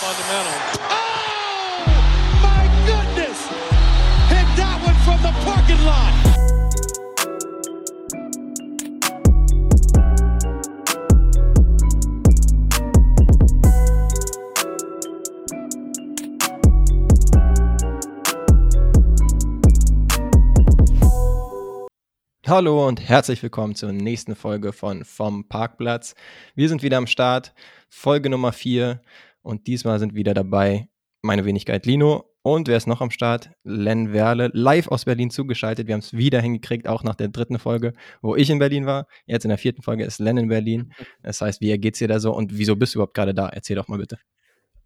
fundamental. 0.00 0.52
Oh, 0.88 1.84
my 2.40 2.64
goodness! 2.88 3.38
Hit 4.32 4.48
that 4.56 4.80
one 4.82 4.96
from 5.04 5.20
the 5.20 5.32
parking 5.44 5.84
lot. 5.84 6.14
Hallo 22.46 22.88
und 22.88 23.00
herzlich 23.00 23.42
willkommen 23.42 23.74
zur 23.74 23.92
nächsten 23.92 24.34
Folge 24.34 24.72
von 24.72 25.04
Vom 25.04 25.46
Parkplatz. 25.46 26.14
Wir 26.54 26.70
sind 26.70 26.82
wieder 26.82 26.96
am 26.96 27.06
Start, 27.06 27.52
Folge 27.90 28.30
Nummer 28.30 28.52
4 28.52 29.00
und 29.42 29.66
diesmal 29.66 29.98
sind 29.98 30.14
wieder 30.14 30.34
dabei 30.34 30.88
meine 31.22 31.44
Wenigkeit 31.44 31.86
Lino 31.86 32.30
und 32.42 32.68
wer 32.68 32.78
ist 32.78 32.86
noch 32.86 33.02
am 33.02 33.10
Start? 33.10 33.50
Len 33.64 34.14
Werle, 34.14 34.50
live 34.54 34.88
aus 34.88 35.04
Berlin 35.04 35.30
zugeschaltet. 35.30 35.86
Wir 35.86 35.92
haben 35.94 36.00
es 36.00 36.14
wieder 36.14 36.40
hingekriegt, 36.40 36.88
auch 36.88 37.02
nach 37.02 37.14
der 37.14 37.28
dritten 37.28 37.58
Folge, 37.58 37.92
wo 38.22 38.34
ich 38.34 38.48
in 38.48 38.58
Berlin 38.58 38.86
war. 38.86 39.06
Jetzt 39.26 39.44
in 39.44 39.50
der 39.50 39.58
vierten 39.58 39.82
Folge 39.82 40.04
ist 40.04 40.20
Len 40.20 40.38
in 40.38 40.48
Berlin. 40.48 40.92
Das 41.22 41.42
heißt, 41.42 41.60
wie 41.60 41.76
geht's 41.76 41.98
dir 41.98 42.08
da 42.08 42.18
so 42.18 42.34
und 42.34 42.56
wieso 42.56 42.76
bist 42.76 42.94
du 42.94 42.98
überhaupt 42.98 43.14
gerade 43.14 43.34
da? 43.34 43.48
Erzähl 43.48 43.76
doch 43.76 43.88
mal 43.88 43.98
bitte. 43.98 44.18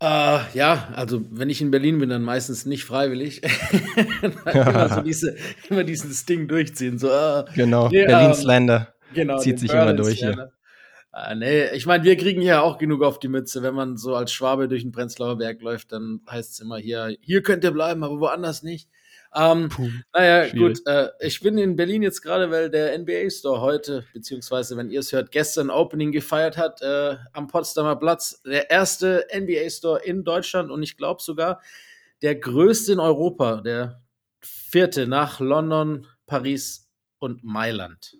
Äh, 0.01 0.41
ja, 0.55 0.89
also 0.97 1.23
wenn 1.31 1.49
ich 1.49 1.63
in 1.63 1.71
Berlin 1.71 2.01
bin, 2.01 2.09
dann 2.09 2.23
meistens 2.23 2.67
nicht 2.67 2.83
freiwillig. 2.83 3.41
immer, 4.23 4.89
so 4.89 5.01
diese, 5.05 5.37
immer 5.71 5.85
dieses 5.85 6.27
Ding 6.27 6.49
durchziehen. 6.49 6.99
So, 6.99 7.09
äh, 7.09 7.45
genau, 7.55 7.89
nee, 7.89 8.05
Berlin 8.05 8.35
Slender 8.35 8.95
genau, 9.15 9.39
zieht 9.39 9.61
sich 9.61 9.73
immer 9.73 9.95
durch 9.95 10.19
hier. 10.19 10.53
Äh, 11.15 11.37
nee, 11.37 11.71
ich 11.71 11.87
meine, 11.87 12.03
wir 12.03 12.17
kriegen 12.17 12.41
hier 12.41 12.63
auch 12.63 12.77
genug 12.77 13.03
auf 13.03 13.21
die 13.21 13.29
Mütze. 13.29 13.63
Wenn 13.63 13.75
man 13.75 13.97
so 13.97 14.17
als 14.17 14.33
Schwabe 14.33 14.67
durch 14.67 14.83
den 14.83 14.91
Prenzlauer 14.91 15.39
Berg 15.39 15.63
läuft, 15.63 15.93
dann 15.93 16.21
heißt 16.29 16.53
es 16.53 16.61
immer 16.61 16.77
hier, 16.79 17.17
hier 17.21 17.43
könnt 17.43 17.63
ihr 17.63 17.71
bleiben, 17.71 18.03
aber 18.03 18.19
woanders 18.19 18.65
nicht. 18.65 18.89
Ähm, 19.33 19.69
Puh, 19.69 19.89
naja, 20.13 20.49
schwierig. 20.49 20.79
gut, 20.79 20.87
äh, 20.87 21.09
ich 21.21 21.41
bin 21.41 21.57
in 21.59 21.77
Berlin 21.77 22.03
jetzt 22.03 22.21
gerade, 22.21 22.51
weil 22.51 22.69
der 22.69 22.99
NBA 22.99 23.31
Store 23.31 23.61
heute, 23.61 24.05
beziehungsweise 24.13 24.77
wenn 24.77 24.91
ihr 24.91 25.01
es 25.01 25.13
hört, 25.13 25.31
gestern 25.31 25.71
Opening 25.71 26.11
gefeiert 26.11 26.57
hat 26.57 26.83
äh, 26.83 27.17
am 27.33 27.47
Potsdamer 27.47 27.97
Platz. 27.97 28.43
Der 28.45 28.71
erste 28.71 29.27
NBA 29.33 29.71
Store 29.71 30.03
in 30.03 30.25
Deutschland 30.25 30.71
und 30.71 30.83
ich 30.83 30.97
glaube 30.97 31.23
sogar 31.23 31.61
der 32.23 32.35
größte 32.35 32.93
in 32.93 33.01
Europa, 33.01 33.61
der 33.61 34.03
vierte 34.41 35.07
nach 35.07 35.39
London, 35.39 36.07
Paris 36.27 36.89
und 37.19 37.45
Mailand. 37.45 38.17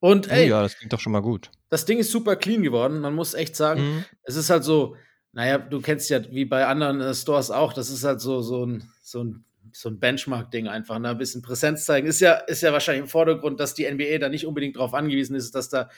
Und 0.00 0.26
Oh 0.28 0.32
ey, 0.32 0.48
ja, 0.48 0.62
das 0.62 0.76
klingt 0.76 0.92
doch 0.92 1.00
schon 1.00 1.12
mal 1.12 1.22
gut. 1.22 1.50
Das 1.72 1.86
Ding 1.86 1.98
ist 1.98 2.10
super 2.10 2.36
clean 2.36 2.62
geworden. 2.62 3.00
Man 3.00 3.14
muss 3.14 3.32
echt 3.34 3.56
sagen, 3.56 3.80
Mhm. 3.82 4.04
es 4.24 4.36
ist 4.36 4.50
halt 4.50 4.62
so, 4.62 4.94
naja, 5.32 5.56
du 5.56 5.80
kennst 5.80 6.10
ja 6.10 6.20
wie 6.30 6.44
bei 6.44 6.66
anderen 6.66 7.00
äh, 7.00 7.14
Stores 7.14 7.50
auch, 7.50 7.72
das 7.72 7.88
ist 7.90 8.04
halt 8.04 8.20
so, 8.20 8.42
so 8.42 8.66
ein, 8.66 8.84
so 9.02 9.24
ein, 9.24 9.44
so 9.72 9.88
ein 9.88 9.98
Benchmark-Ding 9.98 10.68
einfach, 10.68 10.98
ne? 10.98 11.08
ein 11.08 11.16
bisschen 11.18 11.40
Präsenz 11.40 11.86
zeigen. 11.86 12.06
Ist 12.06 12.20
ja, 12.20 12.34
ist 12.34 12.60
ja 12.62 12.72
wahrscheinlich 12.74 13.04
im 13.04 13.08
Vordergrund, 13.08 13.58
dass 13.58 13.72
die 13.72 13.90
NBA 13.90 14.18
da 14.18 14.28
nicht 14.28 14.46
unbedingt 14.46 14.76
darauf 14.76 14.92
angewiesen 14.92 15.34
ist, 15.34 15.54
dass 15.54 15.70
da 15.70 15.88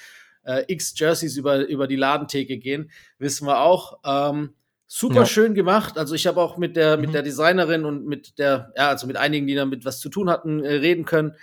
äh, 0.44 0.62
x 0.68 0.94
Jerseys 0.96 1.36
über, 1.36 1.66
über 1.66 1.88
die 1.88 1.96
Ladentheke 1.96 2.58
gehen, 2.58 2.90
wissen 3.18 3.46
wir 3.48 3.60
auch. 3.62 3.98
Ähm, 4.04 4.54
super 4.86 5.20
Ja. 5.22 5.26
schön 5.26 5.54
gemacht. 5.54 5.98
Also 5.98 6.14
ich 6.14 6.28
habe 6.28 6.40
auch 6.40 6.56
mit 6.56 6.76
der, 6.76 6.98
mit 6.98 7.08
Mhm. 7.08 7.12
der 7.14 7.22
Designerin 7.22 7.84
und 7.84 8.06
mit 8.06 8.38
der, 8.38 8.72
ja, 8.76 8.90
also 8.90 9.08
mit 9.08 9.16
einigen, 9.16 9.48
die 9.48 9.56
damit 9.56 9.84
was 9.84 9.98
zu 9.98 10.08
tun 10.08 10.30
hatten, 10.30 10.62
äh, 10.62 10.74
reden 10.74 11.04
können. 11.04 11.34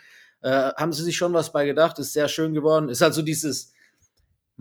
Äh, 0.42 0.50
haben 0.78 0.94
sie 0.94 1.04
sich 1.04 1.18
schon 1.18 1.34
was 1.34 1.52
bei 1.52 1.66
gedacht, 1.66 2.00
ist 2.00 2.14
sehr 2.14 2.30
schön 2.30 2.54
geworden. 2.54 2.88
Ist 2.88 3.02
halt 3.02 3.14
so 3.14 3.22
dieses, 3.24 3.71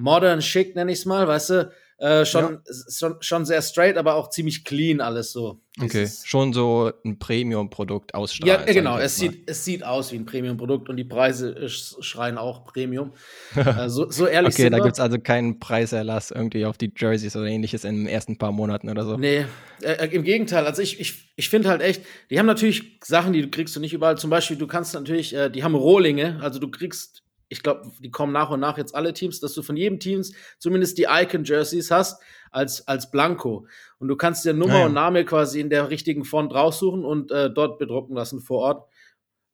modern 0.01 0.43
schick, 0.43 0.75
nenne 0.75 0.93
ich 0.93 0.99
es 1.01 1.05
mal, 1.07 1.27
weißt 1.29 1.51
du? 1.51 1.71
Äh, 1.99 2.25
schon, 2.25 2.61
schon, 2.89 3.17
schon 3.21 3.45
sehr 3.45 3.61
straight, 3.61 3.99
aber 3.99 4.15
auch 4.15 4.31
ziemlich 4.31 4.65
clean 4.65 5.03
alles 5.03 5.33
so. 5.33 5.61
Okay, 5.79 6.09
schon 6.25 6.55
so 6.55 6.91
ein 7.05 7.19
Premium-Produkt 7.19 8.15
ausstrahlen. 8.15 8.65
Ja, 8.67 8.73
genau. 8.73 8.97
Es 8.97 9.17
sieht, 9.17 9.51
es 9.51 9.67
sieht 9.67 9.85
aus 9.85 10.11
wie 10.11 10.17
ein 10.17 10.25
Premium-Produkt 10.25 10.89
und 10.89 10.97
die 10.97 11.05
Preise 11.05 11.55
äh, 11.55 11.67
sch- 11.67 12.03
schreien 12.03 12.39
auch 12.39 12.65
Premium. 12.65 13.13
äh, 13.55 13.91
so, 13.91 14.11
so 14.11 14.27
ehrlich 14.27 14.55
Okay, 14.55 14.71
da 14.71 14.79
gibt 14.79 14.95
es 14.95 14.99
also 15.01 15.19
keinen 15.19 15.59
Preiserlass 15.61 16.31
irgendwie 16.31 16.65
auf 16.65 16.79
die 16.79 16.91
Jerseys 16.97 17.37
oder 17.37 17.47
ähnliches 17.49 17.85
in 17.85 17.97
den 17.97 18.07
ersten 18.07 18.39
paar 18.39 18.53
Monaten 18.53 18.89
oder 18.89 19.05
so. 19.05 19.19
Nee, 19.19 19.45
äh, 19.83 19.93
äh, 19.93 20.07
im 20.15 20.23
Gegenteil. 20.23 20.65
Also 20.65 20.81
ich, 20.81 21.01
ich, 21.01 21.31
ich 21.37 21.51
finde 21.51 21.69
halt 21.69 21.83
echt, 21.83 22.03
die 22.31 22.39
haben 22.39 22.47
natürlich 22.47 22.99
Sachen, 23.05 23.35
die 23.35 23.43
du 23.43 23.51
kriegst 23.51 23.77
du 23.77 23.81
nicht 23.81 23.93
überall. 23.93 24.17
Zum 24.17 24.31
Beispiel, 24.31 24.57
du 24.57 24.67
kannst 24.67 24.95
natürlich, 24.95 25.35
äh, 25.35 25.51
die 25.51 25.63
haben 25.65 25.75
Rohlinge, 25.75 26.39
also 26.41 26.59
du 26.59 26.71
kriegst, 26.71 27.25
ich 27.51 27.63
glaube, 27.63 27.91
die 27.99 28.11
kommen 28.11 28.33
nach 28.33 28.49
und 28.51 28.61
nach 28.61 28.79
jetzt 28.79 28.95
alle 28.95 29.13
Teams, 29.13 29.41
dass 29.41 29.53
du 29.55 29.63
von 29.63 29.77
jedem 29.77 29.99
Teams 29.99 30.33
zumindest 30.59 30.97
die 30.99 31.07
Icon-Jerseys 31.11 31.91
hast 31.91 32.23
als, 32.53 32.87
als 32.87 33.11
Blanko. 33.11 33.67
Und 33.99 34.09
du 34.09 34.17
kannst 34.17 34.45
dir 34.45 34.55
Nummer 34.55 34.75
Ah 34.75 34.79
ja. 34.79 34.87
und 34.87 34.95
Name 34.95 35.25
quasi 35.25 35.61
in 35.61 35.69
der 35.69 35.91
richtigen 35.91 36.25
Font 36.25 36.55
raussuchen 36.55 37.05
und 37.05 37.33
äh, 37.33 37.51
dort 37.51 37.79
bedrucken 37.79 38.15
lassen 38.15 38.41
vor 38.41 38.61
Ort. 38.61 38.89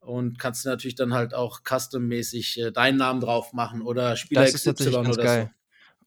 Und 0.01 0.39
kannst 0.39 0.67
natürlich 0.67 0.95
dann 0.95 1.15
halt 1.15 1.35
auch 1.35 1.63
custom-mäßig 1.65 2.59
äh, 2.61 2.71
deinen 2.71 2.99
Namen 2.99 3.21
drauf 3.21 3.55
machen 3.55 3.81
oder 3.81 4.15
Spieler 4.15 4.43
Das 4.43 4.55
ist 4.55 4.65
tatsächlich 4.65 4.95
XY 4.95 5.05
ganz 5.05 5.17
oder 5.17 5.25
geil. 5.25 5.51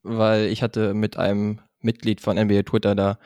Weil 0.04 0.46
ich 0.46 0.62
hatte 0.62 0.94
mit 0.94 1.18
einem 1.18 1.60
Mitglied 1.82 2.22
von 2.22 2.38
NBA 2.38 2.64
Twitter 2.64 2.94
da 2.94 3.20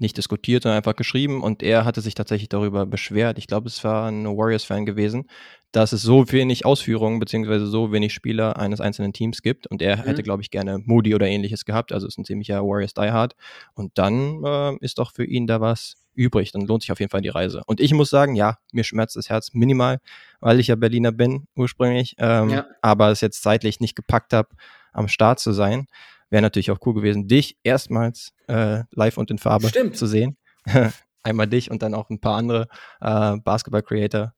nicht 0.00 0.16
diskutiert, 0.16 0.62
sondern 0.62 0.78
einfach 0.78 0.96
geschrieben 0.96 1.42
und 1.42 1.62
er 1.62 1.84
hatte 1.84 2.00
sich 2.00 2.14
tatsächlich 2.14 2.48
darüber 2.48 2.86
beschwert. 2.86 3.38
Ich 3.38 3.46
glaube, 3.46 3.68
es 3.68 3.82
war 3.84 4.08
ein 4.10 4.24
Warriors-Fan 4.26 4.86
gewesen, 4.86 5.28
dass 5.72 5.92
es 5.92 6.02
so 6.02 6.32
wenig 6.32 6.64
Ausführungen 6.66 7.20
beziehungsweise 7.20 7.66
so 7.66 7.92
wenig 7.92 8.12
Spieler 8.12 8.56
eines 8.58 8.80
einzelnen 8.80 9.12
Teams 9.12 9.42
gibt 9.42 9.66
und 9.68 9.82
er 9.82 9.98
Mhm. 9.98 10.02
hätte, 10.02 10.22
glaube 10.22 10.42
ich, 10.42 10.50
gerne 10.50 10.78
Moody 10.84 11.14
oder 11.14 11.26
ähnliches 11.28 11.64
gehabt. 11.64 11.92
Also 11.92 12.06
ist 12.08 12.18
ein 12.18 12.24
ziemlicher 12.24 12.62
Warriors 12.62 12.94
Diehard 12.94 13.36
und 13.74 13.92
dann 13.96 14.42
äh, 14.44 14.76
ist 14.80 14.98
doch 14.98 15.12
für 15.12 15.24
ihn 15.24 15.46
da 15.46 15.60
was 15.60 15.94
übrig. 16.14 16.50
Dann 16.50 16.62
lohnt 16.66 16.82
sich 16.82 16.90
auf 16.90 16.98
jeden 16.98 17.10
Fall 17.10 17.20
die 17.20 17.28
Reise. 17.28 17.62
Und 17.66 17.80
ich 17.80 17.92
muss 17.94 18.10
sagen, 18.10 18.34
ja, 18.34 18.56
mir 18.72 18.82
schmerzt 18.84 19.14
das 19.16 19.28
Herz 19.28 19.50
minimal, 19.52 20.00
weil 20.40 20.58
ich 20.58 20.66
ja 20.66 20.74
Berliner 20.74 21.12
bin 21.12 21.46
ursprünglich, 21.54 22.16
ähm, 22.18 22.48
Ja. 22.50 22.66
aber 22.82 23.10
es 23.10 23.20
jetzt 23.20 23.42
zeitlich 23.42 23.78
nicht 23.80 23.94
gepackt 23.94 24.32
habe, 24.32 24.48
am 24.92 25.06
Start 25.08 25.38
zu 25.38 25.52
sein. 25.52 25.86
Wäre 26.30 26.42
natürlich 26.42 26.70
auch 26.70 26.78
cool 26.86 26.94
gewesen, 26.94 27.28
dich 27.28 27.58
erstmals 27.64 28.32
äh, 28.48 28.84
live 28.92 29.18
und 29.18 29.30
in 29.30 29.38
Farbe 29.38 29.68
Stimmt. 29.68 29.96
zu 29.96 30.06
sehen. 30.06 30.36
Einmal 31.22 31.46
dich 31.48 31.70
und 31.70 31.82
dann 31.82 31.92
auch 31.94 32.08
ein 32.08 32.20
paar 32.20 32.36
andere 32.36 32.68
äh, 33.00 33.36
Basketball-Creator. 33.36 34.32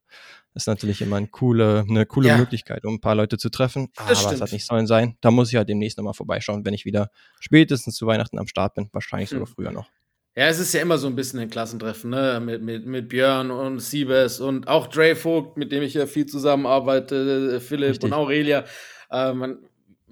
Das 0.55 0.65
ist 0.65 0.67
natürlich 0.67 1.01
immer 1.01 1.17
eine 1.17 1.29
coole, 1.29 1.85
eine 1.89 2.05
coole 2.05 2.29
Ja. 2.29 2.37
Möglichkeit, 2.37 2.85
um 2.85 2.95
ein 2.95 3.01
paar 3.01 3.15
Leute 3.15 3.39
zu 3.39 3.49
treffen. 3.51 3.89
Aber 3.97 4.11
es 4.33 4.41
hat 4.41 4.53
nicht 4.53 4.67
sollen 4.67 4.87
sein. 4.87 5.17
Da 5.21 5.31
muss 5.31 5.49
ich 5.51 5.57
halt 5.57 5.69
demnächst 5.69 5.97
nochmal 5.97 6.13
vorbeischauen, 6.15 6.65
wenn 6.65 6.75
ich 6.75 6.85
wieder 6.85 7.11
spätestens 7.41 7.95
zu 7.95 8.07
Weihnachten 8.07 8.39
am 8.39 8.47
Start 8.47 8.75
bin. 8.75 8.89
Wahrscheinlich 8.93 9.31
sogar 9.31 9.47
Hm. 9.47 9.53
früher 9.55 9.71
noch. 9.71 9.89
Ja, 10.35 10.47
es 10.47 10.59
ist 10.59 10.73
ja 10.73 10.81
immer 10.81 10.97
so 10.99 11.07
ein 11.09 11.15
bisschen 11.15 11.41
ein 11.41 11.51
Klassentreffen, 11.51 12.11
ne? 12.11 12.41
Mit, 12.43 12.63
mit, 12.63 12.87
mit 12.87 13.09
Björn 13.11 13.51
und 13.51 13.81
Siebes 13.81 14.41
und 14.41 14.67
auch 14.67 14.87
Dre 14.87 15.15
Vogt, 15.15 15.59
mit 15.59 15.73
dem 15.73 15.83
ich 15.83 15.93
ja 15.95 16.07
viel 16.07 16.25
zusammenarbeite, 16.27 17.61
Philipp 17.61 17.91
Richtig. 17.91 18.05
und 18.05 18.13
Aurelia. 18.15 18.65
Äh, 19.11 19.33
man, 19.35 19.59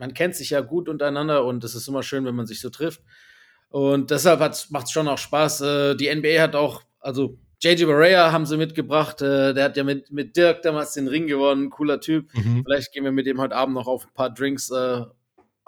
man 0.00 0.14
kennt 0.14 0.34
sich 0.34 0.50
ja 0.50 0.62
gut 0.62 0.88
untereinander 0.88 1.44
und 1.44 1.62
es 1.62 1.74
ist 1.74 1.86
immer 1.86 2.02
schön, 2.02 2.24
wenn 2.24 2.34
man 2.34 2.46
sich 2.46 2.60
so 2.60 2.70
trifft. 2.70 3.02
Und 3.68 4.10
deshalb 4.10 4.40
macht 4.40 4.86
es 4.86 4.90
schon 4.90 5.06
auch 5.06 5.18
Spaß. 5.18 5.60
Äh, 5.60 5.94
die 5.94 6.12
NBA 6.12 6.40
hat 6.40 6.56
auch, 6.56 6.82
also 6.98 7.38
JJ 7.60 7.84
Barea 7.84 8.32
haben 8.32 8.46
sie 8.46 8.56
mitgebracht. 8.56 9.20
Äh, 9.20 9.52
der 9.52 9.64
hat 9.64 9.76
ja 9.76 9.84
mit, 9.84 10.10
mit 10.10 10.36
Dirk 10.36 10.62
damals 10.62 10.94
den 10.94 11.06
Ring 11.06 11.26
gewonnen. 11.26 11.68
Cooler 11.68 12.00
Typ. 12.00 12.30
Vielleicht 12.64 12.92
gehen 12.92 13.04
wir 13.04 13.12
mit 13.12 13.26
dem 13.26 13.38
heute 13.40 13.54
Abend 13.54 13.74
noch 13.74 13.86
auf 13.86 14.06
ein 14.06 14.14
paar 14.14 14.30
Drinks 14.30 14.70
äh, 14.70 15.02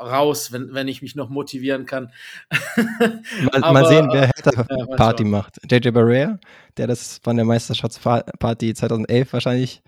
raus, 0.00 0.50
wenn, 0.50 0.72
wenn 0.72 0.88
ich 0.88 1.02
mich 1.02 1.14
noch 1.14 1.28
motivieren 1.28 1.84
kann. 1.84 2.10
Mal, 2.76 3.60
mal 3.60 3.62
Aber, 3.62 3.84
sehen, 3.86 4.08
wer 4.10 4.22
äh, 4.22 4.26
härter 4.34 4.66
ja, 4.68 4.86
mal 4.86 4.96
Party 4.96 5.24
macht. 5.24 5.58
JJ 5.70 5.90
Barrea, 5.90 6.38
der 6.78 6.86
das 6.86 7.20
von 7.22 7.36
der 7.36 7.44
Meisterschaftsparty 7.44 8.72
2011 8.72 9.32
wahrscheinlich 9.32 9.82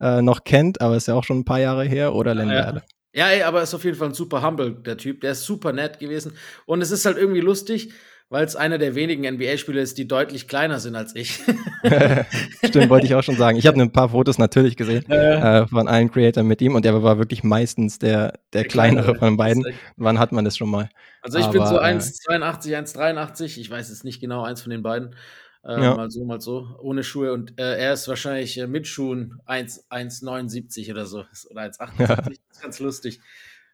äh, 0.00 0.22
noch 0.22 0.44
kennt, 0.44 0.80
aber 0.80 0.96
ist 0.96 1.06
ja 1.06 1.14
auch 1.14 1.24
schon 1.24 1.40
ein 1.40 1.44
paar 1.44 1.60
Jahre 1.60 1.84
her, 1.84 2.14
oder 2.14 2.34
Len 2.34 2.48
Ja. 2.48 2.54
Werle. 2.54 2.82
Ja, 3.12 3.28
ey, 3.28 3.42
aber 3.42 3.62
ist 3.62 3.74
auf 3.74 3.84
jeden 3.84 3.96
Fall 3.96 4.08
ein 4.08 4.14
super 4.14 4.42
humble, 4.42 4.72
der 4.72 4.96
Typ. 4.96 5.20
Der 5.20 5.32
ist 5.32 5.44
super 5.44 5.72
nett 5.72 5.98
gewesen. 5.98 6.32
Und 6.66 6.80
es 6.80 6.90
ist 6.90 7.04
halt 7.06 7.16
irgendwie 7.16 7.40
lustig, 7.40 7.92
weil 8.28 8.44
es 8.44 8.54
einer 8.54 8.78
der 8.78 8.94
wenigen 8.94 9.24
NBA-Spieler 9.24 9.82
ist, 9.82 9.98
die 9.98 10.06
deutlich 10.06 10.46
kleiner 10.46 10.78
sind 10.78 10.94
als 10.94 11.16
ich. 11.16 11.40
Stimmt, 12.64 12.88
wollte 12.88 13.06
ich 13.06 13.14
auch 13.16 13.24
schon 13.24 13.36
sagen. 13.36 13.58
Ich 13.58 13.66
habe 13.66 13.80
ein 13.80 13.90
paar 13.90 14.10
Fotos 14.10 14.38
natürlich 14.38 14.76
gesehen 14.76 15.04
Ja, 15.08 15.62
äh, 15.62 15.66
von 15.66 15.88
allen 15.88 16.10
Creatoren 16.12 16.46
mit 16.46 16.62
ihm 16.62 16.76
und 16.76 16.84
der 16.84 17.02
war 17.02 17.18
wirklich 17.18 17.42
meistens 17.42 17.98
der, 17.98 18.38
der, 18.52 18.64
kleinere 18.64 19.16
von 19.16 19.36
beiden. 19.36 19.64
Wann 19.96 20.20
hat 20.20 20.30
man 20.30 20.44
das 20.44 20.56
schon 20.56 20.70
mal? 20.70 20.88
Also 21.22 21.38
ich 21.38 21.46
bin 21.48 21.66
so 21.66 21.78
Aber, 21.78 21.82
äh, 21.82 21.94
1,82, 21.94 22.76
1,83. 22.76 23.58
Ich 23.58 23.68
weiß 23.68 23.90
es 23.90 24.04
nicht 24.04 24.20
genau, 24.20 24.44
eins 24.44 24.62
von 24.62 24.70
den 24.70 24.82
beiden. 24.82 25.16
Äh, 25.64 25.82
Ja. 25.82 25.94
Mal 25.94 26.10
so, 26.10 26.24
mal 26.24 26.40
so, 26.40 26.68
ohne 26.80 27.02
Schuhe. 27.04 27.32
Und 27.32 27.58
äh, 27.58 27.78
er 27.78 27.92
ist 27.92 28.08
wahrscheinlich 28.08 28.56
äh, 28.58 28.66
mit 28.66 28.86
Schuhen 28.86 29.40
1 29.46 29.90
1,79 29.90 30.90
oder 30.90 31.06
so. 31.06 31.24
Oder 31.50 31.62
1,78. 31.62 31.98
Das 32.50 32.56
ist 32.56 32.62
ganz 32.62 32.78
lustig. 32.80 33.20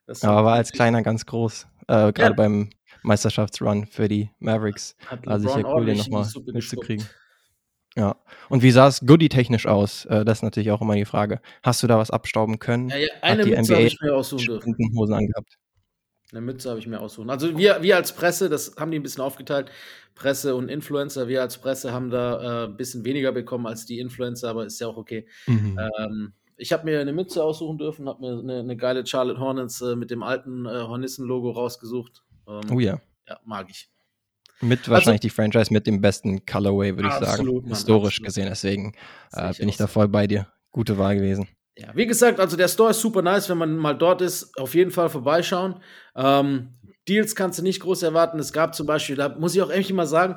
Das 0.07 0.23
Aber 0.25 0.45
war 0.45 0.55
als 0.55 0.73
Kleiner 0.73 1.03
ganz 1.03 1.27
groß, 1.27 1.67
äh, 1.89 2.13
gerade 2.13 2.21
Ja. 2.21 2.33
beim 2.33 2.71
Meisterschaftsrun 3.03 3.87
für 3.87 4.09
die 4.09 4.31
Mavericks. 4.39 4.97
hat 5.07 5.27
War 5.27 5.41
sicher 5.41 5.65
cool, 5.65 5.87
den 5.87 5.99
nochmal 5.99 6.27
mitzukriegen. 6.53 7.07
Ja. 7.97 8.17
Und 8.51 8.63
wie 8.63 8.71
sah 8.73 8.89
es 8.89 9.01
Goodie-technisch 9.01 9.67
aus? 9.67 10.05
Äh, 10.07 10.25
das 10.25 10.39
ist 10.39 10.43
natürlich 10.43 10.71
auch 10.71 10.83
immer 10.83 10.95
die 10.97 11.05
Frage. 11.07 11.41
Hast 11.63 11.83
du 11.83 11.87
da 11.87 11.99
was 11.99 12.11
abstauben 12.11 12.59
können? 12.59 12.91
Ja, 12.91 12.97
ja, 12.99 13.09
eine 13.23 13.43
die 13.45 13.51
Mütze 13.51 13.73
NBA 13.73 13.81
ich 13.87 14.01
mir 14.01 14.15
aussuchen 14.15 14.45
dürfen. 14.45 14.77
Hosen 14.97 15.15
angehabt? 15.15 15.57
Eine 16.33 16.41
Mütze 16.41 16.69
habe 16.71 16.81
ich 16.81 16.87
mir 16.87 17.01
aussuchen. 17.01 17.31
Also 17.31 17.57
wir, 17.57 17.83
wir 17.83 17.97
als 17.97 18.13
Presse, 18.13 18.49
das 18.49 18.75
haben 18.77 18.91
die 18.91 18.99
ein 18.99 19.03
bisschen 19.03 19.23
aufgeteilt, 19.23 19.71
Presse 20.15 20.57
und 20.57 20.69
Influencer. 20.69 21.29
Wir 21.29 21.43
als 21.43 21.59
Presse 21.59 21.93
haben 21.93 22.11
da 22.11 22.65
äh, 22.65 22.67
ein 22.67 22.77
bisschen 22.77 23.05
weniger 23.05 23.33
bekommen 23.33 23.67
als 23.67 23.87
die 23.87 24.01
Influencer, 24.01 24.49
aber 24.49 24.67
ist 24.67 24.81
ja 24.81 24.89
auch 24.89 24.97
okay. 24.97 25.27
Mhm. 25.47 25.79
Ähm, 25.99 26.33
ich 26.57 26.73
habe 26.73 26.85
mir 26.85 27.01
eine 27.01 27.13
Mütze 27.13 27.45
aussuchen 27.45 27.79
dürfen, 27.79 28.09
habe 28.09 28.21
mir 28.21 28.39
eine, 28.39 28.61
eine, 28.61 28.77
geile 28.77 29.07
Charlotte 29.07 29.39
Hornets 29.39 29.81
äh, 29.83 29.95
mit 29.95 30.11
dem 30.11 30.23
alten 30.23 30.67
äh, 30.67 30.71
Hornissen-Logo 30.71 31.51
rausgesucht. 31.51 32.25
Ähm, 32.49 32.61
oh 32.73 32.81
ja. 32.81 32.99
Ja, 33.29 33.39
mag 33.45 33.69
ich. 33.71 33.91
Mit 34.61 34.81
also 34.81 34.93
wahrscheinlich 34.93 35.21
also, 35.21 35.29
die 35.29 35.31
Franchise 35.31 35.73
mit 35.73 35.87
dem 35.87 36.01
besten 36.01 36.47
Colorway, 36.47 36.97
würde 36.97 37.09
ich 37.09 37.15
sagen. 37.15 37.47
Mann, 37.47 37.65
Historisch 37.67 38.15
absolut. 38.15 38.27
gesehen. 38.27 38.47
Deswegen 38.49 38.95
äh, 39.33 39.53
bin 39.53 39.69
ich 39.69 39.77
da 39.77 39.87
voll 39.87 40.09
bei 40.09 40.27
dir. 40.27 40.49
Gute 40.71 40.97
Wahl 40.97 41.17
gewesen. 41.17 41.47
Ja, 41.79 41.89
wie 41.95 42.07
gesagt, 42.07 42.41
also 42.41 42.57
der 42.57 42.69
Store 42.69 42.91
ist 42.91 43.01
super 43.01 43.21
nice, 43.21 43.51
wenn 43.51 43.59
man 43.59 43.77
mal 43.77 43.95
dort 43.95 44.23
ist, 44.23 44.59
auf 44.59 44.75
jeden 44.75 44.91
Fall 44.91 45.11
vorbeischauen. 45.11 45.77
Ähm, 46.15 46.71
Deals 47.07 47.35
kannst 47.35 47.59
du 47.59 47.63
nicht 47.63 47.81
groß 47.81 48.03
erwarten. 48.03 48.39
Es 48.39 48.53
gab 48.53 48.75
zum 48.75 48.87
Beispiel, 48.87 49.17
da 49.17 49.29
muss 49.29 49.55
ich 49.55 49.63
auch 49.63 49.71
endlich 49.71 49.93
mal 49.93 50.07
sagen, 50.07 50.37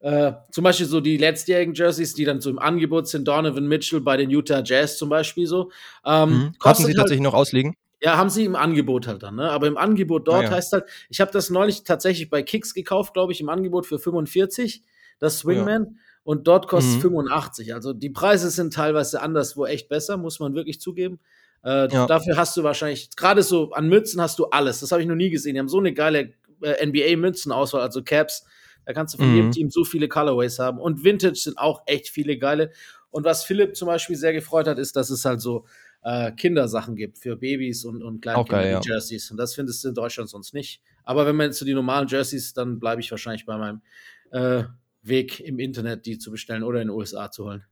äh, 0.00 0.32
zum 0.50 0.64
Beispiel 0.64 0.86
so 0.86 1.00
die 1.00 1.18
letztjährigen 1.18 1.74
Jerseys, 1.74 2.14
die 2.14 2.24
dann 2.24 2.40
so 2.40 2.48
im 2.48 2.58
Angebot 2.58 3.08
sind, 3.08 3.28
Donovan 3.28 3.68
Mitchell 3.68 4.00
bei 4.00 4.16
den 4.16 4.30
Utah 4.30 4.62
Jazz 4.64 4.96
zum 4.96 5.10
Beispiel 5.10 5.46
so. 5.46 5.70
Ähm, 6.06 6.30
mhm. 6.30 6.52
Hatten 6.64 6.78
sie 6.78 6.86
halt, 6.86 6.96
tatsächlich 6.96 7.22
noch 7.22 7.34
ausliegen? 7.34 7.74
Ja, 8.02 8.16
haben 8.16 8.30
sie 8.30 8.46
im 8.46 8.56
Angebot 8.56 9.06
halt 9.06 9.22
dann, 9.22 9.36
ne? 9.36 9.50
Aber 9.50 9.66
im 9.66 9.76
Angebot 9.76 10.26
dort 10.26 10.44
ah, 10.44 10.48
ja. 10.48 10.50
heißt 10.52 10.72
halt, 10.72 10.84
ich 11.10 11.20
habe 11.20 11.30
das 11.32 11.50
neulich 11.50 11.84
tatsächlich 11.84 12.30
bei 12.30 12.42
Kicks 12.42 12.72
gekauft, 12.72 13.12
glaube 13.12 13.32
ich, 13.32 13.42
im 13.42 13.50
Angebot 13.50 13.84
für 13.84 13.98
45, 13.98 14.82
das 15.18 15.40
Swingman. 15.40 15.84
Ja. 15.84 15.92
Und 16.22 16.46
dort 16.46 16.68
kostet 16.68 16.92
es 16.92 16.96
mhm. 16.98 17.02
85. 17.02 17.74
Also 17.74 17.92
die 17.92 18.10
Preise 18.10 18.50
sind 18.50 18.74
teilweise 18.74 19.22
anderswo 19.22 19.66
echt 19.66 19.88
besser, 19.88 20.16
muss 20.16 20.38
man 20.38 20.54
wirklich 20.54 20.80
zugeben. 20.80 21.18
Äh, 21.64 21.88
ja. 21.92 22.06
Dafür 22.06 22.36
hast 22.36 22.56
du 22.56 22.62
wahrscheinlich, 22.62 23.10
gerade 23.16 23.42
so 23.42 23.72
an 23.72 23.88
Mützen 23.88 24.20
hast 24.20 24.38
du 24.38 24.46
alles. 24.46 24.80
Das 24.80 24.92
habe 24.92 25.02
ich 25.02 25.08
noch 25.08 25.14
nie 25.14 25.30
gesehen. 25.30 25.54
Die 25.54 25.60
haben 25.60 25.68
so 25.68 25.78
eine 25.78 25.92
geile 25.92 26.32
äh, 26.62 26.86
NBA-Münzenauswahl, 26.86 27.82
also 27.82 28.02
Caps. 28.02 28.44
Da 28.86 28.92
kannst 28.92 29.14
du 29.14 29.18
von 29.18 29.30
mhm. 29.30 29.36
jedem 29.36 29.52
Team 29.52 29.70
so 29.70 29.84
viele 29.84 30.08
Colorways 30.08 30.58
haben. 30.58 30.78
Und 30.78 31.04
Vintage 31.04 31.36
sind 31.36 31.58
auch 31.58 31.82
echt 31.86 32.08
viele 32.08 32.38
geile. 32.38 32.70
Und 33.10 33.24
was 33.24 33.44
Philipp 33.44 33.76
zum 33.76 33.86
Beispiel 33.86 34.16
sehr 34.16 34.32
gefreut 34.32 34.66
hat, 34.66 34.78
ist, 34.78 34.96
dass 34.96 35.10
es 35.10 35.24
halt 35.24 35.40
so 35.40 35.66
äh, 36.02 36.32
Kindersachen 36.32 36.96
gibt 36.96 37.18
für 37.18 37.36
Babys 37.36 37.84
und, 37.84 38.02
und 38.02 38.20
Kleinkinder, 38.20 38.62
geil, 38.62 38.72
ja. 38.72 38.80
Jerseys. 38.82 39.30
Und 39.30 39.36
das 39.36 39.54
findest 39.54 39.84
du 39.84 39.88
in 39.88 39.94
Deutschland 39.94 40.30
sonst 40.30 40.54
nicht. 40.54 40.80
Aber 41.04 41.26
wenn 41.26 41.36
man 41.36 41.46
jetzt 41.46 41.58
so 41.58 41.64
die 41.64 41.74
normalen 41.74 42.08
Jerseys, 42.08 42.54
dann 42.54 42.78
bleibe 42.78 43.00
ich 43.00 43.10
wahrscheinlich 43.10 43.44
bei 43.44 43.56
meinem 43.56 43.82
äh, 44.30 44.64
Weg 45.02 45.40
im 45.40 45.58
Internet, 45.58 46.06
die 46.06 46.18
zu 46.18 46.30
bestellen 46.30 46.62
oder 46.62 46.80
in 46.80 46.88
den 46.88 46.96
USA 46.96 47.30
zu 47.30 47.44
holen. 47.44 47.64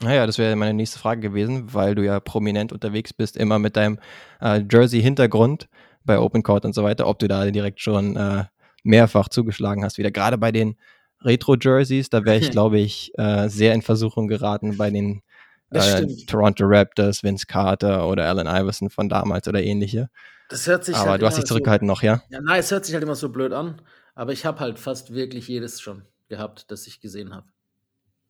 Naja, 0.00 0.26
das 0.26 0.38
wäre 0.38 0.56
meine 0.56 0.74
nächste 0.74 0.98
Frage 0.98 1.20
gewesen, 1.20 1.72
weil 1.72 1.94
du 1.94 2.04
ja 2.04 2.18
prominent 2.20 2.72
unterwegs 2.72 3.12
bist, 3.12 3.36
immer 3.36 3.58
mit 3.58 3.76
deinem 3.76 3.98
äh, 4.40 4.62
Jersey-Hintergrund 4.70 5.68
bei 6.04 6.18
Open 6.18 6.42
Court 6.42 6.64
und 6.64 6.74
so 6.74 6.82
weiter, 6.82 7.06
ob 7.06 7.18
du 7.18 7.28
da 7.28 7.48
direkt 7.50 7.80
schon 7.80 8.16
äh, 8.16 8.44
mehrfach 8.82 9.28
zugeschlagen 9.28 9.84
hast. 9.84 9.96
Wieder 9.98 10.10
gerade 10.10 10.36
bei 10.36 10.52
den 10.52 10.76
Retro-Jerseys, 11.22 12.10
da 12.10 12.24
wäre 12.24 12.38
ich, 12.38 12.50
glaube 12.50 12.78
ich, 12.78 13.12
äh, 13.16 13.48
sehr 13.48 13.72
in 13.72 13.82
Versuchung 13.82 14.26
geraten 14.28 14.76
bei 14.76 14.90
den 14.90 15.22
äh, 15.70 16.06
Toronto 16.26 16.64
Raptors, 16.66 17.22
Vince 17.22 17.46
Carter 17.46 18.06
oder 18.06 18.28
Allen 18.28 18.46
Iverson 18.46 18.90
von 18.90 19.08
damals 19.08 19.48
oder 19.48 19.62
ähnliche. 19.62 20.10
Das 20.50 20.66
hört 20.66 20.84
sich 20.84 20.94
Aber 20.96 21.12
halt 21.12 21.22
du 21.22 21.26
hast 21.26 21.38
dich 21.38 21.46
zurückgehalten 21.46 21.88
so, 21.88 21.92
noch, 21.92 22.02
ja? 22.02 22.22
Ja, 22.28 22.40
nein, 22.40 22.60
es 22.60 22.70
hört 22.70 22.84
sich 22.84 22.94
halt 22.94 23.02
immer 23.02 23.14
so 23.14 23.30
blöd 23.30 23.52
an, 23.52 23.80
aber 24.14 24.32
ich 24.32 24.44
habe 24.44 24.60
halt 24.60 24.78
fast 24.78 25.14
wirklich 25.14 25.48
jedes 25.48 25.80
schon 25.80 26.02
gehabt, 26.28 26.70
das 26.70 26.86
ich 26.86 27.00
gesehen 27.00 27.34
habe. 27.34 27.46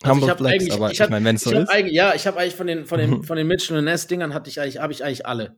Also 0.02 0.20
Hamburg 0.20 0.38
Flex, 0.38 0.70
aber 0.70 0.90
ich, 0.90 1.00
ich 1.00 1.08
meine, 1.08 1.24
wenn 1.24 1.36
es 1.36 1.44
so 1.44 1.52
ist. 1.52 1.72
Ja, 1.86 2.14
ich 2.14 2.26
habe 2.26 2.38
eigentlich 2.38 2.56
von 2.56 2.66
den, 2.66 2.84
von 2.84 2.98
den, 2.98 3.22
von 3.22 3.36
den 3.36 3.46
Mitchell 3.46 3.78
und 3.78 3.84
Ness 3.84 4.06
Dingern 4.06 4.34
hatte 4.34 4.50
ich 4.50 4.60
eigentlich, 4.60 4.78
habe 4.78 4.92
ich 4.92 5.04
eigentlich 5.04 5.26
alle. 5.26 5.56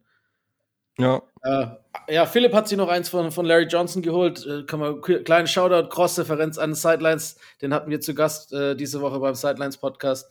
Ja. 0.99 1.23
Äh, 1.43 1.67
ja, 2.09 2.27
Philipp 2.27 2.55
hat 2.55 2.69
sich 2.69 2.79
noch 2.79 2.89
eins 2.89 3.09
von, 3.09 3.31
von 3.31 3.45
Larry 3.45 3.65
Johnson 3.65 4.03
geholt. 4.03 4.47
Äh, 4.47 4.65
kann 4.65 4.81
man, 4.81 5.01
kleinen 5.03 5.47
Shoutout, 5.47 5.89
Cross-Referenz 5.91 6.59
an 6.59 6.75
Sidelines. 6.75 7.37
Den 7.61 7.75
hatten 7.75 7.91
wir 7.91 8.01
zu 8.01 8.15
Gast 8.15 8.53
äh, 8.53 8.75
diese 8.77 9.01
Woche 9.01 9.19
beim 9.21 9.35
Sidelines 9.35 9.77
Podcast. 9.77 10.31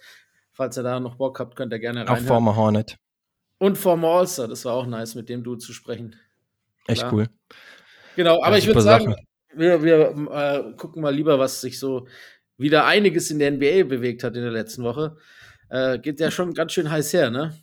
Falls 0.51 0.77
ihr 0.77 0.83
da 0.83 0.99
noch 0.99 1.15
Bock 1.15 1.39
habt, 1.39 1.55
könnt 1.55 1.73
ihr 1.73 1.79
gerne 1.79 2.07
rein. 2.07 2.09
Auch 2.09 2.27
former 2.27 2.55
Hornet. 2.55 2.97
Und 3.57 3.77
former 3.77 4.09
Allstar, 4.09 4.47
das 4.47 4.65
war 4.65 4.73
auch 4.73 4.85
nice, 4.85 5.15
mit 5.15 5.29
dem 5.29 5.43
du 5.43 5.55
zu 5.55 5.73
sprechen. 5.73 6.15
Echt 6.87 7.01
Klar. 7.01 7.13
cool. 7.13 7.27
Genau, 8.15 8.41
aber 8.41 8.51
ja, 8.51 8.57
ich 8.57 8.67
würde 8.67 8.81
sagen, 8.81 9.15
wir, 9.57 9.83
wir 9.83 10.15
äh, 10.31 10.73
gucken 10.77 11.01
mal 11.01 11.13
lieber, 11.13 11.39
was 11.39 11.61
sich 11.61 11.79
so 11.79 12.07
wieder 12.57 12.85
einiges 12.85 13.31
in 13.31 13.39
der 13.39 13.51
NBA 13.51 13.83
bewegt 13.83 14.23
hat 14.23 14.35
in 14.35 14.41
der 14.41 14.51
letzten 14.51 14.83
Woche. 14.83 15.17
Äh, 15.69 15.99
geht 15.99 16.19
ja 16.19 16.31
schon 16.31 16.53
ganz 16.53 16.73
schön 16.73 16.89
heiß 16.89 17.13
her, 17.13 17.29
ne? 17.29 17.53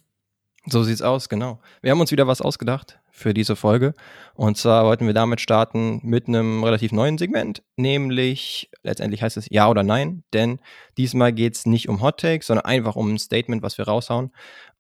So 0.67 0.85
sieht's 0.85 1.03
aus, 1.03 1.29
genau. 1.29 1.61
Wir 1.81 1.91
haben 1.91 2.01
uns 2.01 2.13
wieder 2.13 2.29
was 2.29 2.41
ausgedacht 2.41 3.01
für 3.11 3.35
diese 3.35 3.57
Folge. 3.57 3.95
Und 4.35 4.57
zwar 4.57 4.85
wollten 4.85 5.07
wir 5.07 5.15
damit 5.15 5.41
starten 5.41 6.01
mit 6.05 6.29
einem 6.29 6.63
relativ 6.63 6.93
neuen 6.93 7.19
Segment, 7.19 7.65
nämlich 7.77 8.71
letztendlich 8.85 9.23
heißt 9.23 9.37
es 9.37 9.47
Ja 9.51 9.69
oder 9.69 9.83
Nein, 9.83 10.23
denn 10.33 10.61
diesmal 10.97 11.33
geht's 11.33 11.67
nicht 11.67 11.89
um 11.89 12.01
Hot 12.01 12.21
Take, 12.21 12.45
sondern 12.45 12.65
einfach 12.65 12.95
um 12.95 13.13
ein 13.13 13.19
Statement, 13.19 13.63
was 13.63 13.77
wir 13.77 13.87
raushauen. 13.87 14.31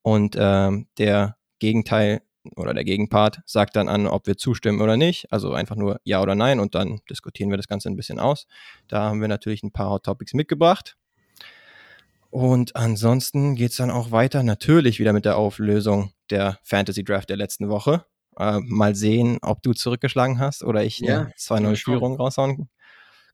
Und 0.02 0.36
ähm, 0.38 0.86
der 0.98 1.36
Gegenteil 1.58 2.22
oder 2.56 2.74
der 2.74 2.84
Gegenpart 2.84 3.40
sagt 3.46 3.76
dann 3.76 3.88
an, 3.88 4.06
ob 4.06 4.26
wir 4.26 4.36
zustimmen 4.36 4.80
oder 4.80 4.96
nicht. 4.96 5.32
Also 5.32 5.52
einfach 5.52 5.76
nur 5.76 6.00
Ja 6.04 6.22
oder 6.22 6.34
Nein 6.34 6.60
und 6.60 6.74
dann 6.74 7.00
diskutieren 7.08 7.50
wir 7.50 7.56
das 7.56 7.68
Ganze 7.68 7.88
ein 7.88 7.96
bisschen 7.96 8.18
aus. 8.18 8.46
Da 8.88 9.02
haben 9.02 9.20
wir 9.20 9.28
natürlich 9.28 9.62
ein 9.62 9.72
paar 9.72 9.90
Hot 9.90 10.04
Topics 10.04 10.34
mitgebracht. 10.34 10.96
Und 12.30 12.76
ansonsten 12.76 13.56
geht 13.56 13.72
es 13.72 13.76
dann 13.76 13.90
auch 13.90 14.10
weiter, 14.10 14.42
natürlich 14.42 14.98
wieder 14.98 15.12
mit 15.12 15.26
der 15.26 15.36
Auflösung 15.36 16.12
der 16.30 16.58
Fantasy 16.62 17.04
Draft 17.04 17.28
der 17.28 17.36
letzten 17.36 17.68
Woche. 17.68 18.06
Äh, 18.38 18.60
mal 18.60 18.94
sehen, 18.94 19.38
ob 19.42 19.62
du 19.62 19.74
zurückgeschlagen 19.74 20.38
hast 20.38 20.64
oder 20.64 20.82
ich 20.82 21.00
ja, 21.00 21.20
eine 21.20 21.32
2-0-Führung 21.34 22.16
raushauen 22.16 22.70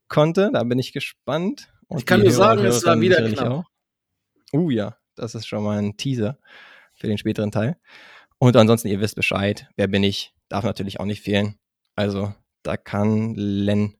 konnte. 0.08 0.50
Da 0.52 0.64
bin 0.64 0.80
ich 0.80 0.92
gespannt. 0.92 1.72
Und 1.86 1.98
ich 1.98 2.06
kann 2.06 2.22
nur 2.22 2.32
sagen, 2.32 2.64
es 2.64 2.84
war 2.84 3.00
wieder 3.00 3.22
knapp. 3.30 3.48
Auch. 3.48 3.64
Uh 4.52 4.70
ja, 4.70 4.96
das 5.14 5.34
ist 5.36 5.46
schon 5.46 5.62
mal 5.62 5.78
ein 5.78 5.96
Teaser 5.96 6.38
für 6.94 7.06
den 7.06 7.18
späteren 7.18 7.52
Teil. 7.52 7.76
Und 8.38 8.56
ansonsten, 8.56 8.88
ihr 8.88 9.00
wisst 9.00 9.16
Bescheid, 9.16 9.68
wer 9.76 9.88
bin 9.88 10.04
ich, 10.04 10.32
darf 10.48 10.64
natürlich 10.64 11.00
auch 11.00 11.04
nicht 11.04 11.22
fehlen. 11.22 11.56
Also 11.96 12.32
da 12.62 12.76
kann 12.76 13.34
Len 13.34 13.94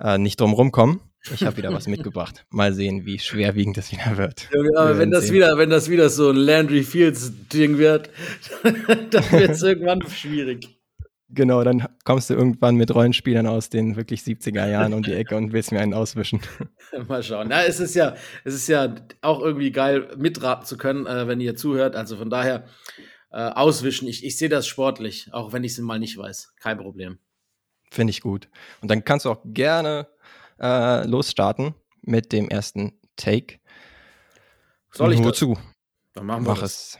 äh, 0.00 0.18
nicht 0.18 0.40
drum 0.40 0.52
rumkommen. 0.52 1.00
Ich 1.32 1.42
habe 1.44 1.56
wieder 1.56 1.72
was 1.72 1.88
mitgebracht. 1.88 2.44
Mal 2.50 2.72
sehen, 2.74 3.06
wie 3.06 3.18
schwerwiegend 3.18 3.76
das 3.76 3.90
wieder 3.90 4.16
wird. 4.16 4.48
Ja, 4.52 4.80
aber 4.80 4.98
wenn 4.98 5.10
das 5.10 5.32
wieder, 5.32 5.56
wenn 5.58 5.70
das 5.70 5.88
wieder 5.88 6.08
so 6.10 6.30
ein 6.30 6.36
Landry 6.36 6.82
Fields 6.82 7.32
Ding 7.48 7.78
wird, 7.78 8.10
dann 8.62 9.32
wird 9.32 9.50
es 9.50 9.62
irgendwann 9.62 10.02
schwierig. 10.02 10.68
Genau, 11.30 11.64
dann 11.64 11.88
kommst 12.04 12.30
du 12.30 12.34
irgendwann 12.34 12.76
mit 12.76 12.94
Rollenspielern 12.94 13.46
aus 13.46 13.68
den 13.68 13.96
wirklich 13.96 14.20
70er 14.20 14.68
Jahren 14.68 14.92
um 14.92 15.02
die 15.02 15.14
Ecke 15.14 15.34
und 15.36 15.52
willst 15.52 15.72
mir 15.72 15.80
einen 15.80 15.94
auswischen. 15.94 16.40
Mal 17.08 17.24
schauen. 17.24 17.48
Na, 17.48 17.64
es 17.64 17.80
ist 17.80 17.94
ja, 17.94 18.14
es 18.44 18.54
ist 18.54 18.68
ja 18.68 18.94
auch 19.20 19.40
irgendwie 19.40 19.72
geil, 19.72 20.10
mitraten 20.16 20.64
zu 20.64 20.76
können, 20.76 21.06
äh, 21.06 21.26
wenn 21.26 21.40
ihr 21.40 21.56
zuhört. 21.56 21.96
Also 21.96 22.16
von 22.16 22.30
daher, 22.30 22.66
äh, 23.34 23.50
auswischen. 23.50 24.06
Ich, 24.06 24.24
ich 24.24 24.38
sehe 24.38 24.48
das 24.48 24.66
sportlich, 24.66 25.28
auch 25.32 25.52
wenn 25.52 25.64
ich 25.64 25.72
es 25.72 25.78
mal 25.78 25.98
nicht 25.98 26.16
weiß. 26.16 26.54
Kein 26.60 26.78
Problem. 26.78 27.18
Finde 27.90 28.12
ich 28.12 28.20
gut. 28.20 28.48
Und 28.80 28.90
dann 28.90 29.04
kannst 29.04 29.24
du 29.24 29.30
auch 29.30 29.42
gerne 29.44 30.06
äh, 30.60 31.04
losstarten 31.04 31.74
mit 32.02 32.32
dem 32.32 32.48
ersten 32.48 32.92
Take. 33.16 33.58
Soll 34.92 35.14
ich 35.14 35.20
das? 35.20 35.36
zu? 35.36 35.58
Dann 36.12 36.26
machen 36.26 36.44
wir 36.44 36.52
Mach 36.52 36.60
das. 36.60 36.72
es. 36.72 36.98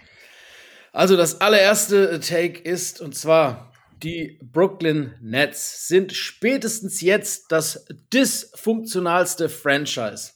Also 0.92 1.16
das 1.16 1.40
allererste 1.40 2.18
Take 2.18 2.60
ist, 2.60 3.00
und 3.00 3.14
zwar 3.14 3.72
die 4.02 4.40
Brooklyn 4.42 5.14
Nets 5.20 5.86
sind 5.86 6.12
spätestens 6.12 7.00
jetzt 7.00 7.52
das 7.52 7.86
dysfunktionalste 8.12 9.48
Franchise. 9.48 10.32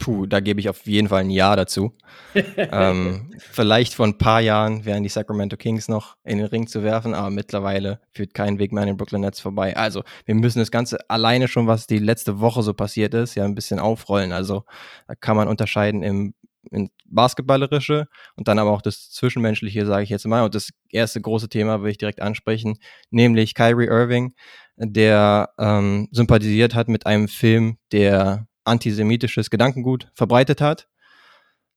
Puh, 0.00 0.24
da 0.24 0.40
gebe 0.40 0.60
ich 0.60 0.68
auf 0.70 0.86
jeden 0.86 1.08
Fall 1.08 1.20
ein 1.20 1.30
Ja 1.30 1.54
dazu. 1.54 1.92
ähm, 2.56 3.30
vielleicht 3.38 3.92
vor 3.92 4.06
ein 4.06 4.16
paar 4.16 4.40
Jahren 4.40 4.86
wären 4.86 5.02
die 5.02 5.10
Sacramento 5.10 5.58
Kings 5.58 5.88
noch 5.88 6.16
in 6.24 6.38
den 6.38 6.46
Ring 6.46 6.66
zu 6.66 6.82
werfen, 6.82 7.12
aber 7.12 7.28
mittlerweile 7.28 8.00
führt 8.10 8.32
kein 8.32 8.58
Weg 8.58 8.72
mehr 8.72 8.80
an 8.82 8.86
den 8.88 8.96
Brooklyn 8.96 9.20
Nets 9.20 9.40
vorbei. 9.40 9.76
Also, 9.76 10.02
wir 10.24 10.34
müssen 10.34 10.58
das 10.58 10.70
Ganze 10.70 10.98
alleine 11.10 11.48
schon, 11.48 11.66
was 11.66 11.86
die 11.86 11.98
letzte 11.98 12.40
Woche 12.40 12.62
so 12.62 12.72
passiert 12.72 13.12
ist, 13.12 13.34
ja 13.34 13.44
ein 13.44 13.54
bisschen 13.54 13.78
aufrollen. 13.78 14.32
Also, 14.32 14.64
da 15.06 15.14
kann 15.14 15.36
man 15.36 15.48
unterscheiden 15.48 16.02
im 16.02 16.34
in 16.70 16.90
Basketballerische 17.06 18.06
und 18.36 18.46
dann 18.46 18.58
aber 18.58 18.70
auch 18.70 18.82
das 18.82 19.10
Zwischenmenschliche, 19.10 19.86
sage 19.86 20.04
ich 20.04 20.10
jetzt 20.10 20.26
mal. 20.26 20.44
Und 20.44 20.54
das 20.54 20.70
erste 20.90 21.20
große 21.20 21.48
Thema 21.48 21.82
will 21.82 21.90
ich 21.90 21.98
direkt 21.98 22.20
ansprechen, 22.20 22.78
nämlich 23.10 23.54
Kyrie 23.54 23.86
Irving, 23.86 24.34
der 24.76 25.50
ähm, 25.58 26.08
sympathisiert 26.12 26.74
hat 26.74 26.88
mit 26.88 27.06
einem 27.06 27.28
Film, 27.28 27.78
der 27.92 28.46
antisemitisches 28.64 29.50
Gedankengut 29.50 30.10
verbreitet 30.14 30.60
hat, 30.60 30.88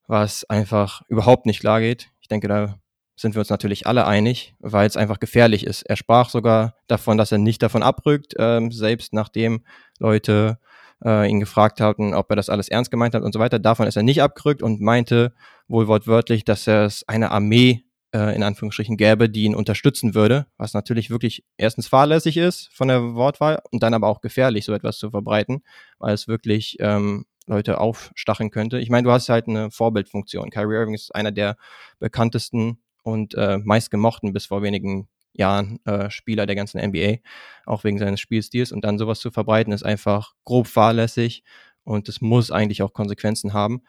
was 0.08 0.44
einfach 0.50 1.02
überhaupt 1.08 1.46
nicht 1.46 1.60
klar 1.60 1.80
geht. 1.80 2.10
Ich 2.22 2.28
denke, 2.28 2.48
da 2.48 2.80
sind 3.16 3.36
wir 3.36 3.40
uns 3.40 3.50
natürlich 3.50 3.86
alle 3.88 4.08
einig, 4.08 4.56
weil 4.60 4.88
es 4.88 4.98
einfach 4.98 5.20
gefährlich 5.20 5.66
ist. 5.66 5.84
Er 5.84 5.96
sprach 5.96 6.30
sogar 6.30 6.75
davon, 6.88 7.18
dass 7.18 7.32
er 7.32 7.38
nicht 7.38 7.62
davon 7.62 7.84
abrückt, 7.84 8.38
äh, 8.38 8.62
selbst 8.72 9.13
nachdem 9.13 9.63
Leute 10.00 10.58
äh, 11.04 11.30
ihn 11.30 11.40
gefragt 11.40 11.80
hatten, 11.80 12.13
ob 12.13 12.30
er 12.30 12.36
das 12.36 12.50
alles 12.50 12.70
ernst 12.70 12.92
gemeint 12.92 13.13
hat 13.13 13.24
und 13.24 13.34
so 13.34 13.40
weiter. 13.40 13.60
Davon 13.60 13.88
ist 13.88 13.96
er 13.96 14.04
nicht 14.04 14.22
abgerückt 14.22 14.63
und 14.63 14.82
meinte 14.82 15.34
wohl 15.68 15.88
wortwörtlich, 15.88 16.44
dass 16.44 16.68
er 16.68 16.86
es 16.86 17.08
eine 17.08 17.32
Armee 17.32 17.84
äh, 18.13 18.36
in 18.36 18.43
Anführungsstrichen 18.43 18.98
gäbe, 18.98 19.29
die 19.29 19.43
ihn 19.43 19.55
unterstützen 19.55 20.15
würde, 20.15 20.46
was 20.58 20.74
natürlich 20.74 21.10
wirklich 21.10 21.43
erstens 21.58 21.88
fahrlässig 21.88 22.38
ist 22.38 22.70
von 22.74 22.88
der 22.88 23.15
Wortwahl 23.15 23.62
und 23.72 23.84
dann 23.84 23.93
aber 23.93 24.08
auch 24.08 24.22
gefährlich, 24.22 24.65
so 24.65 24.74
etwas 24.74 24.98
zu 24.98 25.10
verbreiten, 25.10 25.63
weil 25.98 26.13
es 26.13 26.27
wirklich 26.27 26.77
ähm, 26.79 27.25
Leute 27.48 27.79
aufstacheln 27.79 28.51
könnte. 28.51 28.79
Ich 28.79 28.89
meine, 28.89 29.03
du 29.03 29.12
hast 29.12 29.29
halt 29.29 29.48
eine 29.48 29.72
Vorbildfunktion. 29.72 30.50
Kyrie 30.50 30.75
Irving 30.75 30.93
ist 30.93 31.13
einer 31.13 31.32
der 31.32 31.58
bekanntesten 32.00 32.79
und 33.03 33.36
äh, 33.36 33.58
meistgemochten 33.58 34.32
bis 34.32 34.46
vor 34.46 34.62
wenigen 34.62 35.10
Jahren 35.34 35.79
äh, 35.86 36.10
Spieler 36.10 36.46
der 36.46 36.55
ganzen 36.55 36.79
NBA, 36.79 37.17
auch 37.65 37.84
wegen 37.84 37.98
seines 37.98 38.20
Spielstils. 38.20 38.72
Und 38.72 38.86
dann 38.86 38.98
sowas 38.98 39.20
zu 39.20 39.32
verbreiten, 39.32 39.74
ist 39.74 39.84
einfach 39.84 40.34
grob 40.46 40.67
fahrlässig 40.67 41.43
und 41.84 42.08
es 42.08 42.22
muss 42.22 42.51
eigentlich 42.51 42.82
auch 42.82 42.93
Konsequenzen 42.93 43.53
haben. 43.53 43.82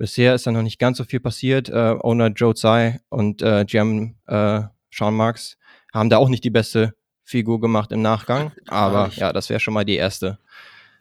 Bisher 0.00 0.34
ist 0.34 0.46
da 0.46 0.50
noch 0.50 0.62
nicht 0.62 0.78
ganz 0.78 0.96
so 0.96 1.04
viel 1.04 1.20
passiert. 1.20 1.68
Äh, 1.68 1.94
Owner 2.00 2.28
Joe 2.28 2.54
Tsai 2.54 3.02
und 3.10 3.42
äh, 3.42 3.66
GM 3.66 4.14
äh, 4.26 4.62
Sean 4.90 5.14
Marks 5.14 5.58
haben 5.92 6.08
da 6.08 6.16
auch 6.16 6.30
nicht 6.30 6.42
die 6.42 6.48
beste 6.48 6.94
Figur 7.22 7.60
gemacht 7.60 7.92
im 7.92 8.00
Nachgang. 8.00 8.50
Aber 8.68 9.10
ja, 9.16 9.30
das 9.34 9.50
wäre 9.50 9.60
schon 9.60 9.74
mal 9.74 9.84
die 9.84 9.96
erste 9.96 10.38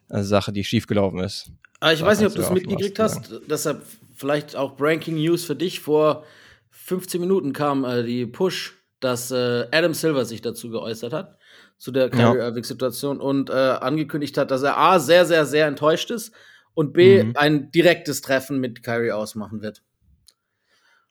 äh, 0.10 0.22
Sache, 0.22 0.52
die 0.52 0.66
schiefgelaufen 0.66 1.22
ist. 1.22 1.50
Aber 1.80 1.94
ich 1.94 2.02
da 2.02 2.08
weiß 2.08 2.20
nicht, 2.20 2.28
ob 2.28 2.36
du 2.36 2.42
es 2.42 2.50
mitgekriegt 2.50 3.00
hast. 3.00 3.40
Deshalb 3.50 3.84
vielleicht 4.18 4.58
auch 4.58 4.76
Breaking 4.76 5.16
News 5.16 5.46
für 5.46 5.56
dich. 5.56 5.80
Vor 5.80 6.26
15 6.72 7.22
Minuten 7.22 7.54
kam 7.54 7.86
äh, 7.86 8.04
die 8.04 8.26
Push, 8.26 8.74
dass 9.00 9.32
äh, 9.32 9.66
Adam 9.72 9.94
Silver 9.94 10.26
sich 10.26 10.42
dazu 10.42 10.72
geäußert 10.72 11.14
hat, 11.14 11.38
zu 11.78 11.94
der 11.94 12.10
Kyrie 12.10 12.40
Irving-Situation 12.40 13.22
und 13.22 13.50
äh, 13.50 13.54
angekündigt 13.54 14.38
hat, 14.38 14.52
dass 14.52 14.62
er 14.62 14.78
A, 14.78 15.00
sehr, 15.00 15.26
sehr, 15.26 15.46
sehr 15.46 15.68
enttäuscht 15.68 16.12
ist 16.12 16.34
und 16.74 16.94
B, 16.94 17.24
mhm. 17.24 17.34
ein 17.36 17.72
direktes 17.72 18.22
Treffen 18.22 18.60
mit 18.60 18.84
Kyrie 18.84 19.12
ausmachen 19.12 19.62
wird. 19.62 19.84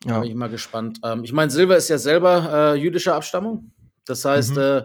Ja. 0.05 0.15
Da 0.15 0.21
bin 0.21 0.31
ich 0.31 0.37
mal 0.37 0.49
gespannt. 0.49 1.01
Ähm, 1.05 1.25
ich 1.25 1.33
meine, 1.33 1.51
Silver 1.51 1.77
ist 1.77 1.89
ja 1.89 1.99
selber 1.99 2.75
äh, 2.75 2.79
jüdischer 2.79 3.15
Abstammung. 3.15 3.73
Das 4.07 4.25
heißt, 4.25 4.57
mhm. 4.57 4.63
äh, 4.63 4.83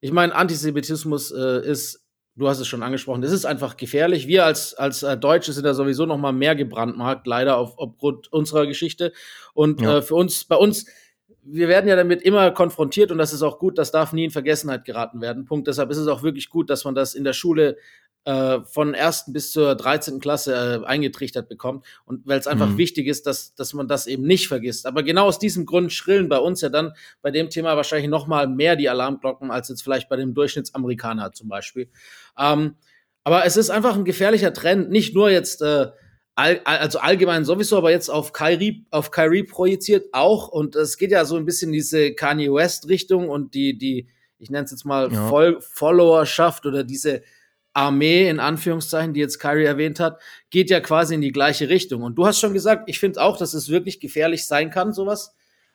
ich 0.00 0.12
meine, 0.12 0.34
Antisemitismus 0.34 1.30
äh, 1.30 1.66
ist, 1.66 2.04
du 2.36 2.48
hast 2.48 2.58
es 2.58 2.66
schon 2.66 2.82
angesprochen, 2.82 3.22
das 3.22 3.32
ist 3.32 3.44
einfach 3.44 3.76
gefährlich. 3.76 4.26
Wir 4.26 4.44
als, 4.44 4.74
als 4.74 5.02
äh, 5.02 5.16
Deutsche 5.16 5.52
sind 5.52 5.64
da 5.64 5.74
sowieso 5.74 6.06
noch 6.06 6.18
mal 6.18 6.32
mehr 6.32 6.56
gebrandmarkt, 6.56 7.26
leider 7.26 7.56
auf, 7.56 7.78
aufgrund 7.78 8.32
unserer 8.32 8.66
Geschichte. 8.66 9.12
Und 9.54 9.80
ja. 9.80 9.98
Äh, 9.98 10.02
für 10.02 10.14
uns, 10.14 10.44
bei 10.44 10.56
uns, 10.56 10.86
wir 11.42 11.68
werden 11.68 11.88
ja 11.88 11.96
damit 11.96 12.22
immer 12.22 12.50
konfrontiert 12.50 13.12
und 13.12 13.18
das 13.18 13.32
ist 13.32 13.42
auch 13.42 13.58
gut, 13.58 13.78
das 13.78 13.90
darf 13.90 14.12
nie 14.12 14.24
in 14.24 14.30
Vergessenheit 14.30 14.84
geraten 14.84 15.20
werden. 15.20 15.44
Punkt. 15.44 15.68
Deshalb 15.68 15.90
ist 15.90 15.98
es 15.98 16.08
auch 16.08 16.22
wirklich 16.22 16.50
gut, 16.50 16.70
dass 16.70 16.84
man 16.84 16.94
das 16.94 17.14
in 17.14 17.24
der 17.24 17.32
Schule 17.32 17.76
äh, 18.24 18.60
von 18.62 18.94
ersten 18.94 19.32
bis 19.32 19.52
zur 19.52 19.74
13. 19.74 20.20
Klasse 20.20 20.82
äh, 20.82 20.86
eingetrichtert 20.86 21.48
bekommt. 21.48 21.86
Und 22.04 22.26
weil 22.26 22.38
es 22.38 22.46
einfach 22.46 22.68
mhm. 22.68 22.78
wichtig 22.78 23.06
ist, 23.06 23.26
dass, 23.26 23.54
dass 23.54 23.72
man 23.72 23.88
das 23.88 24.06
eben 24.06 24.24
nicht 24.24 24.48
vergisst. 24.48 24.86
Aber 24.86 25.02
genau 25.02 25.26
aus 25.26 25.38
diesem 25.38 25.66
Grund 25.66 25.92
schrillen 25.92 26.28
bei 26.28 26.38
uns 26.38 26.60
ja 26.60 26.68
dann 26.68 26.92
bei 27.22 27.30
dem 27.30 27.50
Thema 27.50 27.76
wahrscheinlich 27.76 28.10
noch 28.10 28.26
mal 28.26 28.46
mehr 28.46 28.76
die 28.76 28.88
Alarmglocken 28.88 29.50
als 29.50 29.68
jetzt 29.68 29.82
vielleicht 29.82 30.08
bei 30.08 30.16
dem 30.16 30.34
Durchschnittsamerikaner 30.34 31.32
zum 31.32 31.48
Beispiel. 31.48 31.88
Ähm, 32.38 32.76
aber 33.24 33.44
es 33.44 33.56
ist 33.56 33.70
einfach 33.70 33.96
ein 33.96 34.04
gefährlicher 34.04 34.52
Trend, 34.52 34.90
nicht 34.90 35.14
nur 35.14 35.30
jetzt 35.30 35.62
äh, 35.62 35.88
all, 36.34 36.60
also 36.64 36.98
allgemein 36.98 37.44
sowieso, 37.44 37.76
aber 37.76 37.90
jetzt 37.90 38.08
auf 38.08 38.32
Kyrie, 38.32 38.86
auf 38.90 39.10
Kyrie 39.10 39.44
projiziert 39.44 40.08
auch. 40.12 40.48
Und 40.48 40.76
es 40.76 40.96
geht 40.96 41.10
ja 41.10 41.24
so 41.24 41.36
ein 41.36 41.44
bisschen 41.44 41.68
in 41.68 41.74
diese 41.74 42.14
Kanye 42.14 42.52
West 42.52 42.88
Richtung 42.88 43.28
und 43.28 43.54
die, 43.54 43.76
die, 43.76 44.08
ich 44.38 44.50
nenne 44.50 44.64
es 44.64 44.70
jetzt 44.70 44.84
mal 44.84 45.12
ja. 45.12 45.28
Followerschaft 45.60 46.66
oder 46.66 46.84
diese 46.84 47.22
Armee, 47.72 48.28
in 48.28 48.40
Anführungszeichen, 48.40 49.14
die 49.14 49.20
jetzt 49.20 49.38
Kyrie 49.38 49.64
erwähnt 49.64 50.00
hat, 50.00 50.20
geht 50.50 50.70
ja 50.70 50.80
quasi 50.80 51.14
in 51.14 51.20
die 51.20 51.32
gleiche 51.32 51.68
Richtung. 51.68 52.02
Und 52.02 52.16
du 52.16 52.26
hast 52.26 52.40
schon 52.40 52.52
gesagt, 52.52 52.88
ich 52.88 52.98
finde 52.98 53.22
auch, 53.22 53.36
dass 53.36 53.54
es 53.54 53.68
wirklich 53.68 54.00
gefährlich 54.00 54.46
sein 54.46 54.70
kann, 54.70 54.92
sowas. 54.92 55.34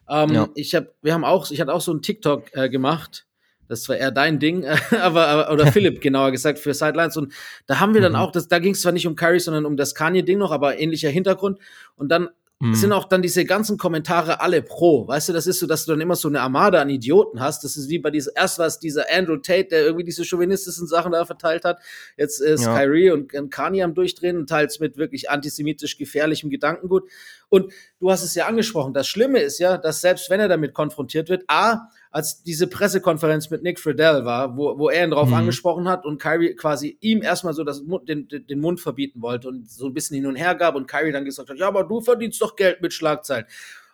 Ähm, 0.10 0.34
ja. 0.34 0.50
Ich 0.56 0.75
habe, 0.75 0.94
wir 1.02 1.14
haben 1.14 1.24
auch, 1.24 1.50
ich 1.50 1.62
hatte 1.62 1.74
auch 1.74 1.82
so 1.82 1.92
einen 1.92 2.02
TikTok 2.02 2.54
äh, 2.54 2.70
gemacht. 2.70 3.25
Das 3.68 3.90
war 3.90 3.98
eher 3.98 4.12
dein 4.12 4.40
Ding, 4.40 4.66
aber, 5.02 5.28
aber 5.28 5.52
oder 5.52 5.68
Philipp 5.72 6.02
genauer 6.02 6.32
gesagt 6.32 6.60
für 6.60 6.74
Sidelines. 6.74 7.18
Und 7.18 7.34
da 7.66 7.80
haben 7.80 7.94
wir 7.94 8.02
dann 8.02 8.14
mhm. 8.14 8.20
auch, 8.20 8.32
das, 8.32 8.48
da 8.48 8.60
ging 8.60 8.74
es 8.74 8.82
zwar 8.82 8.92
nicht 8.92 9.08
um 9.08 9.16
Kyrie, 9.16 9.40
sondern 9.40 9.66
um 9.66 9.78
das 9.78 9.96
Kanye-Ding 9.96 10.38
noch, 10.38 10.52
aber 10.52 10.78
ähnlicher 10.78 11.10
Hintergrund. 11.10 11.60
Und 11.96 12.10
dann 12.10 12.30
Mhm. 12.62 12.74
sind 12.74 12.94
auch 12.94 13.04
dann 13.06 13.22
diese 13.22 13.44
ganzen 13.44 13.78
Kommentare 13.78 14.40
alle 14.40 14.62
pro. 14.62 15.06
Weißt 15.08 15.28
du, 15.28 15.34
das 15.34 15.46
ist 15.46 15.60
so, 15.60 15.68
dass 15.68 15.86
du 15.86 15.92
dann 15.92 16.00
immer 16.00 16.16
so 16.16 16.30
eine 16.30 16.40
Armada 16.40 16.82
an 16.82 16.90
Idioten 16.90 17.42
hast. 17.42 17.66
Das 17.66 17.76
ist 17.76 17.90
wie 17.90 18.00
bei 18.00 18.12
dieser, 18.12 18.32
erst 18.34 18.60
war 18.60 18.66
es 18.66 18.80
dieser 18.80 19.06
Andrew 19.12 19.36
Tate, 19.36 19.68
der 19.72 19.82
irgendwie 19.82 20.06
diese 20.06 20.24
chauvinistischen 20.24 20.88
Sachen 20.88 21.12
da 21.12 21.26
verteilt 21.26 21.66
hat. 21.66 21.80
Jetzt 22.16 22.40
ist 22.40 22.64
ja. 22.64 22.78
Kyrie 22.78 23.12
und, 23.12 23.34
und 23.34 23.50
Kanye 23.50 23.84
am 23.84 23.94
Durchdrehen, 23.94 24.48
teils 24.48 24.80
mit 24.80 24.96
wirklich 24.96 25.30
antisemitisch 25.30 25.98
gefährlichem 25.98 26.50
Gedankengut. 26.50 27.10
Und 27.50 27.74
du 28.00 28.10
hast 28.10 28.24
es 28.24 28.36
ja 28.36 28.48
angesprochen. 28.48 28.94
Das 28.94 29.08
Schlimme 29.08 29.40
ist 29.40 29.60
ja, 29.60 29.78
dass 29.78 30.00
selbst 30.00 30.30
wenn 30.30 30.40
er 30.40 30.48
damit 30.48 30.74
konfrontiert 30.74 31.28
wird, 31.28 31.44
A, 31.48 31.90
als 32.16 32.44
diese 32.44 32.68
Pressekonferenz 32.68 33.50
mit 33.50 33.62
Nick 33.62 33.78
Friedel 33.78 34.24
war, 34.24 34.56
wo, 34.56 34.80
wo 34.80 34.88
er 34.88 35.04
ihn 35.04 35.12
drauf 35.12 35.28
mhm. 35.28 35.34
angesprochen 35.34 35.90
hat 35.90 36.06
und 36.06 36.18
Kyrie 36.18 36.56
quasi 36.56 36.98
ihm 37.02 37.22
erstmal 37.22 37.54
so 37.54 37.66
das, 37.66 37.84
den, 38.08 38.30
den 38.30 38.60
Mund 38.62 38.80
verbieten 38.80 39.22
wollte 39.22 39.50
und 39.50 39.70
so 39.70 39.86
ein 39.88 39.94
bisschen 39.94 40.16
hin 40.16 40.26
und 40.26 40.38
her 40.38 40.56
gab 40.56 40.76
und 40.76 40.88
Kyrie 40.88 41.12
dann 41.12 41.26
gesagt 41.26 41.50
hat, 41.50 41.58
ja, 41.58 41.68
aber 41.68 41.84
du 41.84 42.00
verdienst 42.00 42.42
doch 42.42 42.56
Geld 42.56 42.82
mit 42.82 42.94
Schlagzeilen. 42.94 43.46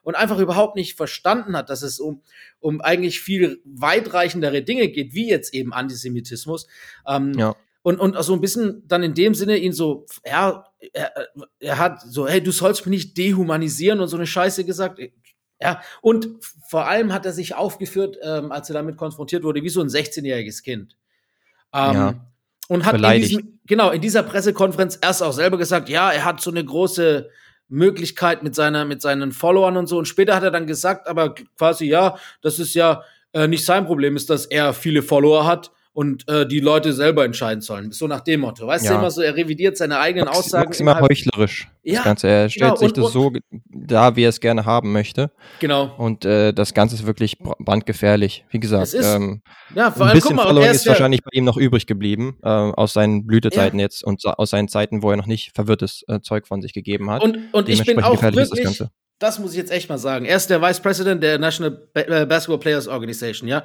Und 0.04 0.14
einfach 0.14 0.38
überhaupt 0.38 0.76
nicht 0.76 0.98
verstanden 0.98 1.58
hat, 1.58 1.72
dass 1.72 1.82
es 1.82 2.00
um, 2.00 2.22
um 2.60 2.80
eigentlich 2.82 3.22
viel 3.22 3.60
weitreichendere 3.66 4.62
Dinge 4.62 4.90
geht, 4.90 5.16
wie 5.16 5.28
jetzt 5.28 5.52
eben 5.56 5.74
Antisemitismus. 5.74 6.68
Ähm, 7.08 7.34
ja. 7.34 7.56
Und, 7.82 8.00
und 8.00 8.22
so 8.24 8.34
ein 8.34 8.42
bisschen 8.42 8.84
dann 8.88 9.02
in 9.02 9.16
dem 9.16 9.34
Sinne 9.34 9.58
ihn 9.58 9.74
so, 9.74 10.06
ja, 10.24 10.66
er, 10.94 11.12
er 11.60 11.78
hat 11.80 12.02
so, 12.02 12.28
hey, 12.28 12.40
du 12.40 12.52
sollst 12.52 12.86
mich 12.86 12.92
nicht 12.92 13.18
dehumanisieren 13.18 14.00
und 14.00 14.10
so 14.10 14.18
eine 14.18 14.28
Scheiße 14.28 14.64
gesagt. 14.64 15.00
Ja, 15.62 15.82
und 16.02 16.28
vor 16.68 16.88
allem 16.88 17.14
hat 17.14 17.26
er 17.26 17.34
sich 17.34 17.56
aufgeführt, 17.56 18.18
ähm, 18.24 18.52
als 18.52 18.70
er 18.70 18.74
damit 18.74 18.98
konfrontiert 18.98 19.44
wurde, 19.44 19.62
wie 19.64 19.70
so 19.70 19.82
ein 19.82 19.90
16-jähriges 19.90 20.64
Kind. 20.64 20.96
Ähm, 21.74 21.94
ja, 21.94 22.16
und 22.68 22.86
hat 22.86 22.96
in 22.96 23.22
diesem, 23.22 23.60
genau, 23.66 23.90
in 23.92 24.02
dieser 24.02 24.24
Pressekonferenz 24.24 24.98
erst 25.02 25.22
auch 25.22 25.34
selber 25.34 25.58
gesagt, 25.58 25.90
ja, 25.90 26.10
er 26.10 26.24
hat 26.24 26.40
so 26.40 26.52
eine 26.52 26.64
große 26.64 27.30
Möglichkeit 27.68 28.44
mit 28.44 28.56
seiner, 28.56 28.86
mit 28.86 29.02
seinen 29.02 29.34
Followern 29.34 29.78
und 29.78 29.88
so. 29.88 29.98
Und 29.98 30.08
später 30.08 30.36
hat 30.36 30.44
er 30.44 30.52
dann 30.52 30.68
gesagt, 30.68 31.08
aber 31.08 31.36
quasi, 31.58 31.86
ja, 31.86 32.18
das 32.42 32.60
ist 32.60 32.74
ja 32.74 33.04
äh, 33.34 33.48
nicht 33.48 33.66
sein 33.66 33.86
Problem, 33.86 34.16
ist, 34.16 34.30
dass 34.30 34.46
er 34.46 34.74
viele 34.74 35.04
Follower 35.04 35.46
hat 35.46 35.72
und 35.94 36.28
äh, 36.30 36.48
die 36.48 36.62
Leute 36.62 36.94
selber 36.94 37.26
entscheiden 37.26 37.62
sollen. 37.62 37.92
So 37.92 38.08
nach 38.08 38.22
dem 38.22 38.42
Motto. 38.42 38.66
Weißt 38.66 38.86
ja. 38.86 38.92
du 38.92 38.98
immer 39.00 39.12
so, 39.12 39.22
er 39.22 39.36
revidiert 39.36 39.76
seine 39.76 40.00
eigenen 40.00 40.26
Max, 40.26 40.38
Aussagen. 40.38 40.70
Maximal 40.70 41.02
heuchlerisch. 41.02 41.70
Ja, 41.84 41.96
das 41.96 42.04
Ganze. 42.04 42.28
Er 42.28 42.50
stellt 42.50 42.76
genau. 42.76 42.80
sich 42.80 42.94
das 42.94 43.12
so 43.12 43.32
da, 43.70 44.16
wie 44.16 44.24
er 44.24 44.30
es 44.30 44.40
gerne 44.40 44.66
haben 44.66 44.94
möchte. 44.94 45.32
Genau. 45.60 45.94
Und 45.98 46.24
äh, 46.24 46.54
das 46.54 46.74
Ganze 46.74 46.96
ist 46.96 47.06
wirklich 47.06 47.38
brandgefährlich. 47.40 48.46
Wie 48.50 48.60
gesagt, 48.60 48.84
es 48.84 48.94
ist, 48.94 49.06
ähm, 49.06 49.42
ja, 49.76 49.92
vor 49.92 50.06
allem, 50.06 50.12
ein 50.12 50.22
bisschen 50.22 50.36
mal, 50.38 50.44
Following 50.44 50.70
ist, 50.70 50.78
ist 50.78 50.88
wahrscheinlich 50.88 51.24
bei 51.24 51.32
ihm 51.34 51.44
noch 51.44 51.58
übrig 51.58 51.88
geblieben, 51.88 52.38
äh, 52.42 52.48
aus 52.48 52.94
seinen 52.94 53.26
Blütezeiten 53.28 53.80
ja. 53.80 53.86
jetzt 53.86 54.04
und 54.04 54.26
aus 54.26 54.50
seinen 54.50 54.70
Zeiten, 54.70 55.04
wo 55.04 55.12
er 55.12 55.18
noch 55.18 55.28
nicht 55.28 55.52
verwirrtes 55.54 56.06
äh, 56.08 56.22
Zeug 56.22 56.48
von 56.48 56.62
sich 56.62 56.74
gegeben 56.74 57.12
hat. 57.12 57.22
Und, 57.22 57.54
und 57.54 57.68
ich 57.68 57.84
bin 57.84 58.02
auch 58.02 58.22
wirklich, 58.22 58.82
das 59.22 59.38
muss 59.38 59.52
ich 59.52 59.58
jetzt 59.58 59.72
echt 59.72 59.88
mal 59.88 60.00
sagen. 60.00 60.26
Er 60.26 60.36
ist 60.36 60.50
der 60.50 60.62
Vice 60.64 60.80
President 60.80 61.22
der 61.22 61.38
National 61.38 61.88
äh, 61.94 62.26
Basketball 62.26 62.58
Players 62.58 62.88
Organization, 62.88 63.48
ja. 63.48 63.64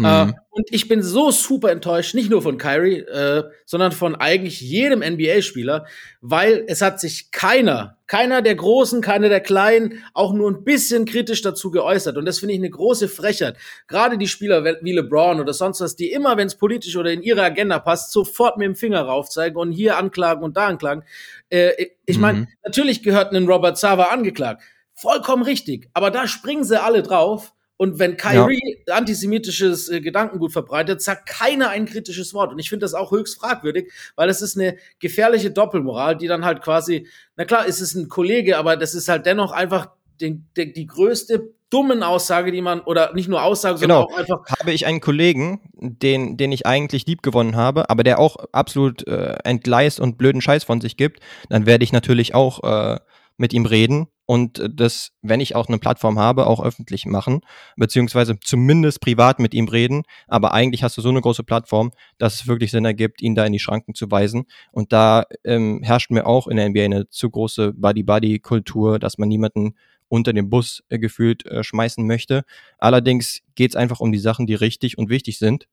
Mhm. 0.00 0.06
Äh, 0.06 0.32
und 0.50 0.66
ich 0.70 0.88
bin 0.88 1.02
so 1.02 1.30
super 1.30 1.70
enttäuscht, 1.70 2.14
nicht 2.14 2.28
nur 2.28 2.42
von 2.42 2.58
Kyrie, 2.58 2.98
äh, 2.98 3.44
sondern 3.66 3.92
von 3.92 4.16
eigentlich 4.16 4.60
jedem 4.60 5.00
NBA-Spieler, 5.00 5.86
weil 6.20 6.64
es 6.66 6.82
hat 6.82 6.98
sich 6.98 7.30
keiner, 7.30 7.98
keiner 8.06 8.42
der 8.42 8.56
Großen, 8.56 9.00
keiner 9.00 9.28
der 9.28 9.40
Kleinen, 9.40 10.02
auch 10.12 10.32
nur 10.32 10.50
ein 10.50 10.64
bisschen 10.64 11.04
kritisch 11.04 11.42
dazu 11.42 11.70
geäußert. 11.70 12.16
Und 12.16 12.24
das 12.24 12.40
finde 12.40 12.54
ich 12.54 12.60
eine 12.60 12.70
große 12.70 13.08
Frechheit. 13.08 13.56
Gerade 13.86 14.18
die 14.18 14.26
Spieler 14.26 14.64
wie 14.82 14.92
LeBron 14.92 15.40
oder 15.40 15.52
sonst 15.52 15.80
was, 15.80 15.94
die 15.94 16.10
immer, 16.10 16.36
wenn 16.36 16.48
es 16.48 16.56
politisch 16.56 16.96
oder 16.96 17.12
in 17.12 17.22
ihre 17.22 17.42
Agenda 17.42 17.78
passt, 17.78 18.10
sofort 18.10 18.56
mit 18.56 18.66
dem 18.66 18.76
Finger 18.76 19.02
raufzeigen 19.02 19.56
und 19.56 19.72
hier 19.72 19.98
anklagen 19.98 20.42
und 20.42 20.56
da 20.56 20.66
anklagen. 20.66 21.04
Äh, 21.48 21.86
ich 22.06 22.18
meine, 22.18 22.40
mhm. 22.40 22.48
natürlich 22.64 23.02
gehört 23.02 23.32
ein 23.32 23.46
Robert 23.46 23.78
Sava 23.78 24.04
angeklagt. 24.06 24.62
Vollkommen 24.94 25.44
richtig. 25.44 25.88
Aber 25.94 26.10
da 26.10 26.26
springen 26.26 26.64
sie 26.64 26.82
alle 26.82 27.02
drauf. 27.02 27.52
Und 27.80 27.98
wenn 27.98 28.18
Kyrie 28.18 28.76
ja. 28.86 28.94
antisemitisches 28.94 29.88
äh, 29.88 30.02
Gedankengut 30.02 30.52
verbreitet, 30.52 31.00
sagt 31.00 31.26
keiner 31.26 31.70
ein 31.70 31.86
kritisches 31.86 32.34
Wort. 32.34 32.52
Und 32.52 32.58
ich 32.58 32.68
finde 32.68 32.84
das 32.84 32.92
auch 32.92 33.10
höchst 33.10 33.40
fragwürdig, 33.40 33.90
weil 34.16 34.28
es 34.28 34.42
ist 34.42 34.58
eine 34.58 34.76
gefährliche 34.98 35.50
Doppelmoral, 35.50 36.14
die 36.14 36.26
dann 36.26 36.44
halt 36.44 36.60
quasi, 36.60 37.06
na 37.36 37.46
klar, 37.46 37.64
ist 37.64 37.80
es 37.80 37.94
ein 37.94 38.10
Kollege, 38.10 38.58
aber 38.58 38.76
das 38.76 38.94
ist 38.94 39.08
halt 39.08 39.24
dennoch 39.24 39.52
einfach 39.52 39.88
den, 40.20 40.46
die, 40.58 40.74
die 40.74 40.86
größte 40.86 41.54
dummen 41.70 42.02
Aussage, 42.02 42.52
die 42.52 42.60
man, 42.60 42.82
oder 42.82 43.14
nicht 43.14 43.30
nur 43.30 43.42
Aussage, 43.42 43.78
sondern 43.78 44.02
genau. 44.04 44.14
auch 44.14 44.18
einfach. 44.18 44.58
Habe 44.58 44.72
ich 44.72 44.84
einen 44.84 45.00
Kollegen, 45.00 45.62
den, 45.72 46.36
den 46.36 46.52
ich 46.52 46.66
eigentlich 46.66 47.06
lieb 47.06 47.22
gewonnen 47.22 47.56
habe, 47.56 47.88
aber 47.88 48.04
der 48.04 48.18
auch 48.18 48.36
absolut 48.52 49.08
äh, 49.08 49.38
entgleist 49.44 50.00
und 50.00 50.18
blöden 50.18 50.42
Scheiß 50.42 50.64
von 50.64 50.82
sich 50.82 50.98
gibt, 50.98 51.20
dann 51.48 51.64
werde 51.64 51.84
ich 51.84 51.92
natürlich 51.92 52.34
auch 52.34 52.62
äh, 52.62 52.98
mit 53.38 53.54
ihm 53.54 53.64
reden 53.64 54.08
und 54.30 54.62
das, 54.72 55.10
wenn 55.22 55.40
ich 55.40 55.56
auch 55.56 55.66
eine 55.66 55.78
Plattform 55.78 56.16
habe, 56.16 56.46
auch 56.46 56.62
öffentlich 56.62 57.04
machen, 57.04 57.40
beziehungsweise 57.74 58.38
zumindest 58.38 59.00
privat 59.00 59.40
mit 59.40 59.54
ihm 59.54 59.66
reden. 59.66 60.04
Aber 60.28 60.54
eigentlich 60.54 60.84
hast 60.84 60.96
du 60.96 61.02
so 61.02 61.08
eine 61.08 61.20
große 61.20 61.42
Plattform, 61.42 61.90
dass 62.16 62.34
es 62.34 62.46
wirklich 62.46 62.70
Sinn 62.70 62.84
ergibt, 62.84 63.22
ihn 63.22 63.34
da 63.34 63.44
in 63.44 63.52
die 63.52 63.58
Schranken 63.58 63.92
zu 63.92 64.08
weisen. 64.08 64.44
Und 64.70 64.92
da 64.92 65.24
ähm, 65.42 65.82
herrscht 65.82 66.12
mir 66.12 66.28
auch 66.28 66.46
in 66.46 66.58
der 66.58 66.68
NBA 66.68 66.84
eine 66.84 67.08
zu 67.08 67.28
große 67.28 67.72
Buddy-Buddy-Kultur, 67.72 69.00
dass 69.00 69.18
man 69.18 69.28
niemanden 69.28 69.74
unter 70.06 70.32
den 70.32 70.48
Bus 70.48 70.84
äh, 70.90 71.00
gefühlt 71.00 71.44
äh, 71.46 71.64
schmeißen 71.64 72.06
möchte. 72.06 72.44
Allerdings 72.78 73.40
geht 73.56 73.72
es 73.72 73.76
einfach 73.76 73.98
um 73.98 74.12
die 74.12 74.20
Sachen, 74.20 74.46
die 74.46 74.54
richtig 74.54 74.96
und 74.96 75.10
wichtig 75.10 75.40
sind. 75.40 75.66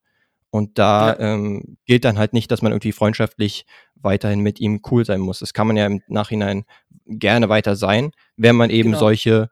Und 0.50 0.78
da 0.80 1.10
ja. 1.10 1.20
ähm, 1.20 1.78
gilt 1.86 2.06
dann 2.06 2.18
halt 2.18 2.34
nicht, 2.34 2.50
dass 2.52 2.62
man 2.62 2.72
irgendwie 2.72 2.92
freundschaftlich 2.92 3.66
weiterhin 3.96 4.40
mit 4.40 4.60
ihm 4.60 4.82
cool 4.92 5.06
sein 5.06 5.20
muss. 5.20 5.40
Das 5.40 5.54
kann 5.54 5.68
man 5.68 5.78
ja 5.78 5.86
im 5.86 6.02
Nachhinein 6.08 6.66
gerne 7.06 7.50
weiter 7.50 7.76
sein, 7.76 8.12
wenn 8.38 8.56
man 8.56 8.70
eben 8.70 8.90
genau. 8.90 9.00
solche 9.00 9.50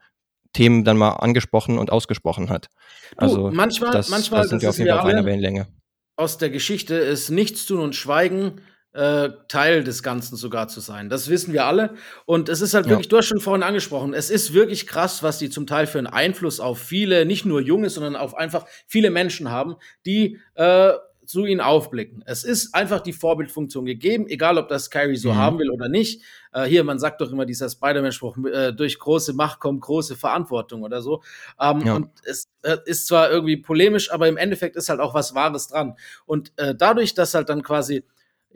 Themen 0.54 0.84
dann 0.86 0.98
mal 0.98 1.12
angesprochen 1.12 1.78
und 1.78 1.92
ausgesprochen 1.92 2.50
hat. 2.50 2.70
Du, 3.12 3.18
also 3.18 3.52
manchmal, 3.52 3.92
das, 3.92 4.10
manchmal 4.10 4.42
das 4.42 4.50
sind 4.50 4.62
wir 4.62 4.70
auf 4.70 4.78
jeden 4.78 4.90
Fall 4.90 5.00
auf 5.00 5.06
einer 5.06 5.26
Wellenlänge. 5.26 5.68
Aus 6.16 6.38
der 6.38 6.50
Geschichte 6.50 6.96
ist 6.96 7.30
nichts 7.30 7.66
tun 7.66 7.82
und 7.82 7.94
schweigen 7.94 8.62
äh, 8.96 9.30
Teil 9.50 9.84
des 9.84 10.04
Ganzen 10.04 10.38
sogar 10.38 10.70
zu 10.70 10.80
sein. 10.80 11.10
Das 11.10 11.30
wissen 11.30 11.52
wir 11.54 11.66
alle. 11.66 11.96
Und 12.26 12.48
es 12.48 12.62
ist 12.62 12.74
halt 12.74 12.88
wirklich, 12.88 13.10
du 13.10 13.18
hast 13.18 13.26
schon 13.26 13.42
vorhin 13.42 13.64
angesprochen, 13.64 14.14
es 14.14 14.30
ist 14.30 14.54
wirklich 14.54 14.88
krass, 14.88 15.22
was 15.22 15.38
die 15.38 15.50
zum 15.50 15.68
Teil 15.68 15.86
für 15.86 15.98
einen 15.98 16.08
Einfluss 16.08 16.62
auf 16.62 16.80
viele, 16.80 17.26
nicht 17.26 17.46
nur 17.46 17.60
junge, 17.60 17.90
sondern 17.90 18.16
auf 18.16 18.36
einfach 18.36 18.66
viele 18.88 19.10
Menschen 19.10 19.52
haben, 19.52 19.76
die 20.06 20.40
äh, 20.56 20.94
zu 21.26 21.46
ihnen 21.46 21.60
aufblicken. 21.60 22.24
Es 22.26 22.44
ist 22.44 22.74
einfach 22.74 23.02
die 23.02 23.12
Vorbildfunktion 23.12 23.86
gegeben, 23.86 24.28
egal 24.28 24.58
ob 24.58 24.70
das 24.70 24.90
Kyrie 24.90 25.16
so 25.16 25.34
mhm. 25.34 25.38
haben 25.38 25.60
will 25.60 25.72
oder 25.72 25.90
nicht. 25.90 26.24
Äh, 26.54 26.66
hier, 26.66 26.84
man 26.84 27.00
sagt 27.00 27.20
doch 27.20 27.32
immer 27.32 27.46
dieser 27.46 27.70
Spider-Man-Spruch, 27.70 28.38
äh, 28.46 28.72
durch 28.72 28.98
große 29.00 29.34
Macht 29.34 29.60
kommt 29.60 29.82
große 29.82 30.16
Verantwortung 30.16 30.84
oder 30.84 31.02
so. 31.02 31.22
Ähm, 31.60 31.82
ja. 31.86 31.96
Und 31.96 32.10
es 32.24 32.48
äh, 32.62 32.78
ist 32.86 33.08
zwar 33.08 33.30
irgendwie 33.30 33.58
polemisch, 33.58 34.12
aber 34.12 34.28
im 34.28 34.38
Endeffekt 34.38 34.76
ist 34.76 34.88
halt 34.88 35.00
auch 35.00 35.14
was 35.14 35.36
Wahres 35.36 35.68
dran. 35.68 35.96
Und 36.26 36.54
äh, 36.58 36.76
dadurch, 36.76 37.14
dass 37.14 37.34
halt 37.34 37.50
dann 37.50 37.64
quasi 37.64 38.04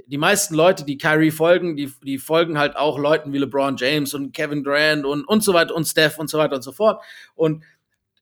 die 0.07 0.17
meisten 0.17 0.55
Leute, 0.55 0.85
die 0.85 0.97
Kyrie 0.97 1.31
folgen, 1.31 1.75
die, 1.75 1.91
die 2.03 2.17
folgen 2.17 2.57
halt 2.57 2.75
auch 2.75 2.97
Leuten 2.97 3.33
wie 3.33 3.37
LeBron 3.37 3.77
James 3.77 4.13
und 4.13 4.33
Kevin 4.33 4.63
Durant 4.63 5.05
und, 5.05 5.23
und 5.25 5.43
so 5.43 5.53
weiter 5.53 5.75
und 5.75 5.85
Steph 5.85 6.17
und 6.17 6.29
so 6.29 6.37
weiter 6.37 6.55
und 6.55 6.63
so 6.63 6.71
fort. 6.71 7.03
Und 7.35 7.63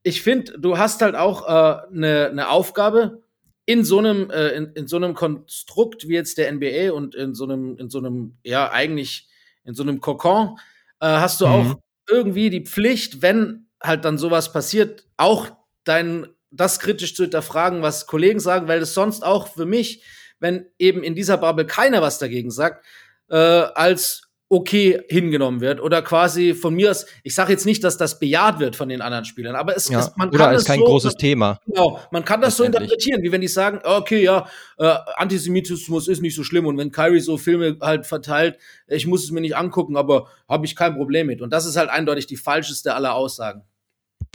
ich 0.04 0.22
finde, 0.22 0.58
du 0.60 0.78
hast 0.78 1.02
halt 1.02 1.16
auch 1.16 1.44
eine 1.44 2.30
äh, 2.30 2.34
ne 2.34 2.50
Aufgabe 2.50 3.22
in 3.66 3.84
so 3.84 4.00
einem 4.00 4.30
äh, 4.32 4.50
in, 4.50 4.72
in 4.74 4.88
so 4.88 4.96
einem 4.96 5.14
Konstrukt 5.14 6.08
wie 6.08 6.14
jetzt 6.14 6.38
der 6.38 6.52
NBA 6.52 6.94
und 6.94 7.16
in 7.16 7.36
so 7.36 7.44
einem 7.44 7.78
in 7.78 7.90
so 7.90 8.00
einem 8.00 8.38
ja 8.44 8.72
eigentlich 8.72 9.28
in 9.66 9.74
so 9.74 9.84
einem 9.84 10.00
Kokon 10.00 10.58
äh, 11.02 11.08
hast 11.08 11.42
du 11.42 11.48
mhm. 11.48 11.52
auch 11.52 11.76
irgendwie 12.10 12.50
die 12.50 12.64
Pflicht, 12.64 13.22
wenn 13.22 13.68
halt 13.84 14.06
dann 14.06 14.18
sowas 14.18 14.54
passiert, 14.54 15.06
auch 15.18 15.50
dein 15.84 16.28
das 16.50 16.80
kritisch 16.80 17.14
zu 17.14 17.24
hinterfragen, 17.24 17.82
was 17.82 18.08
Kollegen 18.08 18.40
sagen, 18.40 18.68
weil 18.70 18.82
es 18.82 18.94
sonst 18.94 19.26
auch 19.26 19.50
für 19.50 19.66
mich 19.66 20.04
wenn 20.40 20.66
eben 20.80 21.04
in 21.04 21.16
dieser 21.16 21.38
Bubble 21.38 21.66
keiner 21.66 22.02
was 22.02 22.20
dagegen 22.20 22.52
sagt, 22.52 22.86
äh, 23.30 23.36
als 23.36 24.28
okay 24.50 25.02
hingenommen 25.10 25.60
wird 25.60 25.82
oder 25.82 26.02
quasi 26.02 26.54
von 26.54 26.74
mir 26.74 26.92
aus, 26.92 27.06
ich 27.24 27.36
sage 27.36 27.52
jetzt 27.52 27.66
nicht, 27.66 27.84
dass 27.84 27.98
das 27.98 28.18
bejaht 28.18 28.60
wird 28.60 28.78
von 28.78 28.88
den 28.88 29.02
anderen 29.02 29.26
Spielern, 29.26 29.56
aber 29.56 29.76
es, 29.76 29.90
ja, 29.90 30.00
es 30.00 30.16
man 30.16 30.30
oder 30.30 30.38
kann 30.38 30.50
als 30.50 30.64
kein 30.64 30.80
so, 30.80 30.86
großes 30.86 31.16
Thema. 31.16 31.60
Genau, 31.66 32.00
man 32.12 32.24
kann 32.24 32.40
das 32.40 32.56
so 32.56 32.64
interpretieren, 32.64 33.22
wie 33.24 33.32
wenn 33.32 33.42
die 33.42 33.50
sagen, 33.50 33.82
okay, 33.84 34.24
ja, 34.24 34.48
äh, 34.78 34.96
Antisemitismus 35.18 36.08
ist 36.08 36.22
nicht 36.22 36.36
so 36.36 36.44
schlimm 36.44 36.66
und 36.66 36.78
wenn 36.78 36.92
Kyrie 36.92 37.20
so 37.20 37.38
Filme 37.38 37.78
halt 37.82 38.06
verteilt, 38.06 38.58
ich 38.88 39.06
muss 39.06 39.24
es 39.24 39.32
mir 39.32 39.42
nicht 39.42 39.58
angucken, 39.58 39.98
aber 39.98 40.28
habe 40.48 40.66
ich 40.66 40.78
kein 40.78 40.96
Problem 40.96 41.28
mit 41.28 41.42
und 41.42 41.52
das 41.52 41.66
ist 41.66 41.76
halt 41.76 41.90
eindeutig 41.90 42.28
die 42.28 42.38
falscheste 42.38 42.94
aller 42.94 43.16
Aussagen. 43.16 43.64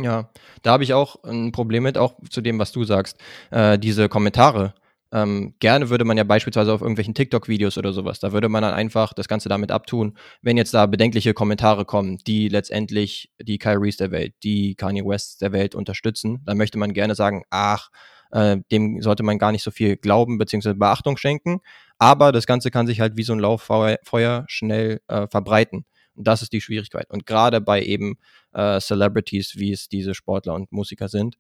Ja, 0.01 0.31
da 0.63 0.73
habe 0.73 0.85
ich 0.85 0.95
auch 0.95 1.23
ein 1.25 1.53
Problem 1.53 1.85
mit, 1.85 1.97
auch 1.97 2.15
zu 2.29 2.41
dem, 2.41 2.59
was 2.59 2.73
du 2.73 2.85
sagst. 2.85 3.19
Äh, 3.51 3.79
diese 3.79 4.09
Kommentare, 4.09 4.75
ähm, 5.13 5.55
gerne 5.59 5.91
würde 5.91 6.05
man 6.05 6.17
ja 6.17 6.25
beispielsweise 6.25 6.73
auf 6.73 6.81
irgendwelchen 6.81 7.15
TikTok-Videos 7.15 7.79
oder 7.79 7.93
sowas, 7.93 8.19
da 8.19 8.33
würde 8.33 8.49
man 8.49 8.63
dann 8.63 8.75
einfach 8.75 9.13
das 9.13 9.29
Ganze 9.29 9.49
damit 9.49 9.71
abtun, 9.71 10.17
wenn 10.41 10.57
jetzt 10.57 10.75
da 10.75 10.87
bedenkliche 10.87 11.35
Kommentare 11.35 11.85
kommen, 11.85 12.19
die 12.27 12.49
letztendlich 12.49 13.31
die 13.41 13.59
Kyries 13.59 13.99
der 13.99 14.11
Welt, 14.11 14.35
die 14.43 14.75
Kanye 14.75 15.05
Wests 15.05 15.39
der 15.39 15.53
Welt 15.53 15.75
unterstützen, 15.75 16.41
dann 16.45 16.57
möchte 16.57 16.79
man 16.79 16.93
gerne 16.95 17.15
sagen, 17.15 17.45
ach, 17.51 17.91
äh, 18.33 18.59
dem 18.73 19.01
sollte 19.03 19.23
man 19.23 19.39
gar 19.39 19.53
nicht 19.53 19.63
so 19.63 19.71
viel 19.71 19.97
glauben 19.97 20.39
bzw. 20.39 20.75
Beachtung 20.75 21.17
schenken. 21.17 21.61
Aber 21.99 22.33
das 22.33 22.47
Ganze 22.47 22.71
kann 22.71 22.87
sich 22.87 23.01
halt 23.01 23.17
wie 23.17 23.23
so 23.23 23.33
ein 23.33 23.39
Lauffeuer 23.39 24.45
schnell 24.49 25.01
äh, 25.07 25.29
verbreiten. 25.29 25.85
Und 26.15 26.27
das 26.27 26.43
ist 26.43 26.53
die 26.53 26.61
Schwierigkeit. 26.61 27.09
Und 27.11 27.27
gerade 27.27 27.61
bei 27.61 27.83
eben 27.83 28.17
äh, 28.53 28.81
Celebrities, 28.81 29.57
wie 29.57 29.73
es 29.73 29.89
diese 29.89 30.15
Sportler 30.15 30.55
und 30.55 30.73
Musiker 30.73 31.09
sind, 31.09 31.37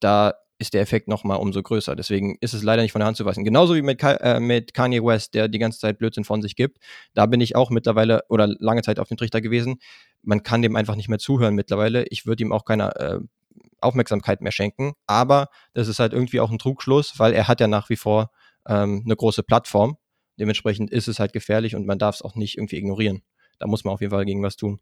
da 0.00 0.34
ist 0.58 0.74
der 0.74 0.82
Effekt 0.82 1.08
nochmal 1.08 1.38
umso 1.38 1.62
größer. 1.62 1.96
Deswegen 1.96 2.36
ist 2.40 2.54
es 2.54 2.62
leider 2.62 2.82
nicht 2.82 2.92
von 2.92 3.00
der 3.00 3.06
Hand 3.06 3.16
zu 3.16 3.24
weisen. 3.24 3.44
Genauso 3.44 3.74
wie 3.74 3.82
mit, 3.82 4.02
äh, 4.02 4.38
mit 4.40 4.72
Kanye 4.72 5.04
West, 5.04 5.34
der 5.34 5.48
die 5.48 5.58
ganze 5.58 5.80
Zeit 5.80 5.98
Blödsinn 5.98 6.24
von 6.24 6.42
sich 6.42 6.56
gibt. 6.56 6.78
Da 7.12 7.26
bin 7.26 7.40
ich 7.40 7.56
auch 7.56 7.70
mittlerweile 7.70 8.22
oder 8.28 8.46
lange 8.46 8.82
Zeit 8.82 8.98
auf 8.98 9.08
dem 9.08 9.16
Trichter 9.16 9.40
gewesen. 9.40 9.76
Man 10.22 10.42
kann 10.42 10.62
dem 10.62 10.76
einfach 10.76 10.96
nicht 10.96 11.08
mehr 11.08 11.18
zuhören 11.18 11.54
mittlerweile. 11.54 12.04
Ich 12.08 12.26
würde 12.26 12.44
ihm 12.44 12.52
auch 12.52 12.64
keine 12.64 12.94
äh, 12.96 13.20
Aufmerksamkeit 13.80 14.40
mehr 14.40 14.52
schenken. 14.52 14.94
Aber 15.06 15.48
das 15.74 15.88
ist 15.88 15.98
halt 15.98 16.12
irgendwie 16.12 16.40
auch 16.40 16.50
ein 16.50 16.58
Trugschluss, 16.58 17.18
weil 17.18 17.32
er 17.32 17.48
hat 17.48 17.60
ja 17.60 17.66
nach 17.66 17.90
wie 17.90 17.96
vor 17.96 18.30
ähm, 18.66 19.02
eine 19.04 19.16
große 19.16 19.42
Plattform. 19.42 19.96
Dementsprechend 20.38 20.90
ist 20.90 21.08
es 21.08 21.18
halt 21.18 21.32
gefährlich 21.32 21.76
und 21.76 21.86
man 21.86 21.98
darf 21.98 22.16
es 22.16 22.22
auch 22.22 22.34
nicht 22.34 22.56
irgendwie 22.58 22.76
ignorieren. 22.76 23.22
Da 23.58 23.66
muss 23.66 23.84
man 23.84 23.94
auf 23.94 24.00
jeden 24.00 24.12
Fall 24.12 24.24
gegen 24.24 24.42
was 24.42 24.56
tun. 24.56 24.80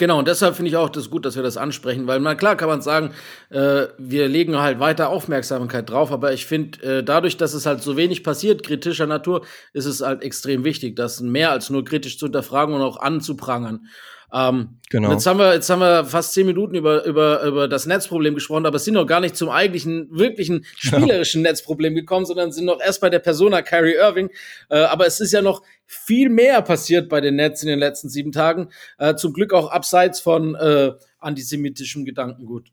Genau, 0.00 0.20
und 0.20 0.28
deshalb 0.28 0.54
finde 0.54 0.68
ich 0.68 0.76
auch 0.76 0.90
das 0.90 1.10
gut, 1.10 1.24
dass 1.24 1.34
wir 1.34 1.42
das 1.42 1.56
ansprechen, 1.56 2.06
weil 2.06 2.20
na 2.20 2.36
klar 2.36 2.54
kann 2.56 2.68
man 2.68 2.80
sagen, 2.82 3.12
äh, 3.50 3.86
wir 3.98 4.28
legen 4.28 4.56
halt 4.56 4.78
weiter 4.78 5.08
Aufmerksamkeit 5.08 5.90
drauf, 5.90 6.12
aber 6.12 6.32
ich 6.32 6.46
finde, 6.46 6.80
äh, 6.98 7.02
dadurch, 7.02 7.36
dass 7.36 7.52
es 7.52 7.66
halt 7.66 7.82
so 7.82 7.96
wenig 7.96 8.22
passiert, 8.22 8.62
kritischer 8.62 9.06
Natur, 9.06 9.44
ist 9.72 9.86
es 9.86 10.00
halt 10.00 10.22
extrem 10.22 10.62
wichtig, 10.62 10.94
das 10.94 11.20
mehr 11.20 11.50
als 11.50 11.68
nur 11.70 11.84
kritisch 11.84 12.16
zu 12.16 12.26
hinterfragen 12.26 12.74
und 12.76 12.82
auch 12.82 12.98
anzuprangern. 13.00 13.88
Ähm, 14.32 14.78
genau. 14.90 15.10
Jetzt 15.12 15.26
haben 15.26 15.38
wir, 15.38 15.54
jetzt 15.54 15.70
haben 15.70 15.80
wir 15.80 16.04
fast 16.04 16.34
zehn 16.34 16.46
Minuten 16.46 16.74
über, 16.74 17.04
über, 17.04 17.42
über 17.42 17.68
das 17.68 17.86
Netzproblem 17.86 18.34
gesprochen, 18.34 18.66
aber 18.66 18.78
sind 18.78 18.94
noch 18.94 19.06
gar 19.06 19.20
nicht 19.20 19.36
zum 19.36 19.48
eigentlichen, 19.48 20.08
wirklichen 20.10 20.64
spielerischen 20.76 21.42
Netzproblem 21.42 21.94
gekommen, 21.94 22.26
sondern 22.26 22.52
sind 22.52 22.66
noch 22.66 22.80
erst 22.80 23.00
bei 23.00 23.10
der 23.10 23.20
Persona 23.20 23.62
Kyrie 23.62 23.94
Irving. 23.94 24.30
Äh, 24.68 24.78
aber 24.80 25.06
es 25.06 25.20
ist 25.20 25.32
ja 25.32 25.42
noch 25.42 25.62
viel 25.86 26.28
mehr 26.28 26.60
passiert 26.62 27.08
bei 27.08 27.20
den 27.20 27.36
Nets 27.36 27.62
in 27.62 27.68
den 27.68 27.78
letzten 27.78 28.08
sieben 28.08 28.32
Tagen. 28.32 28.68
Äh, 28.98 29.14
zum 29.14 29.32
Glück 29.32 29.54
auch 29.54 29.70
abseits 29.70 30.20
von 30.20 30.54
äh, 30.54 30.92
antisemitischem 31.18 32.04
Gedankengut. 32.04 32.70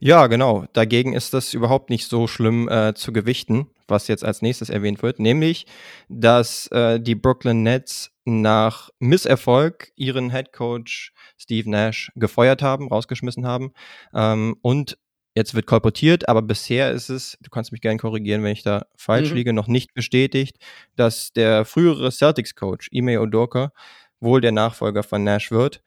Ja, 0.00 0.26
genau. 0.26 0.66
Dagegen 0.72 1.12
ist 1.12 1.34
das 1.34 1.54
überhaupt 1.54 1.90
nicht 1.90 2.08
so 2.08 2.26
schlimm 2.26 2.68
äh, 2.68 2.94
zu 2.94 3.12
gewichten, 3.12 3.68
was 3.88 4.08
jetzt 4.08 4.24
als 4.24 4.42
nächstes 4.42 4.70
erwähnt 4.70 5.02
wird, 5.02 5.18
nämlich, 5.18 5.66
dass 6.08 6.66
äh, 6.68 7.00
die 7.00 7.14
Brooklyn 7.14 7.62
Nets 7.62 8.10
nach 8.24 8.90
Misserfolg 8.98 9.92
ihren 9.96 10.30
Head 10.30 10.52
Coach 10.52 11.12
Steve 11.38 11.68
Nash 11.68 12.10
gefeuert 12.14 12.62
haben, 12.62 12.88
rausgeschmissen 12.88 13.46
haben. 13.46 13.72
Ähm, 14.14 14.56
und 14.62 14.98
jetzt 15.34 15.54
wird 15.54 15.66
kolportiert, 15.66 16.28
aber 16.28 16.42
bisher 16.42 16.92
ist 16.92 17.10
es, 17.10 17.36
du 17.40 17.50
kannst 17.50 17.72
mich 17.72 17.80
gerne 17.80 17.98
korrigieren, 17.98 18.42
wenn 18.42 18.52
ich 18.52 18.62
da 18.62 18.86
falsch 18.96 19.30
mhm. 19.30 19.36
liege, 19.36 19.52
noch 19.52 19.66
nicht 19.66 19.94
bestätigt, 19.94 20.56
dass 20.96 21.32
der 21.32 21.64
frühere 21.64 22.10
Celtics-Coach, 22.10 22.88
Ime 22.92 23.20
Odoka, 23.20 23.72
wohl 24.20 24.40
der 24.40 24.52
Nachfolger 24.52 25.02
von 25.02 25.22
Nash 25.22 25.50
wird. 25.50 25.82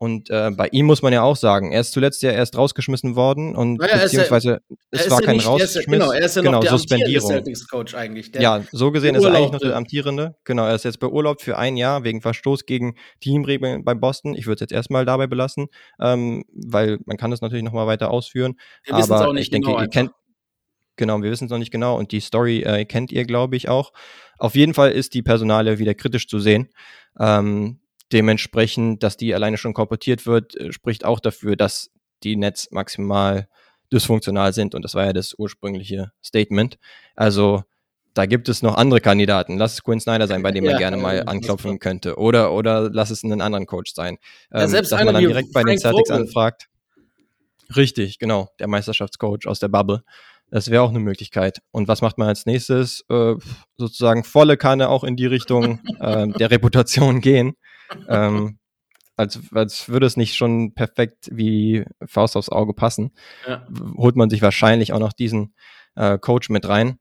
Und 0.00 0.30
äh, 0.30 0.52
bei 0.52 0.68
ihm 0.68 0.86
muss 0.86 1.02
man 1.02 1.12
ja 1.12 1.22
auch 1.22 1.34
sagen, 1.34 1.72
er 1.72 1.80
ist 1.80 1.92
zuletzt 1.92 2.22
ja 2.22 2.30
erst 2.30 2.56
rausgeschmissen 2.56 3.16
worden 3.16 3.56
und 3.56 3.78
naja, 3.78 3.96
beziehungsweise 3.96 4.60
ja, 4.68 4.76
es 4.90 5.10
war 5.10 5.20
kein 5.20 5.36
nicht, 5.36 5.46
Rausschmiss, 5.46 5.86
genau, 5.86 6.12
er 6.12 6.24
ist 6.24 6.36
ja 6.36 6.42
noch 6.42 6.50
genau, 6.50 6.60
der 6.60 6.70
Suspendierung. 6.70 7.42
Coach 7.68 7.94
eigentlich. 7.96 8.30
ja, 8.38 8.62
so 8.70 8.92
gesehen 8.92 9.16
ist 9.16 9.24
er 9.24 9.34
eigentlich 9.34 9.50
noch 9.50 9.58
der 9.58 9.74
amtierende. 9.74 10.36
Genau, 10.44 10.66
er 10.66 10.76
ist 10.76 10.84
jetzt 10.84 11.00
beurlaubt 11.00 11.42
für 11.42 11.58
ein 11.58 11.76
Jahr 11.76 12.04
wegen 12.04 12.20
Verstoß 12.20 12.64
gegen 12.64 12.94
Teamregeln 13.20 13.84
bei 13.84 13.94
Boston. 13.94 14.36
Ich 14.36 14.46
würde 14.46 14.54
es 14.54 14.60
jetzt 14.60 14.72
erstmal 14.72 15.04
dabei 15.04 15.26
belassen, 15.26 15.66
ähm, 16.00 16.44
weil 16.52 16.98
man 17.04 17.16
kann 17.16 17.32
das 17.32 17.40
natürlich 17.40 17.64
noch 17.64 17.72
mal 17.72 17.88
weiter 17.88 18.10
ausführen. 18.12 18.54
Wir 18.84 18.94
aber 18.94 19.34
ich 19.34 19.50
denke, 19.50 19.66
genau 19.66 19.80
ihr 19.80 19.88
kennt 19.88 20.12
Genau, 20.98 21.22
wir 21.22 21.30
wissen 21.30 21.44
es 21.44 21.50
noch 21.50 21.58
nicht 21.58 21.70
genau 21.70 21.96
und 21.96 22.10
die 22.10 22.20
Story 22.20 22.62
äh, 22.62 22.84
kennt 22.84 23.12
ihr, 23.12 23.24
glaube 23.24 23.54
ich, 23.56 23.68
auch. 23.68 23.92
Auf 24.36 24.56
jeden 24.56 24.74
Fall 24.74 24.90
ist 24.90 25.14
die 25.14 25.22
Personale 25.22 25.78
wieder 25.78 25.94
kritisch 25.94 26.26
zu 26.26 26.40
sehen. 26.40 26.70
Ähm, 27.20 27.78
Dementsprechend, 28.12 29.02
dass 29.02 29.16
die 29.16 29.34
alleine 29.34 29.58
schon 29.58 29.74
korportiert 29.74 30.26
wird, 30.26 30.56
äh, 30.56 30.72
spricht 30.72 31.04
auch 31.04 31.20
dafür, 31.20 31.56
dass 31.56 31.90
die 32.22 32.36
Nets 32.36 32.70
maximal 32.70 33.48
dysfunktional 33.92 34.52
sind. 34.52 34.74
Und 34.74 34.82
das 34.82 34.94
war 34.94 35.06
ja 35.06 35.12
das 35.12 35.34
ursprüngliche 35.38 36.12
Statement. 36.22 36.78
Also 37.16 37.64
da 38.14 38.26
gibt 38.26 38.48
es 38.48 38.62
noch 38.62 38.76
andere 38.76 39.00
Kandidaten. 39.00 39.58
Lass 39.58 39.74
es 39.74 39.84
Quinn 39.84 40.00
Snyder 40.00 40.26
sein, 40.26 40.42
bei 40.42 40.50
dem 40.50 40.64
ja, 40.64 40.72
man 40.72 40.78
gerne 40.80 40.96
mal 40.96 41.22
anklopfen 41.26 41.78
könnte. 41.78 42.18
Oder, 42.18 42.52
oder 42.52 42.90
lass 42.90 43.10
es 43.10 43.22
einen 43.22 43.40
anderen 43.40 43.66
Coach 43.66 43.92
sein. 43.94 44.18
Ja, 44.52 44.64
ähm, 44.64 44.72
dass 44.72 44.90
man 44.90 45.06
dann 45.06 45.18
direkt 45.18 45.52
bei 45.52 45.62
den 45.62 45.78
Celtics 45.78 46.10
anfragt. 46.10 46.68
Richtig, 47.76 48.18
genau. 48.18 48.48
Der 48.58 48.66
Meisterschaftscoach 48.66 49.46
aus 49.46 49.60
der 49.60 49.68
Bubble. 49.68 50.02
Das 50.50 50.70
wäre 50.70 50.82
auch 50.82 50.88
eine 50.88 50.98
Möglichkeit. 50.98 51.60
Und 51.70 51.88
was 51.88 52.00
macht 52.00 52.16
man 52.16 52.28
als 52.28 52.46
nächstes? 52.46 53.04
Äh, 53.10 53.34
sozusagen 53.76 54.24
volle 54.24 54.56
Kanne 54.56 54.88
auch 54.88 55.04
in 55.04 55.16
die 55.16 55.26
Richtung 55.26 55.80
äh, 56.00 56.26
der 56.26 56.50
Reputation 56.50 57.20
gehen 57.20 57.54
ähm, 58.08 58.58
als, 59.16 59.40
als 59.52 59.88
würde 59.88 60.06
es 60.06 60.16
nicht 60.16 60.36
schon 60.36 60.74
perfekt 60.74 61.28
wie 61.32 61.84
Faust 62.06 62.36
aufs 62.36 62.48
Auge 62.50 62.72
passen, 62.72 63.12
ja. 63.46 63.66
holt 63.96 64.16
man 64.16 64.30
sich 64.30 64.42
wahrscheinlich 64.42 64.92
auch 64.92 65.00
noch 65.00 65.12
diesen 65.12 65.54
äh, 65.96 66.18
Coach 66.18 66.50
mit 66.50 66.68
rein. 66.68 66.98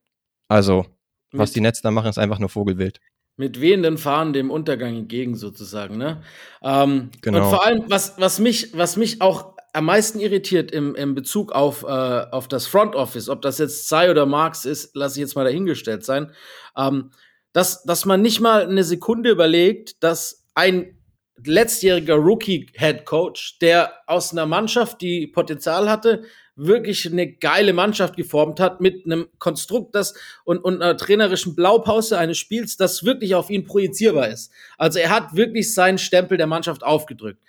Also, 0.47 0.86
was 1.32 1.52
die 1.52 1.62
Nets 1.62 1.82
da 1.82 1.91
machen, 1.91 2.10
ist 2.10 2.17
einfach 2.17 2.39
nur 2.39 2.50
Vogelwild. 2.50 3.00
mit 3.36 3.62
wehenden 3.62 3.97
Fahnen 3.97 4.34
dem 4.34 4.50
Untergang 4.50 4.95
entgegen 4.95 5.36
sozusagen. 5.36 5.97
Ne? 5.97 6.23
Ähm, 6.63 7.12
Genau. 7.21 7.43
Und 7.43 7.50
vor 7.50 7.65
allem, 7.65 7.84
was, 7.88 8.15
was, 8.17 8.39
mich, 8.39 8.76
was 8.76 8.97
mich 8.97 9.21
auch 9.21 9.54
am 9.73 9.86
meisten 9.86 10.19
irritiert 10.19 10.71
im, 10.71 10.95
im 10.95 11.13
Bezug 11.13 11.52
auf, 11.52 11.84
äh, 11.84 11.86
auf 11.86 12.47
das 12.47 12.65
Front 12.65 12.95
Office, 12.95 13.30
ob 13.30 13.43
das 13.43 13.60
jetzt 13.60 13.88
Tsai 13.88 14.10
oder 14.10 14.26
Marx 14.26 14.65
ist, 14.65 14.95
lasse 14.95 15.19
ich 15.19 15.21
jetzt 15.21 15.36
mal 15.36 15.43
dahingestellt 15.43 16.04
sein, 16.04 16.32
ähm, 16.76 17.12
dass, 17.54 17.84
dass 17.84 18.06
man 18.06 18.21
nicht 18.23 18.39
mal 18.39 18.63
eine 18.67 18.84
Sekunde 18.84 19.30
überlegt, 19.30 20.04
dass 20.04 20.46
ein 20.58 20.98
letztjähriger 21.46 22.15
Rookie-Head 22.15 23.06
Coach, 23.06 23.60
der 23.60 23.93
aus 24.08 24.32
einer 24.32 24.48
Mannschaft, 24.48 25.02
die 25.02 25.28
Potenzial 25.28 25.88
hatte, 25.88 26.24
wirklich 26.56 27.06
eine 27.06 27.32
geile 27.32 27.74
Mannschaft 27.74 28.15
geformt 28.15 28.60
hat 28.60 28.82
mit 28.82 29.06
einem 29.06 29.28
Konstrukt 29.38 29.93
das 29.93 30.15
und, 30.46 30.58
und 30.58 30.82
einer 30.82 30.98
trainerischen 30.98 31.56
Blaupause 31.56 32.17
eines 32.17 32.39
Spiels, 32.39 32.76
das 32.76 33.04
wirklich 33.04 33.36
auf 33.36 33.52
ihn 33.52 33.65
projizierbar 33.65 34.30
ist. 34.30 34.52
Also 34.80 34.98
er 34.98 35.12
hat 35.12 35.36
wirklich 35.36 35.76
seinen 35.76 36.00
Stempel 36.00 36.39
der 36.39 36.48
Mannschaft 36.48 36.84
aufgedrückt. 36.84 37.39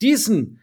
Diesen 0.00 0.62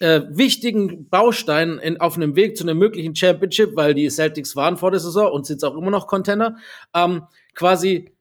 äh, 0.00 0.22
wichtigen 0.30 1.10
Baustein 1.10 1.78
in, 1.78 2.00
auf 2.00 2.16
einem 2.16 2.34
Weg 2.34 2.56
zu 2.56 2.64
einem 2.64 2.78
möglichen 2.78 3.14
Championship, 3.14 3.76
weil 3.76 3.92
die 3.92 4.08
Celtics 4.08 4.56
waren 4.56 4.78
vor 4.78 4.90
der 4.90 5.00
Saison 5.00 5.30
und 5.30 5.44
sind 5.44 5.62
auch 5.64 5.76
immer 5.76 5.90
noch 5.90 6.06
Contender, 6.06 6.56
ähm, 6.94 7.24
quasi 7.54 8.16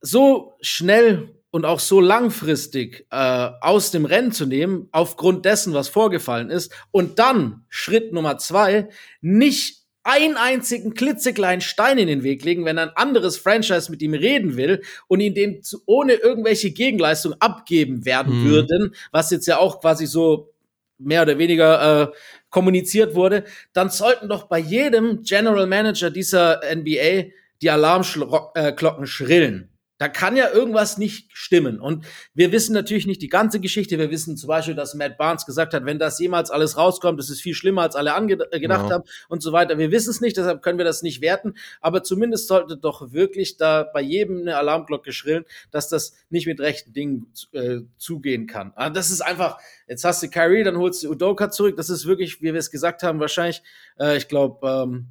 so 0.00 0.54
schnell 0.62 1.37
und 1.50 1.64
auch 1.64 1.80
so 1.80 2.00
langfristig 2.00 3.06
äh, 3.10 3.48
aus 3.60 3.90
dem 3.90 4.04
Rennen 4.04 4.32
zu 4.32 4.46
nehmen, 4.46 4.88
aufgrund 4.92 5.44
dessen, 5.44 5.74
was 5.74 5.88
vorgefallen 5.88 6.50
ist, 6.50 6.72
und 6.90 7.18
dann 7.18 7.64
Schritt 7.68 8.12
Nummer 8.12 8.38
zwei, 8.38 8.88
nicht 9.20 9.78
einen 10.04 10.36
einzigen 10.36 10.94
klitzekleinen 10.94 11.60
Stein 11.60 11.98
in 11.98 12.06
den 12.06 12.22
Weg 12.22 12.42
legen, 12.44 12.64
wenn 12.64 12.78
ein 12.78 12.90
anderes 12.90 13.36
Franchise 13.36 13.90
mit 13.90 14.00
ihm 14.00 14.14
reden 14.14 14.56
will 14.56 14.82
und 15.06 15.20
ihn 15.20 15.34
den 15.34 15.62
zu, 15.62 15.82
ohne 15.86 16.14
irgendwelche 16.14 16.70
Gegenleistung 16.70 17.34
abgeben 17.40 18.06
werden 18.06 18.40
Mhm. 18.42 18.48
würden, 18.48 18.94
was 19.12 19.30
jetzt 19.30 19.46
ja 19.46 19.58
auch 19.58 19.80
quasi 19.80 20.06
so 20.06 20.50
mehr 20.98 21.22
oder 21.22 21.38
weniger 21.38 22.02
äh, 22.02 22.06
kommuniziert 22.50 23.14
wurde, 23.14 23.44
dann 23.72 23.90
sollten 23.90 24.28
doch 24.28 24.44
bei 24.44 24.58
jedem 24.58 25.22
General 25.22 25.66
Manager 25.66 26.10
dieser 26.10 26.60
NBA 26.74 27.30
die 27.60 27.70
Alarmglocken 27.70 29.06
schrillen. 29.06 29.68
Da 29.98 30.08
kann 30.08 30.36
ja 30.36 30.48
irgendwas 30.50 30.96
nicht 30.96 31.28
stimmen. 31.36 31.80
Und 31.80 32.06
wir 32.32 32.52
wissen 32.52 32.72
natürlich 32.72 33.06
nicht 33.08 33.20
die 33.20 33.28
ganze 33.28 33.58
Geschichte. 33.58 33.98
Wir 33.98 34.10
wissen 34.10 34.36
zum 34.36 34.46
Beispiel, 34.46 34.76
dass 34.76 34.94
Matt 34.94 35.18
Barnes 35.18 35.44
gesagt 35.44 35.74
hat, 35.74 35.84
wenn 35.84 35.98
das 35.98 36.20
jemals 36.20 36.50
alles 36.50 36.76
rauskommt, 36.76 37.18
das 37.18 37.30
ist 37.30 37.40
viel 37.40 37.54
schlimmer, 37.54 37.82
als 37.82 37.96
alle 37.96 38.14
ange 38.14 38.34
äh, 38.52 38.60
gedacht 38.60 38.86
Ja. 38.88 38.94
haben 38.94 39.04
und 39.28 39.42
so 39.42 39.52
weiter. 39.52 39.76
Wir 39.76 39.90
wissen 39.90 40.10
es 40.10 40.20
nicht, 40.20 40.36
deshalb 40.36 40.62
können 40.62 40.78
wir 40.78 40.84
das 40.84 41.02
nicht 41.02 41.20
werten. 41.20 41.54
Aber 41.80 42.04
zumindest 42.04 42.46
sollte 42.46 42.76
doch 42.76 43.12
wirklich 43.12 43.56
da 43.56 43.82
bei 43.92 44.00
jedem 44.00 44.38
eine 44.42 44.56
Alarmglocke 44.56 45.10
schrillen, 45.12 45.44
dass 45.72 45.88
das 45.88 46.14
nicht 46.30 46.46
mit 46.46 46.60
rechten 46.60 46.92
Dingen 46.92 47.32
äh, 47.52 47.80
zugehen 47.96 48.46
kann. 48.46 48.72
Ah, 48.76 48.90
Das 48.90 49.10
ist 49.10 49.20
einfach, 49.20 49.58
jetzt 49.88 50.04
hast 50.04 50.22
du 50.22 50.28
Kyrie, 50.30 50.62
dann 50.62 50.76
holst 50.78 51.02
du 51.02 51.10
Udoka 51.10 51.50
zurück. 51.50 51.76
Das 51.76 51.90
ist 51.90 52.06
wirklich, 52.06 52.40
wie 52.40 52.52
wir 52.52 52.54
es 52.60 52.70
gesagt 52.70 53.02
haben, 53.02 53.18
wahrscheinlich, 53.18 53.62
äh, 53.98 54.16
ich 54.16 54.28
glaube, 54.28 54.64
ähm, 54.68 55.06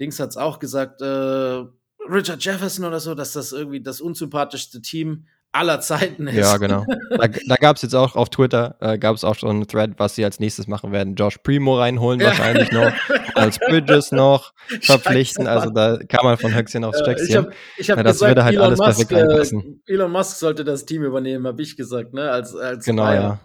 Dings 0.00 0.20
hat 0.20 0.30
es 0.30 0.36
auch 0.36 0.60
gesagt, 0.60 1.02
äh, 1.02 1.64
Richard 2.10 2.42
Jefferson 2.44 2.84
oder 2.84 3.00
so, 3.00 3.14
dass 3.14 3.32
das 3.32 3.52
irgendwie 3.52 3.80
das 3.82 4.00
unsympathischste 4.00 4.80
Team 4.82 5.26
aller 5.50 5.80
Zeiten 5.80 6.26
ist. 6.28 6.34
Ja, 6.36 6.56
genau. 6.58 6.84
Da, 7.10 7.26
da 7.26 7.54
gab 7.56 7.76
es 7.76 7.82
jetzt 7.82 7.94
auch 7.94 8.14
auf 8.16 8.28
Twitter, 8.28 8.76
äh, 8.80 8.98
gab 8.98 9.16
es 9.16 9.24
auch 9.24 9.34
schon 9.34 9.48
einen 9.50 9.66
Thread, 9.66 9.92
was 9.96 10.14
sie 10.14 10.24
als 10.24 10.38
nächstes 10.40 10.66
machen 10.66 10.92
werden. 10.92 11.14
Josh 11.14 11.38
Primo 11.38 11.78
reinholen, 11.78 12.20
wahrscheinlich 12.20 12.70
noch. 12.70 12.92
Als 13.34 13.58
Bridges 13.58 14.12
noch 14.12 14.52
verpflichten. 14.82 15.46
Scheiße, 15.46 15.58
also 15.60 15.70
da 15.70 15.96
kann 16.06 16.20
man 16.24 16.36
von 16.36 16.54
Höchstchen 16.54 16.84
aufs 16.84 16.98
Äh, 17.00 17.12
ich 17.12 17.18
Stöckchen. 17.18 17.36
habe 17.36 17.52
ich 17.78 17.90
hab 17.90 17.96
Ja, 17.96 18.02
das 18.02 18.12
gesagt, 18.16 18.30
würde 18.30 18.44
halt 18.44 18.54
Elon, 18.54 18.66
alles 18.66 18.78
Musk, 18.78 19.08
perfekt 19.08 19.12
reinpassen. 19.30 19.82
äh, 19.86 19.92
Elon 19.94 20.12
Musk 20.12 20.36
sollte 20.36 20.64
das 20.64 20.84
Team 20.84 21.02
übernehmen, 21.02 21.46
habe 21.46 21.62
ich 21.62 21.76
gesagt, 21.76 22.12
ne? 22.12 22.30
Als, 22.30 22.54
als 22.54 22.84
Genau, 22.84 23.04
Buyer. 23.04 23.14
ja. 23.22 23.40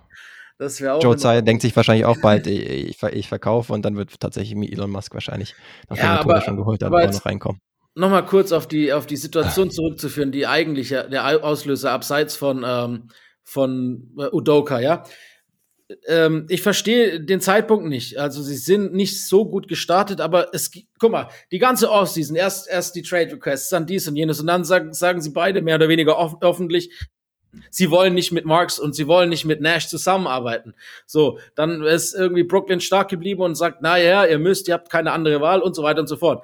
Das 0.60 0.82
wäre 0.82 0.94
auch. 0.96 1.04
Joe 1.04 1.16
Tsai 1.16 1.42
denkt 1.42 1.62
sich 1.62 1.76
wahrscheinlich 1.76 2.06
auch 2.06 2.18
bald, 2.22 2.46
ich, 2.48 2.70
ich, 3.02 3.02
ich 3.02 3.28
verkaufe 3.30 3.72
und 3.74 3.84
dann 3.86 3.96
wird 3.96 4.20
tatsächlich 4.20 4.56
Elon 4.72 4.92
Musk 4.92 5.14
wahrscheinlich, 5.14 5.56
nachdem 5.90 6.06
Ja, 6.06 6.22
er 6.36 6.42
schon 6.42 6.58
geholt 6.58 6.84
hat, 6.84 6.88
aber 6.88 7.02
jetzt- 7.02 7.16
noch 7.16 7.26
reinkommen. 7.26 7.62
Nochmal 7.96 8.26
kurz 8.26 8.52
auf 8.52 8.68
die, 8.68 8.92
auf 8.92 9.06
die 9.06 9.18
Situation 9.18 9.70
zurückzuführen, 9.70 10.32
die 10.32 10.48
eigentliche, 10.48 11.08
der 11.10 11.26
Au- 11.28 11.42
Auslöser 11.42 11.92
abseits 11.92 12.36
von, 12.36 12.64
ähm, 12.68 13.10
von 13.44 14.10
äh, 14.18 14.30
Udoka, 14.32 14.80
ja. 14.80 15.04
Ähm, 16.08 16.48
ich 16.50 16.64
verstehe 16.64 17.22
den 17.22 17.40
Zeitpunkt 17.40 17.86
nicht. 17.86 18.18
Also 18.18 18.42
sie 18.42 18.56
sind 18.56 18.94
nicht 18.96 19.28
so 19.28 19.46
gut 19.46 19.68
gestartet, 19.68 20.22
aber 20.22 20.48
es 20.54 20.72
guck 20.98 21.12
mal, 21.12 21.28
die 21.52 21.60
ganze 21.60 21.92
Offseason, 21.92 22.36
erst, 22.36 22.68
erst 22.68 22.96
die 22.96 23.04
Trade 23.04 23.34
Requests, 23.34 23.70
dann 23.70 23.86
dies 23.86 24.08
und 24.08 24.16
jenes 24.16 24.40
und 24.40 24.48
dann 24.48 24.64
sagen, 24.64 24.94
sagen 24.94 25.22
sie 25.22 25.30
beide 25.32 25.62
mehr 25.62 25.76
oder 25.76 25.90
weniger 25.90 26.18
off 26.18 26.38
öffentlich, 26.42 26.90
sie 27.70 27.92
wollen 27.92 28.16
nicht 28.16 28.32
mit 28.32 28.46
Marks 28.46 28.80
und 28.80 28.96
sie 28.96 29.06
wollen 29.06 29.30
nicht 29.30 29.46
mit 29.46 29.62
Nash 29.62 29.88
zusammenarbeiten. 29.88 30.74
So, 31.06 31.38
dann 31.54 31.84
ist 31.84 32.16
irgendwie 32.16 32.44
Brooklyn 32.44 32.80
stark 32.80 33.10
geblieben 33.10 33.44
und 33.44 33.54
sagt, 33.54 33.80
na 33.82 34.00
ja, 34.00 34.26
ihr 34.26 34.40
müsst, 34.40 34.68
ihr 34.68 34.74
habt 34.74 34.90
keine 34.90 35.12
andere 35.12 35.42
Wahl 35.42 35.62
und 35.62 35.76
so 35.76 35.84
weiter 35.84 36.00
und 36.00 36.08
so 36.08 36.16
fort. 36.18 36.44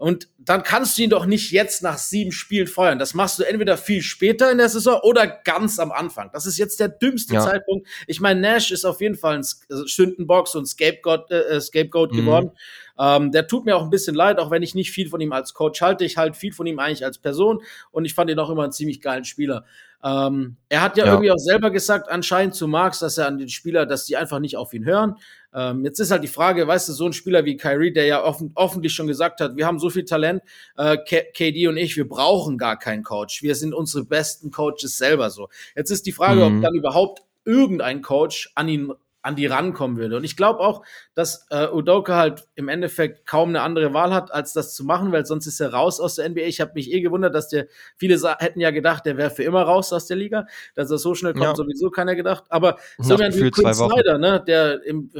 Und 0.00 0.28
dann 0.38 0.62
kannst 0.62 0.96
du 0.96 1.02
ihn 1.02 1.10
doch 1.10 1.26
nicht 1.26 1.50
jetzt 1.52 1.82
nach 1.82 1.98
sieben 1.98 2.32
Spielen 2.32 2.66
feuern. 2.66 2.98
Das 2.98 3.12
machst 3.12 3.38
du 3.38 3.42
entweder 3.42 3.76
viel 3.76 4.00
später 4.00 4.50
in 4.50 4.56
der 4.56 4.70
Saison 4.70 4.98
oder 5.02 5.26
ganz 5.26 5.78
am 5.78 5.92
Anfang. 5.92 6.30
Das 6.32 6.46
ist 6.46 6.56
jetzt 6.56 6.80
der 6.80 6.88
dümmste 6.88 7.34
Ja. 7.34 7.40
Zeitpunkt. 7.44 7.86
Ich 8.06 8.18
meine, 8.18 8.40
Nash 8.40 8.70
ist 8.70 8.86
auf 8.86 9.02
jeden 9.02 9.14
Fall 9.16 9.34
ein 9.34 9.40
S- 9.40 9.60
also 9.68 9.84
Sündenbox 9.86 10.54
und 10.54 10.64
Scapegoat, 10.64 11.30
äh, 11.30 11.60
Scapegoat 11.60 12.12
Mhm. 12.12 12.16
geworden. 12.16 12.50
Ähm, 12.98 13.30
der 13.30 13.46
tut 13.46 13.66
mir 13.66 13.76
auch 13.76 13.82
ein 13.82 13.90
bisschen 13.90 14.14
leid, 14.14 14.38
auch 14.38 14.50
wenn 14.50 14.62
ich 14.62 14.74
nicht 14.74 14.90
viel 14.90 15.10
von 15.10 15.20
ihm 15.20 15.32
als 15.32 15.52
Coach 15.52 15.82
halte. 15.82 16.06
Ich 16.06 16.16
halte 16.16 16.38
viel 16.38 16.52
von 16.54 16.66
ihm 16.66 16.78
eigentlich 16.78 17.04
als 17.04 17.18
Person 17.18 17.62
und 17.90 18.06
ich 18.06 18.14
fand 18.14 18.30
ihn 18.30 18.38
auch 18.38 18.48
immer 18.48 18.62
einen 18.62 18.72
ziemlich 18.72 19.02
geilen 19.02 19.26
Spieler. 19.26 19.66
Ähm, 20.02 20.56
er 20.68 20.82
hat 20.82 20.96
ja, 20.96 21.04
Ja. 21.04 21.12
irgendwie 21.12 21.30
auch 21.30 21.38
selber 21.38 21.70
gesagt, 21.70 22.08
anscheinend 22.10 22.54
zu 22.54 22.66
Marx, 22.68 23.00
dass 23.00 23.18
er 23.18 23.26
an 23.26 23.38
den 23.38 23.48
Spieler, 23.50 23.84
dass 23.86 24.06
die 24.06 24.16
einfach 24.16 24.38
nicht 24.38 24.56
auf 24.56 24.72
ihn 24.72 24.84
hören. 24.84 25.16
Ähm, 25.52 25.84
jetzt 25.84 25.98
ist 26.00 26.10
halt 26.10 26.22
die 26.22 26.28
Frage, 26.28 26.66
weißt 26.66 26.88
du, 26.88 26.92
so 26.92 27.04
ein 27.06 27.12
Spieler 27.12 27.44
wie 27.44 27.56
Kyrie, 27.56 27.92
der 27.92 28.06
ja 28.06 28.22
offen, 28.22 28.52
öffentlich 28.56 28.94
schon 28.94 29.08
gesagt 29.08 29.40
hat, 29.40 29.56
wir 29.56 29.66
haben 29.66 29.78
so 29.78 29.90
viel 29.90 30.04
Talent, 30.04 30.42
äh, 30.76 30.96
KD 30.96 31.66
und 31.68 31.76
ich, 31.76 31.96
wir 31.96 32.08
brauchen 32.08 32.56
gar 32.56 32.78
keinen 32.78 33.02
Coach. 33.02 33.42
Wir 33.42 33.54
sind 33.56 33.74
unsere 33.74 34.04
besten 34.04 34.50
Coaches 34.50 34.96
selber 34.96 35.28
so. 35.30 35.48
Jetzt 35.76 35.90
ist 35.90 36.06
die 36.06 36.12
Frage, 36.12 36.48
Mhm. 36.48 36.56
ob 36.58 36.62
dann 36.62 36.74
überhaupt 36.74 37.22
irgendein 37.44 38.00
Coach 38.00 38.52
an 38.54 38.68
ihn 38.68 38.92
an 39.22 39.36
die 39.36 39.46
rankommen 39.46 39.96
würde. 39.96 40.16
Und 40.16 40.24
ich 40.24 40.36
glaube 40.36 40.60
auch, 40.60 40.82
dass 41.14 41.46
äh, 41.50 41.66
Udoka 41.68 42.16
halt 42.16 42.48
im 42.54 42.68
Endeffekt 42.68 43.26
kaum 43.26 43.50
eine 43.50 43.62
andere 43.62 43.92
Wahl 43.92 44.14
hat, 44.14 44.32
als 44.32 44.52
das 44.52 44.74
zu 44.74 44.84
machen, 44.84 45.12
weil 45.12 45.26
sonst 45.26 45.46
ist 45.46 45.60
er 45.60 45.72
raus 45.72 46.00
aus 46.00 46.16
der 46.16 46.28
NBA. 46.28 46.42
Ich 46.42 46.60
habe 46.60 46.72
mich 46.74 46.90
eh 46.92 47.00
gewundert, 47.00 47.34
dass 47.34 47.48
der, 47.48 47.66
viele 47.96 48.18
hätten 48.38 48.60
ja 48.60 48.70
gedacht, 48.70 49.06
der 49.06 49.16
wäre 49.16 49.30
für 49.30 49.42
immer 49.44 49.62
raus 49.62 49.92
aus 49.92 50.06
der 50.06 50.16
Liga. 50.16 50.46
Dass 50.74 50.90
er 50.90 50.98
so 50.98 51.14
schnell 51.14 51.32
kommt, 51.32 51.44
Ja. 51.44 51.54
sowieso 51.54 51.90
keiner 51.90 52.14
gedacht. 52.14 52.44
Aber 52.48 52.76
so 52.98 53.18
wie 53.18 53.50
Quinn. 53.50 53.74
Snyder, 53.74 54.18
ne, 54.18 54.42
der 54.46 54.82
im, 54.84 55.10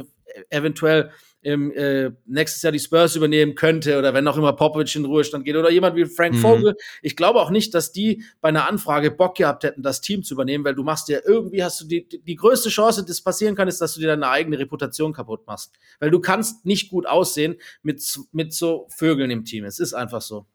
eventuell 0.49 1.11
im 1.41 1.71
äh, 1.71 2.11
nächstes 2.25 2.61
Jahr 2.61 2.71
die 2.71 2.79
Spurs 2.79 3.15
übernehmen 3.15 3.55
könnte 3.55 3.97
oder 3.97 4.13
wenn 4.13 4.27
auch 4.27 4.37
immer 4.37 4.53
Popovic 4.53 4.95
in 4.95 5.05
Ruhestand 5.05 5.43
geht 5.43 5.55
oder 5.55 5.71
jemand 5.71 5.95
wie 5.95 6.05
Frank 6.05 6.35
Mhm. 6.35 6.39
Vogel. 6.39 6.75
Ich 7.01 7.15
glaube 7.15 7.39
auch 7.39 7.49
nicht, 7.49 7.73
dass 7.73 7.91
die 7.91 8.23
bei 8.41 8.49
einer 8.49 8.69
Anfrage 8.69 9.11
Bock 9.11 9.35
gehabt 9.37 9.63
hätten, 9.63 9.81
das 9.81 10.01
Team 10.01 10.23
zu 10.23 10.35
übernehmen, 10.35 10.63
weil 10.63 10.75
du 10.75 10.83
machst 10.83 11.09
ja 11.09 11.19
irgendwie 11.25 11.63
hast 11.63 11.81
du 11.81 11.85
die, 11.85 12.07
die, 12.07 12.35
größte 12.35 12.69
Chance, 12.69 13.03
das 13.05 13.21
passieren 13.21 13.55
kann, 13.55 13.67
ist, 13.67 13.81
dass 13.81 13.95
du 13.95 14.01
dir 14.01 14.07
deine 14.07 14.29
eigene 14.29 14.59
Reputation 14.59 15.13
kaputt 15.13 15.45
machst. 15.47 15.73
Weil 15.99 16.11
du 16.11 16.19
kannst 16.19 16.65
nicht 16.65 16.89
gut 16.89 17.07
aussehen 17.07 17.55
mit, 17.81 18.03
mit 18.31 18.53
so 18.53 18.87
Vögeln 18.89 19.31
im 19.31 19.45
Team. 19.45 19.65
Es 19.65 19.79
ist 19.79 19.93
einfach 19.93 20.21
so. 20.21 20.45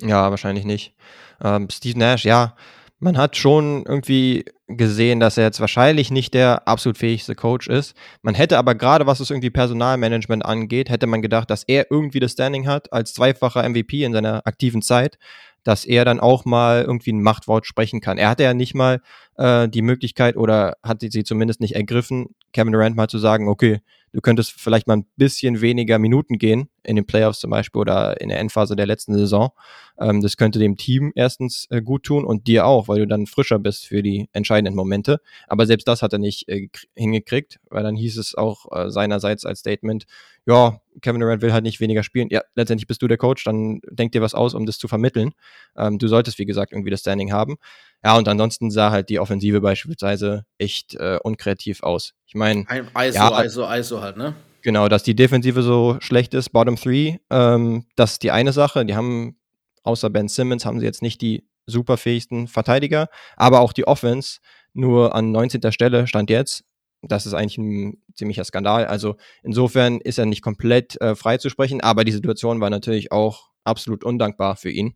Ja, 0.00 0.30
wahrscheinlich 0.30 0.64
nicht. 0.64 0.94
Ähm, 1.42 1.68
Steve 1.70 1.98
Nash, 1.98 2.24
ja, 2.24 2.56
man 3.04 3.18
hat 3.18 3.36
schon 3.36 3.84
irgendwie 3.86 4.46
gesehen, 4.66 5.20
dass 5.20 5.36
er 5.36 5.44
jetzt 5.44 5.60
wahrscheinlich 5.60 6.10
nicht 6.10 6.32
der 6.32 6.66
absolut 6.66 6.96
fähigste 6.96 7.34
Coach 7.34 7.68
ist. 7.68 7.94
Man 8.22 8.34
hätte 8.34 8.58
aber 8.58 8.74
gerade, 8.74 9.06
was 9.06 9.20
es 9.20 9.30
irgendwie 9.30 9.50
Personalmanagement 9.50 10.44
angeht, 10.44 10.88
hätte 10.88 11.06
man 11.06 11.20
gedacht, 11.20 11.50
dass 11.50 11.64
er 11.64 11.90
irgendwie 11.90 12.18
das 12.18 12.32
Standing 12.32 12.66
hat 12.66 12.92
als 12.92 13.12
zweifacher 13.12 13.68
MVP 13.68 14.02
in 14.04 14.14
seiner 14.14 14.46
aktiven 14.46 14.80
Zeit, 14.80 15.18
dass 15.64 15.84
er 15.84 16.04
dann 16.06 16.18
auch 16.18 16.46
mal 16.46 16.82
irgendwie 16.82 17.12
ein 17.12 17.22
Machtwort 17.22 17.66
sprechen 17.66 18.00
kann. 18.00 18.16
Er 18.16 18.30
hatte 18.30 18.42
ja 18.42 18.54
nicht 18.54 18.74
mal 18.74 19.00
äh, 19.36 19.68
die 19.68 19.82
Möglichkeit 19.82 20.36
oder 20.36 20.74
hat 20.82 21.02
sie 21.02 21.24
zumindest 21.24 21.60
nicht 21.60 21.74
ergriffen, 21.74 22.34
Kevin 22.52 22.72
Durant 22.72 22.96
mal 22.96 23.08
zu 23.08 23.18
sagen, 23.18 23.48
okay, 23.48 23.80
du 24.12 24.20
könntest 24.22 24.52
vielleicht 24.52 24.86
mal 24.86 24.96
ein 24.96 25.06
bisschen 25.16 25.60
weniger 25.60 25.98
Minuten 25.98 26.38
gehen, 26.38 26.70
in 26.84 26.96
den 26.96 27.06
Playoffs 27.06 27.40
zum 27.40 27.50
Beispiel 27.50 27.80
oder 27.80 28.20
in 28.20 28.28
der 28.28 28.38
Endphase 28.38 28.76
der 28.76 28.86
letzten 28.86 29.14
Saison. 29.14 29.50
Ähm, 29.98 30.20
das 30.22 30.36
könnte 30.36 30.58
dem 30.58 30.76
Team 30.76 31.12
erstens 31.14 31.66
äh, 31.70 31.80
gut 31.82 32.04
tun 32.04 32.24
und 32.24 32.46
dir 32.46 32.66
auch, 32.66 32.88
weil 32.88 32.98
du 33.00 33.06
dann 33.06 33.26
frischer 33.26 33.58
bist 33.58 33.86
für 33.86 34.02
die 34.02 34.28
entscheidenden 34.32 34.74
Momente. 34.74 35.20
Aber 35.48 35.66
selbst 35.66 35.86
das 35.88 36.02
hat 36.02 36.12
er 36.12 36.18
nicht 36.18 36.48
äh, 36.48 36.68
kr- 36.72 36.86
hingekriegt, 36.94 37.60
weil 37.70 37.82
dann 37.82 37.96
hieß 37.96 38.18
es 38.18 38.34
auch 38.34 38.66
äh, 38.72 38.90
seinerseits 38.90 39.44
als 39.44 39.60
Statement, 39.60 40.04
ja, 40.46 40.80
Kevin 41.00 41.20
Durant 41.20 41.42
will 41.42 41.52
halt 41.52 41.64
nicht 41.64 41.80
weniger 41.80 42.02
spielen. 42.02 42.28
Ja, 42.30 42.42
letztendlich 42.54 42.86
bist 42.86 43.02
du 43.02 43.08
der 43.08 43.16
Coach, 43.16 43.44
dann 43.44 43.80
denk 43.90 44.12
dir 44.12 44.22
was 44.22 44.34
aus, 44.34 44.54
um 44.54 44.66
das 44.66 44.78
zu 44.78 44.88
vermitteln. 44.88 45.32
Ähm, 45.76 45.98
du 45.98 46.06
solltest, 46.06 46.38
wie 46.38 46.44
gesagt, 46.44 46.72
irgendwie 46.72 46.90
das 46.90 47.00
Standing 47.00 47.32
haben. 47.32 47.56
Ja, 48.04 48.16
und 48.16 48.28
ansonsten 48.28 48.70
sah 48.70 48.90
halt 48.90 49.08
die 49.08 49.18
Offensive 49.18 49.60
beispielsweise 49.60 50.44
echt 50.58 50.94
äh, 50.96 51.18
unkreativ 51.22 51.82
aus. 51.82 52.12
Ich 52.26 52.34
meine, 52.34 52.64
Ein 52.68 52.88
ISO, 52.96 53.16
Ja. 53.16 53.42
ISO, 53.42 53.72
ISO 53.72 54.00
halt, 54.02 54.16
ne? 54.16 54.34
Genau, 54.64 54.88
dass 54.88 55.02
die 55.02 55.14
Defensive 55.14 55.62
so 55.62 55.98
schlecht 56.00 56.32
ist, 56.32 56.48
Bottom 56.48 56.76
Three, 56.76 57.18
ähm, 57.28 57.84
das 57.96 58.12
ist 58.12 58.22
die 58.22 58.30
eine 58.30 58.50
Sache. 58.50 58.86
Die 58.86 58.96
haben, 58.96 59.36
außer 59.82 60.08
Ben 60.08 60.26
Simmons, 60.26 60.64
haben 60.64 60.80
sie 60.80 60.86
jetzt 60.86 61.02
nicht 61.02 61.20
die 61.20 61.46
superfähigsten 61.66 62.48
Verteidiger, 62.48 63.10
aber 63.36 63.60
auch 63.60 63.74
die 63.74 63.86
Offense 63.86 64.40
nur 64.72 65.14
an 65.14 65.32
19. 65.32 65.70
Stelle 65.70 66.06
stand 66.06 66.30
jetzt. 66.30 66.64
Das 67.02 67.26
ist 67.26 67.34
eigentlich 67.34 67.58
ein 67.58 68.02
ziemlicher 68.14 68.42
Skandal. 68.44 68.86
Also 68.86 69.16
insofern 69.42 70.00
ist 70.00 70.18
er 70.18 70.24
nicht 70.24 70.40
komplett 70.40 70.98
äh, 70.98 71.14
frei 71.14 71.36
zu 71.36 71.50
sprechen, 71.50 71.82
aber 71.82 72.04
die 72.04 72.12
Situation 72.12 72.62
war 72.62 72.70
natürlich 72.70 73.12
auch 73.12 73.50
absolut 73.64 74.02
undankbar 74.02 74.56
für 74.56 74.70
ihn. 74.70 74.94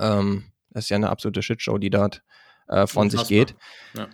Ähm, 0.00 0.44
das 0.70 0.84
ist 0.84 0.88
ja 0.88 0.96
eine 0.96 1.10
absolute 1.10 1.42
Shitshow, 1.42 1.76
die 1.76 1.90
dort 1.90 2.22
äh, 2.68 2.86
von 2.86 3.02
Unfassbar. 3.08 3.26
sich 3.26 3.28
geht. 3.28 3.54
Ja. 3.98 4.08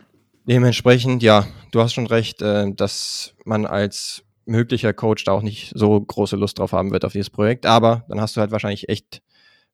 Dementsprechend, 0.49 1.23
ja, 1.23 1.47
du 1.71 1.81
hast 1.81 1.93
schon 1.93 2.09
recht, 2.09 2.43
äh, 2.43 2.73
dass 2.75 3.35
man 3.45 3.65
als 3.65 4.25
möglicher 4.49 4.93
Coach 4.93 5.25
da 5.25 5.33
auch 5.33 5.43
nicht 5.43 5.73
so 5.75 6.01
große 6.01 6.37
Lust 6.37 6.59
drauf 6.59 6.73
haben 6.73 6.91
wird 6.91 7.05
auf 7.05 7.13
dieses 7.13 7.31
Projekt. 7.31 7.67
Aber 7.67 8.05
dann 8.09 8.21
hast 8.21 8.37
du 8.37 8.41
halt 8.41 8.51
wahrscheinlich 8.51 8.89
echt 8.89 9.23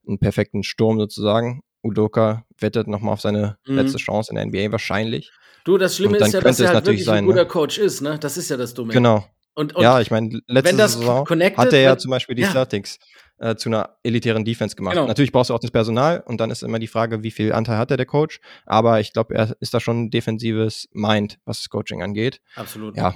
einen 0.07 0.19
perfekten 0.19 0.63
Sturm 0.63 0.99
sozusagen. 0.99 1.61
Udoka 1.83 2.45
wettet 2.59 2.87
nochmal 2.87 3.13
auf 3.13 3.21
seine 3.21 3.57
mhm. 3.65 3.75
letzte 3.75 3.97
Chance 3.97 4.31
in 4.31 4.35
der 4.35 4.45
NBA 4.45 4.71
wahrscheinlich. 4.71 5.31
Du, 5.63 5.77
das 5.77 5.95
Schlimme 5.95 6.17
ist 6.17 6.33
ja, 6.33 6.41
dass 6.41 6.59
er 6.59 6.73
halt 6.73 6.85
wirklich 6.85 7.05
sein, 7.05 7.23
ein 7.23 7.25
guter 7.25 7.43
ne? 7.43 7.47
Coach 7.47 7.77
ist, 7.79 8.01
ne? 8.01 8.19
Das 8.19 8.37
ist 8.37 8.49
ja 8.49 8.57
das 8.57 8.73
Dumme. 8.73 8.93
Genau. 8.93 9.25
Und, 9.55 9.73
und 9.73 9.81
ja, 9.81 10.01
ich 10.01 10.11
meine, 10.11 10.41
letzte 10.47 10.75
Saison 10.75 11.27
hat 11.27 11.73
er 11.73 11.81
ja 11.81 11.97
zum 11.97 12.11
Beispiel 12.11 12.35
die 12.35 12.41
ja. 12.41 12.51
Celtics 12.51 12.99
äh, 13.37 13.55
zu 13.55 13.69
einer 13.69 13.97
elitären 14.03 14.43
Defense 14.43 14.75
gemacht. 14.75 14.95
Genau. 14.95 15.07
Natürlich 15.07 15.31
brauchst 15.31 15.49
du 15.49 15.53
auch 15.53 15.59
das 15.59 15.71
Personal 15.71 16.21
und 16.25 16.41
dann 16.41 16.51
ist 16.51 16.61
immer 16.61 16.77
die 16.77 16.87
Frage, 16.87 17.23
wie 17.23 17.31
viel 17.31 17.53
Anteil 17.53 17.77
hat 17.77 17.89
der, 17.89 17.97
der 17.97 18.05
Coach. 18.05 18.41
Aber 18.65 18.99
ich 18.99 19.13
glaube, 19.13 19.33
er 19.33 19.55
ist 19.59 19.73
da 19.73 19.79
schon 19.79 20.03
ein 20.03 20.09
defensives 20.09 20.89
Mind, 20.91 21.39
was 21.45 21.59
das 21.59 21.69
Coaching 21.69 22.03
angeht. 22.03 22.41
Absolut. 22.55 22.97
Ja, 22.97 23.15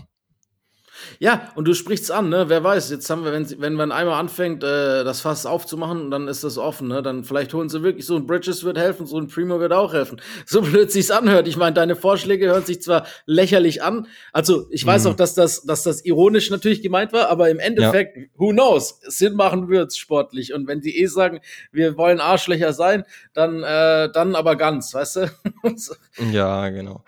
ja, 1.20 1.52
und 1.56 1.68
du 1.68 1.74
sprichst 1.74 2.12
an, 2.12 2.30
ne? 2.30 2.46
Wer 2.48 2.64
weiß, 2.64 2.90
jetzt 2.92 3.10
haben 3.10 3.26
wir, 3.26 3.32
wenn, 3.32 3.48
wenn 3.60 3.74
man 3.74 3.92
einmal 3.92 4.20
anfängt, 4.20 4.64
äh, 4.64 5.04
das 5.04 5.22
Fass 5.22 5.46
aufzumachen, 5.46 6.12
dann 6.12 6.28
ist 6.28 6.44
das 6.44 6.58
offen, 6.58 6.88
ne? 6.88 7.02
Dann 7.02 7.24
vielleicht 7.24 7.54
holen 7.54 7.70
sie 7.70 7.84
wirklich 7.84 8.06
so 8.06 8.16
ein 8.16 8.26
Bridges 8.26 8.64
wird 8.64 8.78
helfen, 8.78 9.06
so 9.06 9.18
ein 9.18 9.28
Primo 9.28 9.60
wird 9.60 9.74
auch 9.74 9.94
helfen. 9.94 10.22
So 10.46 10.62
blöd 10.62 10.92
sich's 10.92 11.12
anhört. 11.12 11.48
Ich 11.48 11.58
meine, 11.58 11.74
deine 11.74 11.96
Vorschläge 11.96 12.48
hören 12.48 12.66
sich 12.66 12.82
zwar 12.82 13.06
lächerlich 13.26 13.84
an. 13.84 14.08
Also, 14.34 14.68
ich 14.72 14.86
weiß 14.86 15.04
mhm. 15.04 15.12
auch, 15.12 15.16
dass 15.16 15.36
das, 15.36 15.62
dass 15.64 15.84
das 15.84 16.04
ironisch 16.06 16.50
natürlich 16.50 16.82
gemeint 16.82 17.14
war, 17.14 17.30
aber 17.30 17.50
im 17.50 17.60
Endeffekt, 17.60 18.18
ja. 18.18 18.24
who 18.36 18.50
knows? 18.50 19.00
Sinn 19.04 19.36
machen 19.36 19.70
wird's 19.70 19.98
sportlich. 19.98 20.54
Und 20.54 20.68
wenn 20.68 20.82
die 20.82 21.00
eh 21.00 21.06
sagen, 21.06 21.42
wir 21.72 21.98
wollen 21.98 22.20
Arschlöcher 22.20 22.74
sein, 22.74 23.04
dann, 23.34 23.64
äh, 23.64 24.10
dann 24.12 24.36
aber 24.36 24.56
ganz, 24.56 24.94
weißt 24.94 25.16
du? 25.18 25.32
ja, 26.32 26.70
genau. 26.70 27.04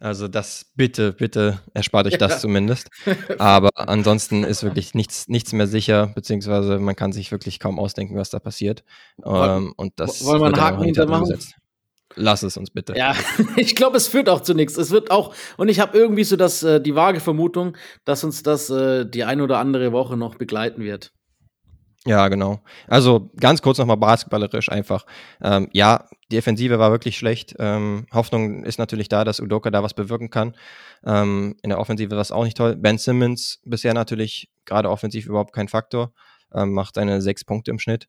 Also 0.00 0.28
das 0.28 0.66
bitte, 0.76 1.12
bitte 1.12 1.60
erspart 1.74 2.06
euch 2.06 2.12
ja. 2.12 2.18
das 2.18 2.40
zumindest. 2.40 2.88
Aber 3.38 3.70
ansonsten 3.74 4.44
ist 4.44 4.62
wirklich 4.62 4.94
nichts, 4.94 5.28
nichts 5.28 5.52
mehr 5.52 5.66
sicher, 5.66 6.08
beziehungsweise 6.14 6.78
man 6.78 6.94
kann 6.94 7.12
sich 7.12 7.32
wirklich 7.32 7.58
kaum 7.58 7.78
ausdenken, 7.78 8.16
was 8.16 8.30
da 8.30 8.38
passiert. 8.38 8.84
Ähm, 9.24 9.72
und 9.76 9.92
das 9.96 10.24
Wollen 10.24 10.40
wir 10.40 10.46
einen 10.46 10.60
Haken 10.60 10.84
hintermachen? 10.84 11.38
Lass 12.14 12.42
es 12.42 12.56
uns 12.56 12.70
bitte. 12.70 12.94
Ja, 12.96 13.14
ich 13.56 13.74
glaube, 13.76 13.96
es 13.96 14.08
führt 14.08 14.28
auch 14.28 14.40
zu 14.40 14.54
nichts. 14.54 14.76
Es 14.76 14.90
wird 14.90 15.10
auch, 15.10 15.34
und 15.56 15.68
ich 15.68 15.80
habe 15.80 15.96
irgendwie 15.96 16.24
so 16.24 16.36
das, 16.36 16.62
äh, 16.62 16.80
die 16.80 16.94
vage 16.94 17.20
Vermutung, 17.20 17.76
dass 18.04 18.24
uns 18.24 18.42
das 18.42 18.70
äh, 18.70 19.04
die 19.04 19.24
ein 19.24 19.40
oder 19.40 19.58
andere 19.58 19.92
Woche 19.92 20.16
noch 20.16 20.36
begleiten 20.36 20.82
wird. 20.82 21.12
Ja, 22.06 22.28
genau. 22.28 22.60
Also 22.86 23.30
ganz 23.38 23.60
kurz 23.60 23.78
nochmal 23.78 23.96
basketballerisch 23.96 24.70
einfach. 24.70 25.04
Ähm, 25.42 25.68
ja, 25.72 26.08
die 26.30 26.38
Offensive 26.38 26.78
war 26.78 26.90
wirklich 26.90 27.18
schlecht. 27.18 27.54
Ähm, 27.58 28.06
Hoffnung 28.12 28.64
ist 28.64 28.78
natürlich 28.78 29.08
da, 29.08 29.24
dass 29.24 29.40
Udoka 29.40 29.70
da 29.70 29.82
was 29.82 29.94
bewirken 29.94 30.30
kann. 30.30 30.54
Ähm, 31.04 31.56
in 31.62 31.70
der 31.70 31.80
Offensive 31.80 32.10
war 32.12 32.20
es 32.20 32.32
auch 32.32 32.44
nicht 32.44 32.56
toll. 32.56 32.76
Ben 32.76 32.98
Simmons 32.98 33.60
bisher 33.64 33.94
natürlich 33.94 34.50
gerade 34.64 34.90
offensiv 34.90 35.26
überhaupt 35.26 35.52
kein 35.52 35.68
Faktor. 35.68 36.12
Ähm, 36.54 36.72
macht 36.72 36.94
seine 36.94 37.20
sechs 37.20 37.44
Punkte 37.44 37.70
im 37.72 37.78
Schnitt. 37.78 38.08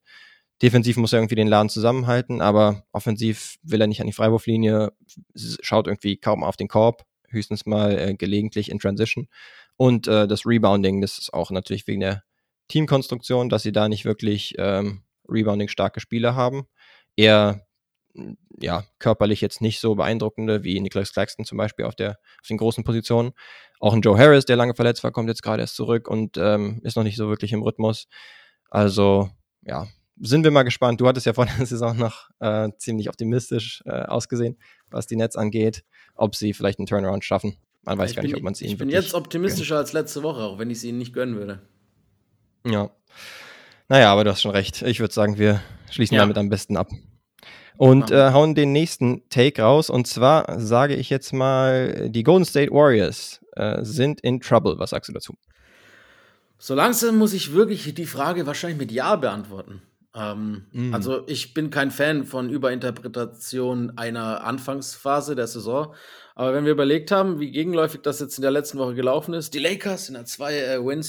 Defensiv 0.61 0.97
muss 0.97 1.13
er 1.13 1.19
irgendwie 1.19 1.35
den 1.35 1.47
Laden 1.47 1.69
zusammenhalten, 1.69 2.41
aber 2.41 2.83
offensiv 2.91 3.55
will 3.63 3.81
er 3.81 3.87
nicht 3.87 4.01
an 4.01 4.07
die 4.07 4.13
Freiwurflinie, 4.13 4.91
schaut 5.35 5.87
irgendwie 5.87 6.17
kaum 6.17 6.43
auf 6.43 6.57
den 6.57 6.67
Korb, 6.67 7.05
höchstens 7.29 7.65
mal 7.65 7.97
äh, 7.97 8.13
gelegentlich 8.13 8.69
in 8.69 8.79
Transition. 8.79 9.27
Und 9.77 10.07
äh, 10.07 10.27
das 10.27 10.45
Rebounding, 10.45 10.99
das 10.99 11.17
ist 11.17 11.33
auch 11.33 11.51
natürlich 11.51 11.87
wegen 11.87 12.01
der 12.01 12.23
Teamkonstruktion, 12.69 13.49
dass 13.49 13.63
sie 13.63 13.71
da 13.71 13.89
nicht 13.89 14.05
wirklich 14.05 14.55
ähm, 14.57 15.03
Rebounding-starke 15.27 15.99
Spieler 15.99 16.35
haben. 16.35 16.67
Eher 17.15 17.67
ja, 18.59 18.83
körperlich 18.99 19.41
jetzt 19.41 19.61
nicht 19.61 19.79
so 19.79 19.95
beeindruckende 19.95 20.63
wie 20.63 20.79
Nicholas 20.79 21.13
Claxton 21.13 21.45
zum 21.45 21.57
Beispiel 21.57 21.85
auf, 21.85 21.95
der, 21.95 22.11
auf 22.41 22.47
den 22.47 22.57
großen 22.57 22.83
Positionen. 22.83 23.31
Auch 23.79 23.93
ein 23.93 24.01
Joe 24.01 24.17
Harris, 24.17 24.45
der 24.45 24.55
lange 24.55 24.75
verletzt 24.75 25.03
war, 25.03 25.11
kommt 25.11 25.29
jetzt 25.29 25.43
gerade 25.43 25.61
erst 25.61 25.75
zurück 25.75 26.07
und 26.07 26.37
ähm, 26.37 26.81
ist 26.83 26.97
noch 26.97 27.03
nicht 27.03 27.15
so 27.15 27.29
wirklich 27.29 27.53
im 27.53 27.61
Rhythmus. 27.61 28.07
Also, 28.69 29.29
ja, 29.61 29.87
sind 30.19 30.43
wir 30.43 30.51
mal 30.51 30.63
gespannt. 30.63 30.99
Du 30.99 31.07
hattest 31.07 31.25
ja 31.25 31.33
vor 31.33 31.45
der 31.57 31.65
Saison 31.65 31.97
noch 31.97 32.29
äh, 32.39 32.69
ziemlich 32.77 33.09
optimistisch 33.09 33.83
äh, 33.85 34.03
ausgesehen, 34.03 34.57
was 34.89 35.07
die 35.07 35.15
Nets 35.15 35.35
angeht, 35.35 35.83
ob 36.15 36.35
sie 36.35 36.53
vielleicht 36.53 36.79
einen 36.79 36.87
Turnaround 36.87 37.23
schaffen. 37.23 37.57
Man 37.83 37.97
weiß 37.97 38.11
ich 38.11 38.15
gar 38.17 38.23
nicht, 38.23 38.35
ob 38.35 38.43
man 38.43 38.53
es 38.53 38.61
ihnen 38.61 38.71
Ich 38.71 38.77
bin 38.77 38.89
jetzt 38.89 39.13
optimistischer 39.13 39.75
gönnt. 39.75 39.85
als 39.85 39.93
letzte 39.93 40.23
Woche, 40.23 40.41
auch 40.41 40.59
wenn 40.59 40.69
ich 40.69 40.79
es 40.79 40.83
ihnen 40.83 40.97
nicht 40.97 41.13
gönnen 41.13 41.35
würde. 41.37 41.61
Ja. 42.65 42.89
Naja, 43.87 44.11
aber 44.11 44.23
du 44.23 44.31
hast 44.31 44.41
schon 44.41 44.51
recht. 44.51 44.81
Ich 44.83 44.99
würde 44.99 45.13
sagen, 45.13 45.37
wir 45.37 45.61
schließen 45.89 46.15
ja. 46.15 46.21
damit 46.21 46.37
am 46.37 46.49
besten 46.49 46.77
ab. 46.77 46.89
Und 47.77 48.11
äh, 48.11 48.31
hauen 48.33 48.55
den 48.55 48.73
nächsten 48.73 49.27
Take 49.29 49.61
raus. 49.61 49.89
Und 49.89 50.05
zwar 50.05 50.59
sage 50.59 50.95
ich 50.95 51.09
jetzt 51.09 51.31
mal, 51.31 52.09
die 52.09 52.23
Golden 52.23 52.45
State 52.45 52.71
Warriors 52.71 53.39
äh, 53.55 53.83
sind 53.83 54.19
in 54.21 54.41
Trouble. 54.41 54.77
Was 54.77 54.89
sagst 54.89 55.09
du 55.09 55.13
dazu? 55.13 55.35
So 56.57 56.75
langsam 56.75 57.17
muss 57.17 57.33
ich 57.33 57.53
wirklich 57.53 57.93
die 57.93 58.05
Frage 58.05 58.45
wahrscheinlich 58.45 58.77
mit 58.77 58.91
Ja 58.91 59.15
beantworten. 59.15 59.81
Ähm, 60.13 60.65
mhm. 60.71 60.93
Also 60.93 61.23
ich 61.27 61.53
bin 61.53 61.69
kein 61.69 61.91
Fan 61.91 62.25
von 62.25 62.49
Überinterpretation 62.49 63.97
einer 63.97 64.43
Anfangsphase 64.43 65.35
der 65.35 65.47
Saison. 65.47 65.93
Aber 66.39 66.53
wenn 66.53 66.63
wir 66.63 66.71
überlegt 66.71 67.11
haben, 67.11 67.41
wie 67.41 67.51
gegenläufig 67.51 67.99
das 68.01 68.21
jetzt 68.21 68.37
in 68.37 68.43
der 68.43 68.51
letzten 68.51 68.77
Woche 68.77 68.95
gelaufen 68.95 69.33
ist, 69.33 69.53
die 69.53 69.59
Lakers 69.59 70.07
in 70.07 70.15
einer 70.15 70.23
zwei 70.23 70.57
äh, 70.57 71.01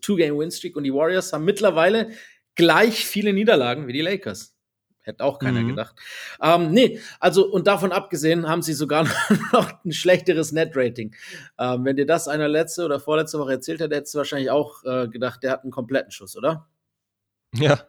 Two-Game-Win-Streak 0.00 0.74
und 0.74 0.84
die 0.84 0.94
Warriors 0.94 1.34
haben 1.34 1.44
mittlerweile 1.44 2.12
gleich 2.54 3.04
viele 3.04 3.34
Niederlagen 3.34 3.88
wie 3.88 3.92
die 3.92 4.00
Lakers. 4.00 4.56
Hätte 5.02 5.22
auch 5.22 5.38
keiner 5.38 5.60
mhm. 5.60 5.68
gedacht. 5.68 5.96
Ähm, 6.42 6.70
nee, 6.70 6.98
also 7.18 7.46
und 7.46 7.66
davon 7.66 7.92
abgesehen 7.92 8.48
haben 8.48 8.62
sie 8.62 8.72
sogar 8.72 9.06
noch 9.52 9.70
ein 9.84 9.92
schlechteres 9.92 10.52
Net-Rating. 10.52 11.14
Ähm, 11.58 11.84
wenn 11.84 11.96
dir 11.96 12.06
das 12.06 12.26
einer 12.26 12.48
letzte 12.48 12.86
oder 12.86 13.00
vorletzte 13.00 13.38
Woche 13.38 13.52
erzählt 13.52 13.80
hätte, 13.80 13.96
hättest 13.96 14.14
du 14.14 14.18
wahrscheinlich 14.18 14.50
auch 14.50 14.82
äh, 14.84 15.08
gedacht, 15.08 15.42
der 15.42 15.50
hat 15.50 15.62
einen 15.62 15.72
kompletten 15.72 16.10
Schuss, 16.10 16.38
oder? 16.38 16.70
Ja, 17.52 17.80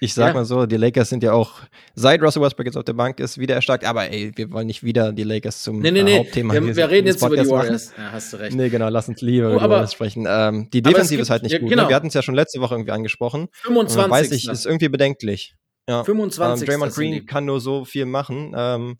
ich 0.00 0.14
sag 0.14 0.28
ja. 0.28 0.34
mal 0.34 0.44
so, 0.44 0.66
die 0.66 0.76
Lakers 0.76 1.08
sind 1.08 1.22
ja 1.22 1.32
auch, 1.32 1.60
seit 1.94 2.22
Russell 2.22 2.42
Westbrook 2.42 2.66
jetzt 2.66 2.76
auf 2.76 2.84
der 2.84 2.94
Bank 2.94 3.20
ist, 3.20 3.38
wieder 3.38 3.54
erstarkt, 3.54 3.84
aber 3.84 4.10
ey, 4.10 4.32
wir 4.34 4.50
wollen 4.50 4.66
nicht 4.66 4.82
wieder 4.82 5.12
die 5.12 5.22
Lakers 5.24 5.62
zum 5.62 5.80
nee, 5.80 5.90
nee, 5.90 6.02
nee. 6.02 6.18
Hauptthema 6.18 6.54
Wir, 6.54 6.74
wir 6.74 6.90
reden 6.90 7.06
jetzt 7.06 7.22
über 7.22 7.36
die 7.36 7.48
Warriors. 7.48 7.92
Ja, 7.96 8.12
hast 8.12 8.32
du 8.32 8.38
recht. 8.38 8.56
Nee, 8.56 8.68
genau, 8.70 8.88
lass 8.88 9.08
uns 9.08 9.20
lieber 9.20 9.48
oh, 9.48 9.50
über 9.52 9.60
die 9.60 9.70
Warriors 9.70 9.92
sprechen. 9.92 10.26
Ähm, 10.28 10.68
die 10.72 10.82
Defensive 10.82 11.20
ist 11.20 11.30
halt 11.30 11.42
nicht 11.42 11.52
ja, 11.52 11.58
gut. 11.58 11.68
Ne? 11.68 11.70
Genau. 11.70 11.84
Ne? 11.84 11.88
Wir 11.90 11.96
hatten 11.96 12.08
es 12.08 12.14
ja 12.14 12.22
schon 12.22 12.34
letzte 12.34 12.60
Woche 12.60 12.74
irgendwie 12.74 12.92
angesprochen. 12.92 13.48
25. 13.62 14.10
Weiß 14.10 14.30
ich, 14.32 14.48
ist 14.48 14.66
irgendwie 14.66 14.88
bedenklich. 14.88 15.54
Ja. 15.88 16.02
25. 16.02 16.62
Ähm, 16.62 16.72
Draymond 16.72 16.94
Green 16.94 17.26
kann 17.26 17.44
nur 17.44 17.60
so 17.60 17.84
viel 17.84 18.06
machen. 18.06 18.52
Ähm, 18.56 18.98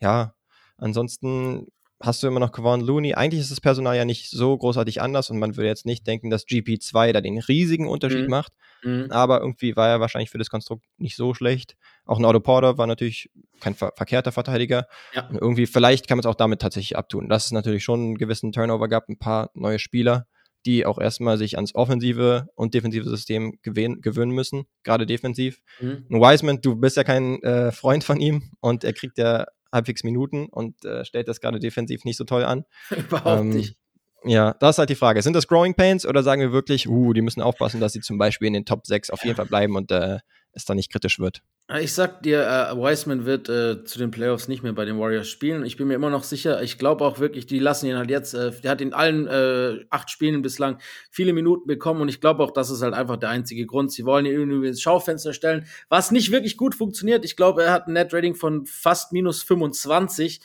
ja, 0.00 0.34
ansonsten 0.78 1.66
hast 2.02 2.22
du 2.22 2.26
immer 2.26 2.40
noch 2.40 2.52
Kevon 2.52 2.80
Looney. 2.80 3.14
Eigentlich 3.14 3.40
ist 3.40 3.50
das 3.50 3.60
Personal 3.60 3.96
ja 3.96 4.04
nicht 4.04 4.30
so 4.30 4.56
großartig 4.56 5.00
anders 5.00 5.30
und 5.30 5.38
man 5.38 5.56
würde 5.56 5.68
jetzt 5.68 5.86
nicht 5.86 6.06
denken, 6.06 6.30
dass 6.30 6.46
GP2 6.46 7.12
da 7.12 7.20
den 7.20 7.38
riesigen 7.38 7.88
Unterschied 7.88 8.24
mhm. 8.24 8.30
macht. 8.30 8.52
Mhm. 8.82 9.06
Aber 9.10 9.40
irgendwie 9.40 9.76
war 9.76 9.88
er 9.88 10.00
wahrscheinlich 10.00 10.30
für 10.30 10.38
das 10.38 10.50
Konstrukt 10.50 10.84
nicht 10.98 11.16
so 11.16 11.34
schlecht. 11.34 11.76
Auch 12.04 12.18
ein 12.18 12.24
Otto 12.24 12.40
Porter 12.40 12.78
war 12.78 12.86
natürlich 12.86 13.30
kein 13.60 13.74
ver 13.74 13.92
verkehrter 13.96 14.32
Verteidiger. 14.32 14.86
Ja. 15.14 15.28
Und 15.28 15.36
irgendwie, 15.36 15.66
vielleicht 15.66 16.08
kann 16.08 16.18
man 16.18 16.22
es 16.22 16.26
auch 16.26 16.34
damit 16.34 16.60
tatsächlich 16.60 16.96
abtun. 16.96 17.28
Dass 17.28 17.46
es 17.46 17.52
natürlich 17.52 17.84
schon 17.84 18.00
einen 18.00 18.18
gewissen 18.18 18.52
Turnover 18.52 18.88
gab, 18.88 19.08
ein 19.08 19.18
paar 19.18 19.50
neue 19.54 19.78
Spieler, 19.78 20.26
die 20.66 20.84
auch 20.86 20.98
erstmal 20.98 21.38
sich 21.38 21.56
ans 21.56 21.74
offensive 21.74 22.48
und 22.54 22.74
defensive 22.74 23.08
System 23.08 23.58
gewöhnen 23.62 24.32
müssen, 24.32 24.64
gerade 24.82 25.06
defensiv. 25.06 25.60
Mhm. 25.80 26.06
Wiseman, 26.08 26.60
du 26.60 26.76
bist 26.76 26.96
ja 26.96 27.04
kein 27.04 27.42
äh, 27.42 27.72
Freund 27.72 28.04
von 28.04 28.20
ihm 28.20 28.50
und 28.60 28.84
er 28.84 28.92
kriegt 28.92 29.18
ja 29.18 29.46
halbwegs 29.72 30.04
Minuten 30.04 30.46
und 30.46 30.84
äh, 30.84 31.04
stellt 31.04 31.28
das 31.28 31.40
gerade 31.40 31.58
defensiv 31.58 32.04
nicht 32.04 32.16
so 32.16 32.24
toll 32.24 32.44
an. 32.44 32.64
Überhaupt 32.90 33.40
ähm, 33.40 33.50
nicht. 33.50 33.76
Ja, 34.24 34.54
das 34.60 34.76
ist 34.76 34.78
halt 34.78 34.90
die 34.90 34.94
Frage. 34.94 35.20
Sind 35.22 35.34
das 35.34 35.48
Growing 35.48 35.74
Pains 35.74 36.06
oder 36.06 36.22
sagen 36.22 36.40
wir 36.40 36.52
wirklich, 36.52 36.88
uh, 36.88 37.12
die 37.12 37.22
müssen 37.22 37.42
aufpassen, 37.42 37.80
dass 37.80 37.92
sie 37.92 38.00
zum 38.00 38.18
Beispiel 38.18 38.46
in 38.46 38.54
den 38.54 38.64
Top 38.64 38.86
6 38.86 39.10
auf 39.10 39.24
jeden 39.24 39.36
Fall 39.36 39.46
bleiben 39.46 39.74
und 39.74 39.90
äh, 39.90 40.18
es 40.52 40.64
dann 40.64 40.76
nicht 40.76 40.92
kritisch 40.92 41.18
wird? 41.18 41.42
Ich 41.70 41.94
sag 41.94 42.22
dir, 42.22 42.42
äh, 42.42 42.76
Wiseman 42.76 43.24
wird 43.24 43.48
äh, 43.48 43.82
zu 43.84 43.98
den 43.98 44.10
Playoffs 44.10 44.46
nicht 44.46 44.62
mehr 44.62 44.74
bei 44.74 44.84
den 44.84 44.98
Warriors 44.98 45.28
spielen. 45.28 45.64
Ich 45.64 45.76
bin 45.76 45.88
mir 45.88 45.94
immer 45.94 46.10
noch 46.10 46.24
sicher. 46.24 46.62
Ich 46.62 46.76
glaube 46.76 47.04
auch 47.04 47.18
wirklich, 47.18 47.46
die 47.46 47.60
lassen 47.60 47.86
ihn 47.86 47.96
halt 47.96 48.10
jetzt. 48.10 48.34
Äh, 48.34 48.50
der 48.60 48.72
hat 48.72 48.80
in 48.82 48.92
allen 48.92 49.26
äh, 49.26 49.84
acht 49.88 50.10
Spielen 50.10 50.42
bislang 50.42 50.78
viele 51.10 51.32
Minuten 51.32 51.66
bekommen 51.66 52.02
und 52.02 52.08
ich 52.08 52.20
glaube 52.20 52.42
auch, 52.42 52.50
das 52.50 52.68
ist 52.68 52.82
halt 52.82 52.92
einfach 52.92 53.16
der 53.16 53.30
einzige 53.30 53.64
Grund. 53.64 53.90
Sie 53.90 54.04
wollen 54.04 54.26
ihn 54.26 54.32
irgendwie 54.32 54.68
ins 54.68 54.82
Schaufenster 54.82 55.32
stellen, 55.32 55.66
was 55.88 56.10
nicht 56.10 56.30
wirklich 56.30 56.58
gut 56.58 56.74
funktioniert. 56.74 57.24
Ich 57.24 57.36
glaube, 57.36 57.62
er 57.62 57.72
hat 57.72 57.86
ein 57.86 57.94
Net-Rating 57.94 58.34
von 58.34 58.66
fast 58.66 59.12
minus 59.12 59.42
25 59.42 60.40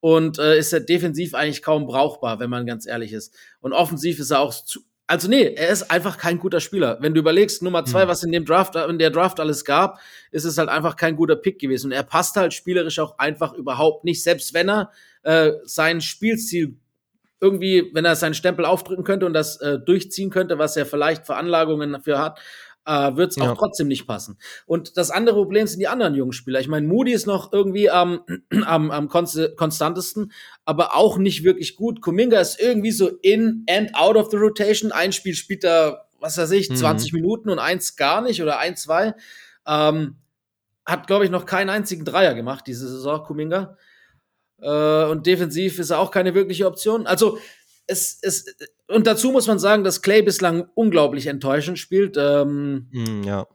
und 0.00 0.38
äh, 0.38 0.58
ist 0.58 0.72
er 0.72 0.80
defensiv 0.80 1.34
eigentlich 1.34 1.62
kaum 1.62 1.86
brauchbar, 1.86 2.38
wenn 2.38 2.50
man 2.50 2.66
ganz 2.66 2.86
ehrlich 2.86 3.12
ist. 3.12 3.34
Und 3.60 3.72
offensiv 3.72 4.20
ist 4.20 4.30
er 4.30 4.40
auch 4.40 4.54
zu, 4.54 4.80
also 5.08 5.26
nee, 5.26 5.54
er 5.54 5.70
ist 5.70 5.90
einfach 5.90 6.18
kein 6.18 6.38
guter 6.38 6.60
Spieler. 6.60 6.98
Wenn 7.00 7.14
du 7.14 7.20
überlegst, 7.20 7.62
Nummer 7.62 7.84
zwei, 7.86 8.02
hm. 8.02 8.08
was 8.08 8.22
in 8.22 8.30
dem 8.30 8.44
Draft, 8.44 8.76
in 8.76 8.98
der 8.98 9.10
Draft 9.10 9.40
alles 9.40 9.64
gab, 9.64 9.98
ist 10.30 10.44
es 10.44 10.58
halt 10.58 10.68
einfach 10.68 10.96
kein 10.96 11.16
guter 11.16 11.34
Pick 11.34 11.58
gewesen. 11.58 11.86
Und 11.86 11.92
er 11.92 12.02
passt 12.02 12.36
halt 12.36 12.52
spielerisch 12.52 12.98
auch 12.98 13.18
einfach 13.18 13.54
überhaupt 13.54 14.04
nicht, 14.04 14.22
selbst 14.22 14.52
wenn 14.52 14.68
er 14.68 14.92
äh, 15.22 15.52
sein 15.64 16.02
Spielstil 16.02 16.76
irgendwie, 17.40 17.90
wenn 17.94 18.04
er 18.04 18.16
seinen 18.16 18.34
Stempel 18.34 18.66
aufdrücken 18.66 19.04
könnte 19.04 19.24
und 19.24 19.32
das 19.32 19.60
äh, 19.62 19.78
durchziehen 19.78 20.28
könnte, 20.28 20.58
was 20.58 20.76
er 20.76 20.84
vielleicht 20.84 21.24
Veranlagungen 21.24 21.92
dafür 21.92 22.18
hat, 22.18 22.40
äh, 22.88 23.16
wird 23.16 23.30
es 23.32 23.36
ja. 23.36 23.52
auch 23.52 23.58
trotzdem 23.58 23.86
nicht 23.86 24.06
passen. 24.06 24.38
Und 24.64 24.96
das 24.96 25.10
andere 25.10 25.36
Problem 25.36 25.66
sind 25.66 25.78
die 25.78 25.88
anderen 25.88 26.14
jungen 26.14 26.32
Spieler. 26.32 26.58
Ich 26.58 26.68
meine, 26.68 26.86
Moody 26.86 27.12
ist 27.12 27.26
noch 27.26 27.52
irgendwie 27.52 27.90
am, 27.90 28.22
am, 28.64 28.90
am 28.90 29.08
konstantesten, 29.08 30.32
aber 30.64 30.96
auch 30.96 31.18
nicht 31.18 31.44
wirklich 31.44 31.76
gut. 31.76 32.00
Kuminga 32.00 32.40
ist 32.40 32.58
irgendwie 32.58 32.90
so 32.90 33.08
in 33.20 33.64
and 33.68 33.94
out 33.94 34.16
of 34.16 34.30
the 34.30 34.38
rotation. 34.38 34.90
Ein 34.90 35.12
Spiel 35.12 35.34
spielt 35.34 35.64
er, 35.64 36.06
was 36.18 36.38
weiß 36.38 36.50
ich, 36.52 36.70
mhm. 36.70 36.76
20 36.76 37.12
Minuten 37.12 37.50
und 37.50 37.58
eins 37.58 37.96
gar 37.96 38.22
nicht 38.22 38.42
oder 38.42 38.58
ein, 38.58 38.74
zwei. 38.74 39.14
Ähm, 39.66 40.16
hat, 40.86 41.06
glaube 41.06 41.26
ich, 41.26 41.30
noch 41.30 41.44
keinen 41.44 41.68
einzigen 41.68 42.06
Dreier 42.06 42.34
gemacht 42.34 42.66
diese 42.66 42.88
Saison, 42.88 43.22
Kuminga. 43.22 43.76
Äh, 44.62 45.04
und 45.04 45.26
defensiv 45.26 45.78
ist 45.78 45.90
er 45.90 45.98
auch 45.98 46.10
keine 46.10 46.34
wirkliche 46.34 46.66
Option. 46.66 47.06
Also 47.06 47.38
es, 47.86 48.18
es, 48.22 48.46
und 48.88 49.06
dazu 49.06 49.30
muss 49.30 49.46
man 49.46 49.58
sagen, 49.58 49.84
dass 49.84 50.02
Clay 50.02 50.22
bislang 50.22 50.68
unglaublich 50.74 51.26
enttäuschend 51.26 51.78
spielt. 51.78 52.16
Ähm, 52.18 52.88
mm, 52.90 53.22
ja. 53.22 53.46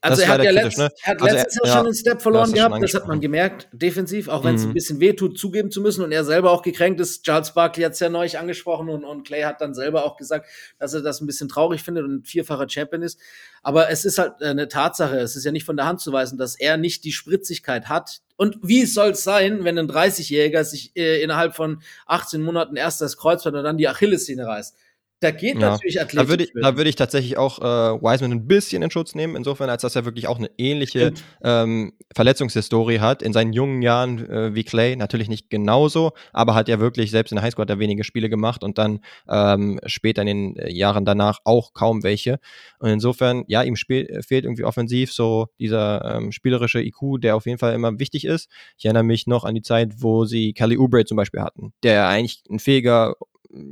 Also 0.00 0.22
er 0.22 0.28
hat 0.28 0.42
ja 0.42 0.50
letzt, 0.50 0.78
ne? 0.78 0.90
er 1.02 1.10
hat 1.12 1.22
also 1.22 1.36
letztes 1.36 1.56
Jahr 1.56 1.66
ja, 1.66 1.72
schon 1.72 1.86
einen 1.86 1.94
Step 1.94 2.22
verloren 2.22 2.52
gehabt, 2.52 2.82
das 2.82 2.94
hat 2.94 3.08
man 3.08 3.20
gemerkt, 3.20 3.68
defensiv, 3.72 4.28
auch 4.28 4.44
wenn 4.44 4.54
es 4.54 4.62
mhm. 4.62 4.70
ein 4.70 4.74
bisschen 4.74 5.00
wehtut, 5.00 5.38
zugeben 5.38 5.70
zu 5.70 5.80
müssen 5.80 6.04
und 6.04 6.12
er 6.12 6.24
selber 6.24 6.50
auch 6.50 6.62
gekränkt 6.62 7.00
ist. 7.00 7.24
Charles 7.24 7.54
Barkley 7.54 7.84
hat 7.84 7.92
es 7.92 8.00
ja 8.00 8.08
neulich 8.08 8.38
angesprochen 8.38 8.88
und, 8.88 9.04
und 9.04 9.26
Clay 9.26 9.42
hat 9.42 9.60
dann 9.60 9.74
selber 9.74 10.04
auch 10.04 10.16
gesagt, 10.16 10.48
dass 10.78 10.94
er 10.94 11.02
das 11.02 11.20
ein 11.20 11.26
bisschen 11.26 11.48
traurig 11.48 11.82
findet 11.82 12.04
und 12.04 12.16
ein 12.16 12.24
vierfacher 12.24 12.68
Champion 12.68 13.02
ist. 13.02 13.18
Aber 13.62 13.90
es 13.90 14.04
ist 14.04 14.18
halt 14.18 14.42
eine 14.42 14.68
Tatsache, 14.68 15.18
es 15.18 15.34
ist 15.34 15.44
ja 15.44 15.52
nicht 15.52 15.64
von 15.64 15.76
der 15.76 15.86
Hand 15.86 16.00
zu 16.00 16.12
weisen, 16.12 16.38
dass 16.38 16.58
er 16.58 16.76
nicht 16.76 17.04
die 17.04 17.12
Spritzigkeit 17.12 17.88
hat. 17.88 18.20
Und 18.36 18.58
wie 18.62 18.84
soll 18.84 19.10
es 19.10 19.24
sein, 19.24 19.64
wenn 19.64 19.78
ein 19.78 19.88
30-Jähriger 19.88 20.62
sich 20.62 20.94
äh, 20.94 21.22
innerhalb 21.22 21.54
von 21.54 21.82
18 22.06 22.42
Monaten 22.42 22.76
erst 22.76 23.00
das 23.00 23.16
Kreuzband 23.16 23.56
und 23.56 23.64
dann 23.64 23.78
die 23.78 23.88
Achillessehne 23.88 24.46
reißt? 24.46 24.76
Da 25.20 25.30
geht 25.30 25.54
ja. 25.54 25.70
natürlich 25.70 25.98
Athletik. 25.98 26.26
Da 26.26 26.28
würde 26.28 26.44
ich, 26.44 26.52
da 26.54 26.76
würd 26.76 26.88
ich 26.88 26.96
tatsächlich 26.96 27.38
auch 27.38 27.58
äh, 27.58 27.62
Wiseman 28.02 28.32
ein 28.32 28.46
bisschen 28.46 28.82
in 28.82 28.90
Schutz 28.90 29.14
nehmen, 29.14 29.34
insofern, 29.34 29.70
als 29.70 29.80
dass 29.80 29.96
er 29.96 30.04
wirklich 30.04 30.28
auch 30.28 30.36
eine 30.36 30.50
ähnliche 30.58 31.14
ähm, 31.42 31.94
Verletzungshistorie 32.14 33.00
hat. 33.00 33.22
In 33.22 33.32
seinen 33.32 33.54
jungen 33.54 33.80
Jahren 33.80 34.28
äh, 34.30 34.54
wie 34.54 34.64
Clay, 34.64 34.94
natürlich 34.94 35.30
nicht 35.30 35.48
genauso, 35.48 36.12
aber 36.34 36.54
hat 36.54 36.68
er 36.68 36.80
wirklich, 36.80 37.10
selbst 37.10 37.32
in 37.32 37.36
der 37.36 37.44
Highschool 37.44 37.62
hat 37.62 37.70
er 37.70 37.78
wenige 37.78 38.04
Spiele 38.04 38.28
gemacht 38.28 38.62
und 38.62 38.76
dann 38.76 39.00
ähm, 39.26 39.80
später 39.86 40.20
in 40.20 40.26
den 40.26 40.56
äh, 40.56 40.70
Jahren 40.70 41.06
danach 41.06 41.38
auch 41.44 41.72
kaum 41.72 42.02
welche. 42.02 42.38
Und 42.78 42.90
insofern, 42.90 43.44
ja, 43.46 43.62
ihm 43.62 43.76
fehlt 43.76 44.20
irgendwie 44.28 44.64
offensiv 44.64 45.14
so 45.14 45.46
dieser 45.58 46.16
ähm, 46.16 46.30
spielerische 46.30 46.82
IQ, 46.82 47.22
der 47.22 47.36
auf 47.36 47.46
jeden 47.46 47.58
Fall 47.58 47.72
immer 47.72 47.98
wichtig 47.98 48.26
ist. 48.26 48.50
Ich 48.76 48.84
erinnere 48.84 49.04
mich 49.04 49.26
noch 49.26 49.44
an 49.44 49.54
die 49.54 49.62
Zeit, 49.62 49.94
wo 50.02 50.26
sie 50.26 50.52
Kelly 50.52 50.76
Oubre 50.76 51.06
zum 51.06 51.16
Beispiel 51.16 51.40
hatten, 51.40 51.72
der 51.82 52.06
eigentlich 52.06 52.42
ein 52.50 52.58
fähiger 52.58 53.14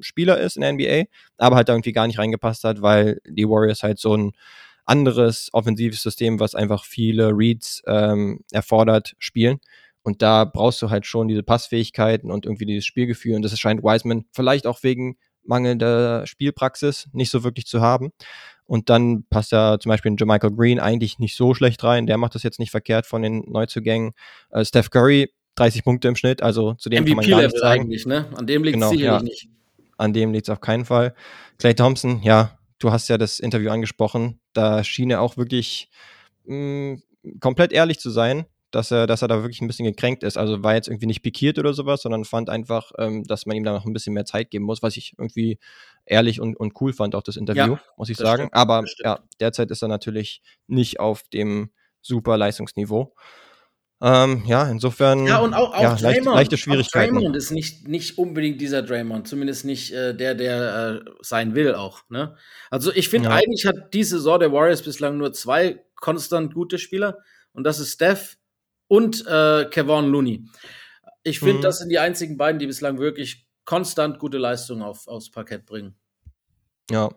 Spieler 0.01 0.39
ist 0.39 0.57
in 0.57 0.63
der 0.63 0.73
NBA, 0.73 1.05
aber 1.39 1.57
halt 1.57 1.69
irgendwie 1.69 1.93
gar 1.93 2.07
nicht 2.07 2.19
reingepasst 2.19 2.65
hat, 2.65 2.83
weil 2.83 3.21
die 3.27 3.49
Warriors 3.49 3.83
halt 3.83 3.99
so 3.99 4.17
ein 4.17 4.33
anderes 4.87 5.49
offensives 5.53 6.03
System, 6.03 6.41
was 6.41 6.55
einfach 6.55 6.85
viele 6.85 7.31
Reads 7.31 7.83
ähm, 7.87 8.41
erfordert, 8.53 9.15
spielen. 9.19 9.61
Und 10.03 10.21
da 10.21 10.45
brauchst 10.45 10.83
du 10.83 10.91
halt 10.91 11.07
schon 11.07 11.29
diese 11.29 11.43
Passfähigkeiten 11.43 12.31
und 12.31 12.45
irgendwie 12.45 12.67
dieses 12.67 12.85
Spielgefühl. 12.85 13.37
Und 13.37 13.43
das 13.43 13.59
scheint 13.59 13.83
Wiseman 13.83 14.27
vielleicht 14.33 14.67
auch 14.67 14.83
wegen 14.83 15.17
mangelnder 15.43 16.27
Spielpraxis 16.27 17.09
nicht 17.13 17.31
so 17.31 17.43
wirklich 17.45 17.67
zu 17.67 17.81
haben. 17.81 18.13
Und 18.67 18.91
dann 18.91 19.25
passt 19.29 19.53
ja 19.53 19.79
zum 19.79 19.91
Beispiel 19.91 20.15
Jermichael 20.19 20.55
Green 20.55 20.81
eigentlich 20.81 21.19
nicht 21.19 21.37
so 21.37 21.55
schlecht 21.55 21.83
rein. 21.85 22.07
Der 22.07 22.19
macht 22.19 22.35
das 22.35 22.43
jetzt 22.43 22.59
nicht 22.59 22.71
verkehrt 22.71 23.07
von 23.07 23.23
den 23.23 23.45
Neuzugängen. 23.47 24.13
Äh, 24.51 24.65
Steph 24.65 24.91
Curry, 24.91 25.31
30 25.57 25.85
Punkte 25.85 26.09
im 26.09 26.17
Schnitt, 26.17 26.43
also 26.43 26.75
zu 26.75 26.89
dem 26.89 27.05
MVP 27.05 27.15
kann 27.15 27.17
man 27.17 27.31
gar 27.31 27.43
nicht 27.43 27.59
sagen. 27.59 27.81
eigentlich, 27.83 28.07
ne? 28.07 28.27
An 28.35 28.47
dem 28.47 28.65
liegt 28.65 28.77
es 28.77 28.81
genau, 28.81 28.91
sicherlich 28.91 29.21
ja. 29.21 29.23
nicht. 29.23 29.49
An 29.97 30.13
dem 30.13 30.33
liegt 30.33 30.49
es 30.49 30.53
auf 30.53 30.61
keinen 30.61 30.85
Fall. 30.85 31.15
Clay 31.59 31.75
Thompson, 31.75 32.23
ja, 32.23 32.59
du 32.79 32.91
hast 32.91 33.09
ja 33.09 33.19
das 33.19 33.41
Interview 33.41 33.71
angesprochen. 33.71 34.41
Da 34.53 34.85
schien 34.85 35.11
er 35.11 35.21
auch 35.21 35.37
wirklich 35.37 35.91
mh, 36.45 36.57
mm, 36.57 37.03
komplett 37.41 37.73
ehrlich 37.73 37.99
zu 37.99 38.11
sein, 38.11 38.47
dass 38.75 38.91
er, 38.91 39.07
dass 39.07 39.23
er 39.23 39.29
da 39.29 39.43
wirklich 39.43 39.61
ein 39.61 39.67
bisschen 39.67 39.87
gekränkt 39.87 40.23
ist. 40.23 40.37
Also 40.37 40.63
war 40.63 40.75
jetzt 40.75 40.89
irgendwie 40.89 41.07
nicht 41.07 41.23
pikiert 41.23 41.59
oder 41.59 41.73
sowas, 41.75 42.03
sondern 42.03 42.25
fand 42.25 42.51
einfach, 42.51 42.91
ähm, 42.99 43.25
dass 43.25 43.47
man 43.47 43.57
ihm 43.57 43.65
da 43.65 43.73
noch 43.73 43.87
ein 43.87 43.93
bisschen 43.93 44.15
mehr 44.15 44.25
Zeit 44.25 44.51
geben 44.51 44.65
muss, 44.65 44.83
was 44.83 44.97
ich 44.97 45.15
irgendwie 45.17 45.59
ehrlich 46.07 46.41
und, 46.41 46.57
und 46.57 46.81
cool 46.81 46.93
fand, 46.93 47.15
auch 47.15 47.23
das 47.23 47.37
Interview, 47.37 47.75
ja, 47.75 47.81
muss 47.97 48.11
ich 48.11 48.17
sagen. 48.17 48.43
Stimmt, 48.43 48.55
Aber 48.55 48.85
ja, 48.99 49.21
derzeit 49.41 49.71
ist 49.71 49.83
er 49.83 49.89
natürlich 49.89 50.43
nicht 50.67 51.01
auf 51.01 51.23
dem 51.29 51.71
super 52.03 52.37
Leistungsniveau. 52.37 53.15
Ähm, 54.07 54.43
ja, 54.45 54.69
insofern. 54.69 55.27
Ja, 55.27 55.39
und 55.39 55.55
auch, 55.55 55.73
auch 55.73 55.83
ja, 55.83 55.95
Draymond, 55.95 56.37
leichte, 56.37 56.59
Schwierigkeiten. 56.59 57.17
Auch 57.17 57.21
Draymond 57.21 57.37
ist 57.37 57.51
nicht, 57.51 57.89
nicht 57.89 58.19
unbedingt 58.19 58.61
dieser 58.61 58.83
Draymond, 58.83 59.27
zumindest 59.27 59.65
nicht 59.65 59.95
äh, 59.95 60.15
der, 60.15 60.35
der 60.35 61.03
äh, 61.07 61.11
sein 61.23 61.55
will 61.55 61.75
auch. 61.75 62.03
Ne? 62.11 62.37
Also 62.71 62.93
ich 62.93 63.09
finde, 63.09 63.31
ja. 63.31 63.35
eigentlich 63.35 63.65
hat 63.65 63.95
diese 63.95 64.19
Saison 64.19 64.41
der 64.41 64.53
Warriors 64.53 64.83
bislang 64.83 65.17
nur 65.17 65.33
zwei 65.33 65.83
konstant 65.97 66.53
gute 66.53 66.79
Spieler 66.79 67.17
und 67.55 67.65
das 67.65 67.79
ist 67.79 67.95
Steph 67.95 68.37
und 68.89 69.27
äh, 69.27 69.65
Kevon 69.71 70.11
Looney. 70.11 70.45
Ich 71.23 71.39
finde, 71.39 71.55
mhm. 71.55 71.63
das 71.63 71.79
sind 71.79 71.89
die 71.89 71.99
einzigen 71.99 72.37
beiden, 72.37 72.59
die 72.59 72.67
bislang 72.67 72.99
wirklich 72.99 73.47
konstant 73.65 74.19
gute 74.19 74.37
Leistungen 74.37 74.83
auf, 74.83 75.09
aufs 75.09 75.31
Parkett 75.31 75.65
bringen. 75.65 75.97
Ja. 76.91 77.09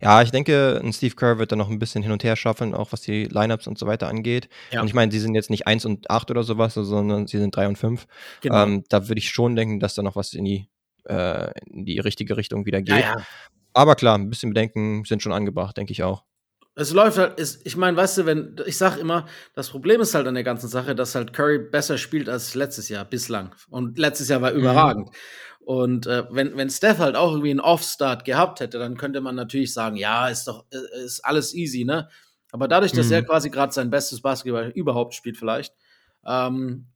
Ja, 0.00 0.22
ich 0.22 0.30
denke, 0.30 0.80
ein 0.82 0.92
Steve 0.92 1.14
Kerr 1.14 1.38
wird 1.38 1.52
da 1.52 1.56
noch 1.56 1.68
ein 1.68 1.78
bisschen 1.78 2.02
hin 2.02 2.12
und 2.12 2.24
her 2.24 2.36
schaffen, 2.36 2.74
auch 2.74 2.92
was 2.92 3.02
die 3.02 3.24
Lineups 3.24 3.66
und 3.66 3.78
so 3.78 3.86
weiter 3.86 4.08
angeht. 4.08 4.48
Ja. 4.70 4.80
Und 4.80 4.86
ich 4.86 4.94
meine, 4.94 5.12
sie 5.12 5.18
sind 5.18 5.34
jetzt 5.34 5.50
nicht 5.50 5.66
1 5.66 5.84
und 5.84 6.10
8 6.10 6.30
oder 6.30 6.42
sowas, 6.42 6.74
sondern 6.74 7.26
sie 7.26 7.38
sind 7.38 7.54
3 7.54 7.68
und 7.68 7.76
5. 7.76 8.06
Genau. 8.40 8.62
Ähm, 8.62 8.84
da 8.88 9.08
würde 9.08 9.18
ich 9.18 9.30
schon 9.30 9.56
denken, 9.56 9.78
dass 9.78 9.94
da 9.94 10.02
noch 10.02 10.16
was 10.16 10.32
in 10.32 10.44
die, 10.44 10.68
äh, 11.04 11.50
in 11.66 11.84
die 11.84 11.98
richtige 11.98 12.36
Richtung 12.36 12.64
wieder 12.64 12.80
geht. 12.80 13.00
Ja, 13.00 13.16
ja. 13.16 13.26
Aber 13.72 13.94
klar, 13.94 14.16
ein 14.16 14.30
bisschen 14.30 14.50
Bedenken 14.50 15.04
sind 15.04 15.22
schon 15.22 15.32
angebracht, 15.32 15.76
denke 15.76 15.92
ich 15.92 16.02
auch. 16.02 16.24
Es 16.76 16.92
läuft 16.92 17.18
halt, 17.18 17.38
ist, 17.38 17.66
ich 17.66 17.76
meine, 17.76 17.96
weißt 17.96 18.18
du, 18.18 18.26
wenn, 18.26 18.56
ich 18.64 18.78
sag 18.78 18.96
immer, 18.96 19.26
das 19.54 19.68
Problem 19.70 20.00
ist 20.00 20.14
halt 20.14 20.26
an 20.26 20.34
der 20.34 20.44
ganzen 20.44 20.68
Sache, 20.68 20.94
dass 20.94 21.14
halt 21.14 21.32
Curry 21.32 21.58
besser 21.58 21.98
spielt 21.98 22.28
als 22.28 22.54
letztes 22.54 22.88
Jahr 22.88 23.04
bislang. 23.04 23.54
Und 23.68 23.98
letztes 23.98 24.28
Jahr 24.28 24.40
war 24.40 24.52
mhm. 24.52 24.60
überragend. 24.60 25.08
Mhm. 25.08 25.14
Und 25.64 26.06
äh, 26.06 26.24
wenn, 26.30 26.56
wenn 26.56 26.70
Steph 26.70 26.98
halt 26.98 27.16
auch 27.16 27.32
irgendwie 27.32 27.50
einen 27.50 27.60
Off-Start 27.60 28.24
gehabt 28.24 28.60
hätte, 28.60 28.78
dann 28.78 28.96
könnte 28.96 29.20
man 29.20 29.34
natürlich 29.34 29.72
sagen, 29.72 29.96
ja, 29.96 30.28
ist 30.28 30.48
doch, 30.48 30.64
äh, 30.72 31.04
ist 31.04 31.24
alles 31.24 31.54
easy, 31.54 31.84
ne? 31.84 32.08
Aber 32.52 32.66
dadurch, 32.66 32.92
dass 32.92 33.06
mhm. 33.06 33.12
er 33.12 33.22
quasi 33.22 33.50
gerade 33.50 33.72
sein 33.72 33.90
bestes 33.90 34.20
Basketball 34.20 34.70
überhaupt 34.74 35.14
spielt, 35.14 35.36
vielleicht, 35.36 35.74
ähm, 36.26 36.86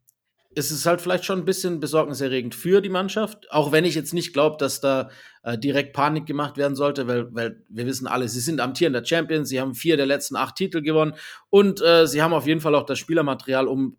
ist 0.57 0.71
es 0.71 0.87
halt 0.87 1.01
vielleicht 1.01 1.25
schon 1.25 1.41
ein 1.41 1.45
bisschen 1.45 1.81
besorgniserregend 1.81 2.55
für 2.55 2.81
die 2.81 2.89
Mannschaft. 2.89 3.51
Auch 3.51 3.73
wenn 3.73 3.85
ich 3.85 3.95
jetzt 3.95 4.15
nicht 4.15 4.33
glaube, 4.33 4.57
dass 4.59 4.81
da 4.81 5.11
äh, 5.43 5.59
direkt 5.59 5.93
Panik 5.93 6.27
gemacht 6.27 6.57
werden 6.57 6.77
sollte, 6.77 7.09
weil, 7.09 7.35
weil 7.35 7.63
wir 7.69 7.87
wissen 7.87 8.07
alle, 8.07 8.29
sie 8.29 8.41
sind 8.41 8.61
amtierender 8.61 9.05
Champion, 9.05 9.45
sie 9.45 9.61
haben 9.61 9.75
vier 9.75 9.97
der 9.97 10.07
letzten 10.07 10.37
acht 10.37 10.57
Titel 10.57 10.81
gewonnen 10.81 11.15
und 11.51 11.83
äh, 11.83 12.07
sie 12.07 12.23
haben 12.23 12.33
auf 12.33 12.47
jeden 12.47 12.61
Fall 12.61 12.75
auch 12.75 12.87
das 12.87 12.99
Spielermaterial, 12.99 13.67
um 13.67 13.97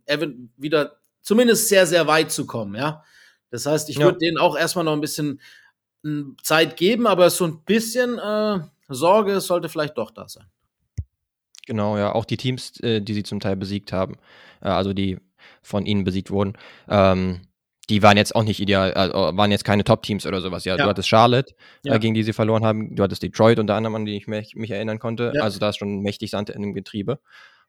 wieder 0.58 0.98
zumindest 1.22 1.68
sehr, 1.68 1.86
sehr 1.86 2.08
weit 2.08 2.32
zu 2.32 2.46
kommen, 2.46 2.76
ja. 2.76 3.04
Das 3.52 3.66
heißt, 3.66 3.90
ich 3.90 3.98
ja. 3.98 4.06
würde 4.06 4.20
denen 4.20 4.38
auch 4.38 4.58
erstmal 4.58 4.86
noch 4.86 4.94
ein 4.94 5.02
bisschen 5.02 5.40
hm, 6.04 6.36
Zeit 6.44 6.78
geben, 6.78 7.08
aber 7.08 7.30
so 7.30 7.46
ein 7.46 7.64
bisschen 7.64 8.18
äh, 8.18 8.60
Sorge 8.90 9.40
sollte 9.42 9.70
vielleicht 9.70 9.98
doch 9.98 10.12
da 10.12 10.28
sein. 10.28 10.46
Genau, 11.66 11.98
ja. 11.98 12.14
Auch 12.14 12.26
die 12.26 12.38
Teams, 12.38 12.80
äh, 12.82 13.02
die 13.02 13.14
sie 13.14 13.24
zum 13.24 13.40
Teil 13.40 13.56
besiegt 13.56 13.92
haben, 13.92 14.18
äh, 14.62 14.70
also 14.70 14.94
die 14.94 15.18
von 15.62 15.86
ihnen 15.86 16.04
besiegt 16.04 16.30
wurden, 16.30 16.54
ähm, 16.88 17.42
die 17.90 18.02
waren 18.02 18.18
jetzt 18.18 18.36
auch 18.36 18.44
nicht 18.44 18.60
ideal, 18.60 18.92
äh, 18.92 19.38
waren 19.38 19.52
jetzt 19.52 19.64
keine 19.64 19.84
Top-Teams 19.84 20.26
oder 20.26 20.42
sowas. 20.42 20.66
Ja, 20.66 20.76
ja. 20.76 20.84
du 20.84 20.90
hattest 20.90 21.08
Charlotte, 21.08 21.54
äh, 21.84 21.90
ja. 21.90 21.98
gegen 21.98 22.14
die 22.14 22.24
sie 22.24 22.34
verloren 22.34 22.66
haben. 22.66 22.96
Du 22.96 23.04
hattest 23.04 23.22
Detroit 23.22 23.60
unter 23.60 23.76
anderem, 23.76 23.96
an 23.96 24.06
die 24.06 24.18
ich 24.18 24.28
mich, 24.28 24.56
mich 24.56 24.72
erinnern 24.72 25.00
konnte. 25.00 25.34
Ja. 25.36 25.44
Also 25.44 25.60
da 25.60 25.70
ist 25.70 25.78
schon 25.78 26.02
mächtig 26.02 26.32
Sand 26.32 26.50
in 26.50 26.62
dem 26.62 26.74
Getriebe. 26.74 27.20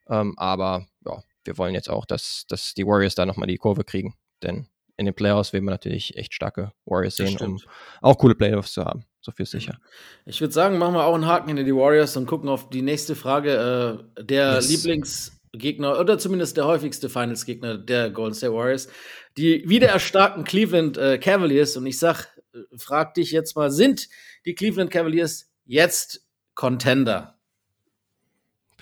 Ähm, 0.09 0.35
aber 0.39 0.87
ja, 1.05 1.23
wir 1.45 1.59
wollen 1.59 1.75
jetzt 1.75 1.91
auch, 1.91 2.07
dass, 2.07 2.45
dass 2.49 2.75
die 2.75 2.87
Warriors 2.87 3.15
da 3.15 3.27
nochmal 3.27 3.47
die 3.47 3.59
Kurve 3.59 3.85
kriegen. 3.85 4.15
Denn 4.43 4.69
in 4.97 5.07
den 5.07 5.15
Playoffs 5.15 5.53
will 5.53 5.61
man 5.61 5.73
natürlich 5.73 6.17
echt 6.17 6.35
starke 6.35 6.73
Warriors 6.85 7.17
sehen, 7.17 7.37
um 7.41 7.59
auch 8.01 8.17
coole 8.19 8.35
Playoffs 8.35 8.73
zu 8.73 8.85
haben. 8.85 9.05
So 9.21 9.33
viel 9.33 9.47
sicher. 9.47 9.79
Ich 10.25 10.41
würde 10.41 10.55
sagen, 10.55 10.79
machen 10.79 10.95
wir 10.95 11.05
auch 11.05 11.15
einen 11.15 11.27
Haken 11.27 11.57
in 11.57 11.65
die 11.65 11.75
Warriors 11.75 12.17
und 12.17 12.27
gucken 12.27 12.49
auf 12.49 12.71
die 12.71 12.83
nächste 12.83 13.15
Frage. 13.15 14.05
Äh, 14.17 14.23
der 14.23 14.55
yes. 14.55 14.69
Lieblingsgegner 14.71 15.99
oder 15.99 16.19
zumindest 16.19 16.57
der 16.57 16.67
häufigste 16.67 17.09
Finals-Gegner 17.09 17.77
der 17.77 18.11
Golden 18.11 18.35
State 18.35 18.53
Warriors, 18.53 18.89
die 19.37 19.69
wieder 19.69 19.89
erstarkten 19.89 20.45
Cleveland 20.45 20.97
äh, 20.97 21.19
Cavaliers. 21.19 21.77
Und 21.77 21.87
ich 21.87 21.99
sag, 21.99 22.29
äh, 22.55 22.59
frag 22.79 23.15
dich 23.15 23.33
jetzt 23.33 23.57
mal, 23.57 23.71
sind 23.71 24.09
die 24.47 24.55
Cleveland 24.55 24.91
Cavaliers 24.91 25.51
jetzt 25.65 26.25
Contender? 26.55 27.36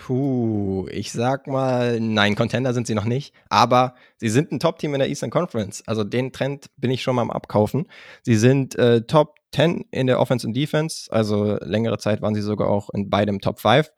Puh, 0.04 0.86
ich 0.90 1.12
sag 1.12 1.46
mal, 1.46 1.98
nein, 1.98 2.34
Contender 2.34 2.74
sind 2.74 2.86
sie 2.86 2.94
noch 2.94 3.06
nicht, 3.06 3.32
aber 3.48 3.94
sie 4.18 4.28
sind 4.28 4.52
ein 4.52 4.60
Top-Team 4.60 4.92
in 4.92 4.98
der 4.98 5.08
Eastern 5.08 5.30
Conference. 5.30 5.82
Also 5.86 6.04
den 6.04 6.30
Trend 6.30 6.66
bin 6.76 6.90
ich 6.90 7.02
schon 7.02 7.16
mal 7.16 7.22
am 7.22 7.30
Abkaufen. 7.30 7.86
Sie 8.20 8.36
sind 8.36 8.74
äh, 8.74 9.00
Top 9.06 9.36
10 9.54 9.86
in 9.92 10.06
der 10.06 10.20
Offense 10.20 10.46
und 10.46 10.52
Defense, 10.52 11.10
also 11.10 11.56
längere 11.62 11.96
Zeit 11.96 12.20
waren 12.20 12.34
sie 12.34 12.42
sogar 12.42 12.68
auch 12.68 12.90
in 12.90 13.08
beidem 13.08 13.40
Top 13.40 13.60
5. 13.60 13.90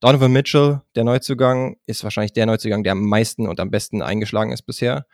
Donovan 0.00 0.32
Mitchell, 0.32 0.82
der 0.96 1.04
Neuzugang, 1.04 1.76
ist 1.86 2.02
wahrscheinlich 2.02 2.32
der 2.32 2.46
Neuzugang, 2.46 2.82
der 2.82 2.90
am 2.90 3.04
meisten 3.04 3.46
und 3.46 3.60
am 3.60 3.70
besten 3.70 4.02
eingeschlagen 4.02 4.50
ist 4.50 4.62
bisher. 4.62 5.06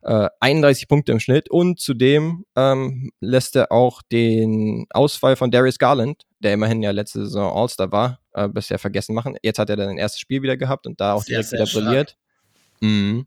Äh, 0.00 0.30
31 0.40 0.88
Punkte 0.88 1.12
im 1.12 1.20
Schnitt 1.20 1.50
und 1.50 1.78
zudem 1.78 2.46
ähm, 2.56 3.10
lässt 3.20 3.54
er 3.54 3.70
auch 3.70 4.00
den 4.00 4.86
Ausfall 4.94 5.36
von 5.36 5.50
Darius 5.50 5.78
Garland, 5.78 6.22
der 6.38 6.54
immerhin 6.54 6.82
ja 6.82 6.90
letzte 6.90 7.26
Saison 7.26 7.54
All-Star 7.54 7.92
war, 7.92 8.20
äh, 8.34 8.48
bisher 8.48 8.78
vergessen 8.78 9.14
machen. 9.14 9.36
Jetzt 9.42 9.58
hat 9.58 9.70
er 9.70 9.76
dann 9.76 9.88
ein 9.88 9.98
erstes 9.98 10.20
Spiel 10.20 10.42
wieder 10.42 10.56
gehabt 10.56 10.86
und 10.86 11.00
da 11.00 11.14
auch 11.14 11.22
Sehr, 11.22 11.36
direkt 11.38 11.48
sehr 11.48 11.58
wieder 11.60 11.66
stark. 11.66 11.84
brilliert. 11.84 12.16
Mhm. 12.80 13.26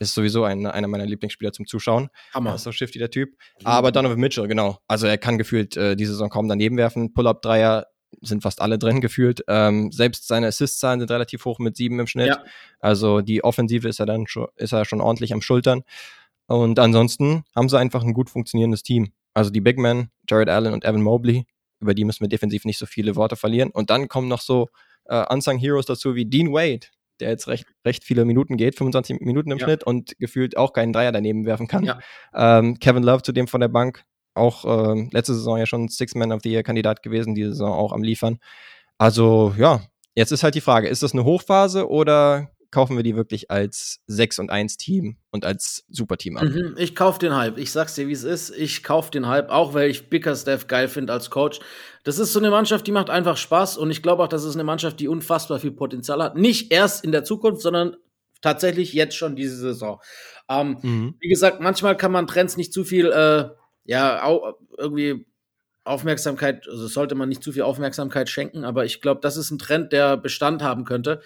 Ist 0.00 0.14
sowieso 0.14 0.44
ein, 0.44 0.64
einer 0.66 0.86
meiner 0.86 1.06
Lieblingsspieler 1.06 1.52
zum 1.52 1.66
Zuschauen. 1.66 2.08
Hammer. 2.32 2.50
Er 2.50 2.54
ist 2.56 2.62
so 2.62 2.70
shifty, 2.70 2.98
der 2.98 3.10
Typ. 3.10 3.36
Aber 3.64 3.90
Donovan 3.90 4.20
Mitchell, 4.20 4.46
genau. 4.46 4.78
Also 4.86 5.06
er 5.08 5.18
kann 5.18 5.38
gefühlt 5.38 5.76
äh, 5.76 5.96
die 5.96 6.06
Saison 6.06 6.28
kaum 6.30 6.48
daneben 6.48 6.76
werfen. 6.76 7.12
Pull-Up-Dreier 7.12 7.86
sind 8.22 8.42
fast 8.42 8.60
alle 8.60 8.78
drin 8.78 9.00
gefühlt. 9.00 9.42
Ähm, 9.48 9.90
selbst 9.90 10.28
seine 10.28 10.46
Assist-Zahlen 10.46 11.00
sind 11.00 11.10
relativ 11.10 11.44
hoch 11.44 11.58
mit 11.58 11.76
sieben 11.76 11.98
im 11.98 12.06
Schnitt. 12.06 12.28
Ja. 12.28 12.44
Also 12.80 13.22
die 13.22 13.42
Offensive 13.42 13.88
ist 13.88 13.98
er 13.98 14.06
dann 14.06 14.26
schon, 14.28 14.46
ist 14.56 14.72
er 14.72 14.84
schon 14.84 15.00
ordentlich 15.00 15.32
am 15.32 15.42
Schultern. 15.42 15.82
Und 16.46 16.78
ansonsten 16.78 17.44
haben 17.54 17.68
sie 17.68 17.78
einfach 17.78 18.02
ein 18.02 18.14
gut 18.14 18.30
funktionierendes 18.30 18.82
Team. 18.82 19.12
Also 19.34 19.50
die 19.50 19.60
Big 19.60 19.78
Men, 19.78 20.10
Jared 20.28 20.48
Allen 20.48 20.72
und 20.72 20.84
Evan 20.84 21.02
Mobley, 21.02 21.46
über 21.80 21.94
die 21.94 22.04
müssen 22.04 22.20
wir 22.20 22.28
defensiv 22.28 22.64
nicht 22.64 22.78
so 22.78 22.86
viele 22.86 23.16
Worte 23.16 23.36
verlieren. 23.36 23.70
Und 23.70 23.90
dann 23.90 24.08
kommen 24.08 24.28
noch 24.28 24.40
so 24.40 24.68
äh, 25.04 25.24
Unsung 25.32 25.58
Heroes 25.58 25.86
dazu 25.86 26.14
wie 26.14 26.26
Dean 26.26 26.52
Wade, 26.52 26.86
der 27.20 27.30
jetzt 27.30 27.48
recht, 27.48 27.66
recht 27.84 28.04
viele 28.04 28.24
Minuten 28.24 28.56
geht, 28.56 28.76
25 28.76 29.20
Minuten 29.20 29.50
im 29.50 29.58
Ja. 29.58 29.66
Schnitt 29.66 29.84
und 29.84 30.16
gefühlt 30.18 30.56
auch 30.56 30.72
keinen 30.72 30.92
Dreier 30.92 31.12
daneben 31.12 31.46
werfen 31.46 31.66
kann. 31.66 31.84
Ja. 31.84 31.98
Ähm, 32.34 32.78
Kevin 32.78 33.02
Love 33.02 33.22
zudem 33.22 33.48
von 33.48 33.60
der 33.60 33.68
Bank, 33.68 34.04
auch 34.34 34.64
ähm, 34.64 35.08
letzte 35.12 35.34
Saison 35.34 35.58
ja 35.58 35.66
schon 35.66 35.88
Six 35.88 36.14
Man 36.14 36.32
of 36.32 36.40
the 36.42 36.50
Year 36.50 36.62
Kandidat 36.62 37.02
gewesen, 37.02 37.34
diese 37.34 37.50
Saison 37.50 37.72
auch 37.72 37.92
am 37.92 38.02
Liefern. 38.02 38.38
Also 38.98 39.54
ja, 39.58 39.82
jetzt 40.14 40.32
ist 40.32 40.42
halt 40.42 40.54
die 40.54 40.60
Frage, 40.60 40.88
ist 40.88 41.02
das 41.02 41.12
eine 41.12 41.24
Hochphase 41.24 41.88
oder 41.88 42.50
kaufen 42.70 42.96
wir 42.96 43.02
die 43.02 43.16
wirklich 43.16 43.50
als 43.50 44.00
6 44.06 44.38
und 44.38 44.50
1 44.50 44.76
Team 44.76 45.16
und 45.30 45.44
als 45.44 45.84
Superteam 45.88 46.36
ab? 46.36 46.44
Mhm, 46.44 46.74
ich 46.76 46.94
kauf 46.94 47.18
den 47.18 47.34
Hype. 47.34 47.58
Ich 47.58 47.72
sag's 47.72 47.94
dir, 47.94 48.08
wie 48.08 48.12
es 48.12 48.24
ist. 48.24 48.50
Ich 48.50 48.82
kauf 48.82 49.10
den 49.10 49.26
Hype, 49.26 49.50
auch 49.50 49.74
weil 49.74 49.88
ich 49.90 50.10
Bickerstaff 50.10 50.66
geil 50.66 50.88
finde 50.88 51.12
als 51.12 51.30
Coach. 51.30 51.60
Das 52.04 52.18
ist 52.18 52.32
so 52.32 52.38
eine 52.38 52.50
Mannschaft, 52.50 52.86
die 52.86 52.92
macht 52.92 53.10
einfach 53.10 53.36
Spaß 53.36 53.78
und 53.78 53.90
ich 53.90 54.02
glaube 54.02 54.22
auch, 54.22 54.28
das 54.28 54.44
ist 54.44 54.54
eine 54.54 54.64
Mannschaft, 54.64 55.00
die 55.00 55.08
unfassbar 55.08 55.58
viel 55.60 55.72
Potenzial 55.72 56.22
hat. 56.22 56.36
Nicht 56.36 56.72
erst 56.72 57.04
in 57.04 57.12
der 57.12 57.24
Zukunft, 57.24 57.62
sondern 57.62 57.96
tatsächlich 58.40 58.92
jetzt 58.92 59.16
schon 59.16 59.34
diese 59.36 59.56
Saison. 59.56 60.00
Ähm, 60.48 60.78
Mhm. 60.82 61.14
wie 61.20 61.28
gesagt, 61.28 61.60
manchmal 61.60 61.96
kann 61.96 62.12
man 62.12 62.26
Trends 62.26 62.56
nicht 62.56 62.72
zu 62.72 62.84
viel, 62.84 63.06
äh, 63.10 63.48
ja, 63.84 64.22
au 64.24 64.54
irgendwie 64.76 65.26
Aufmerksamkeit, 65.84 66.68
also 66.68 66.86
sollte 66.86 67.14
man 67.14 67.28
nicht 67.28 67.42
zu 67.42 67.52
viel 67.52 67.62
Aufmerksamkeit 67.62 68.28
schenken, 68.28 68.64
aber 68.64 68.84
ich 68.84 69.00
glaube, 69.00 69.20
das 69.22 69.36
ist 69.36 69.50
ein 69.50 69.58
Trend, 69.58 69.92
der 69.92 70.16
Bestand 70.16 70.62
haben 70.62 70.84
könnte. 70.84 71.22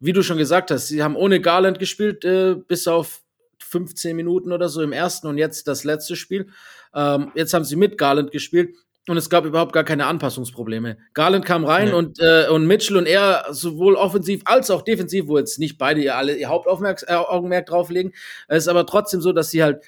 Wie 0.00 0.12
du 0.12 0.22
schon 0.22 0.38
gesagt 0.38 0.70
hast, 0.70 0.88
sie 0.88 1.02
haben 1.02 1.14
ohne 1.16 1.40
Garland 1.40 1.78
gespielt, 1.78 2.24
äh, 2.24 2.56
bis 2.56 2.88
auf 2.88 3.22
15 3.58 4.16
Minuten 4.16 4.52
oder 4.52 4.68
so 4.68 4.82
im 4.82 4.92
ersten 4.92 5.26
und 5.28 5.38
jetzt 5.38 5.68
das 5.68 5.84
letzte 5.84 6.16
Spiel. 6.16 6.48
Ähm, 6.94 7.30
jetzt 7.34 7.54
haben 7.54 7.64
sie 7.64 7.76
mit 7.76 7.98
Garland 7.98 8.32
gespielt 8.32 8.74
und 9.08 9.16
es 9.16 9.30
gab 9.30 9.44
überhaupt 9.44 9.72
gar 9.72 9.84
keine 9.84 10.06
Anpassungsprobleme. 10.06 10.96
Garland 11.14 11.44
kam 11.44 11.64
rein 11.64 11.88
Nee. 11.88 11.94
und, 11.94 12.18
äh, 12.20 12.48
und 12.48 12.66
Mitchell 12.66 12.96
und 12.96 13.06
er 13.06 13.46
sowohl 13.50 13.94
offensiv 13.94 14.42
als 14.44 14.70
auch 14.70 14.82
defensiv, 14.82 15.28
wo 15.28 15.38
jetzt 15.38 15.58
nicht 15.58 15.78
beide 15.78 16.00
ihr 16.00 16.16
alle 16.16 16.34
ihr 16.36 16.48
Hauptaugenmerk 16.48 17.04
äh, 17.06 17.62
drauflegen, 17.62 18.12
es 18.48 18.64
ist 18.64 18.68
aber 18.68 18.86
trotzdem 18.86 19.20
so, 19.20 19.32
dass 19.32 19.50
sie 19.50 19.62
halt 19.62 19.82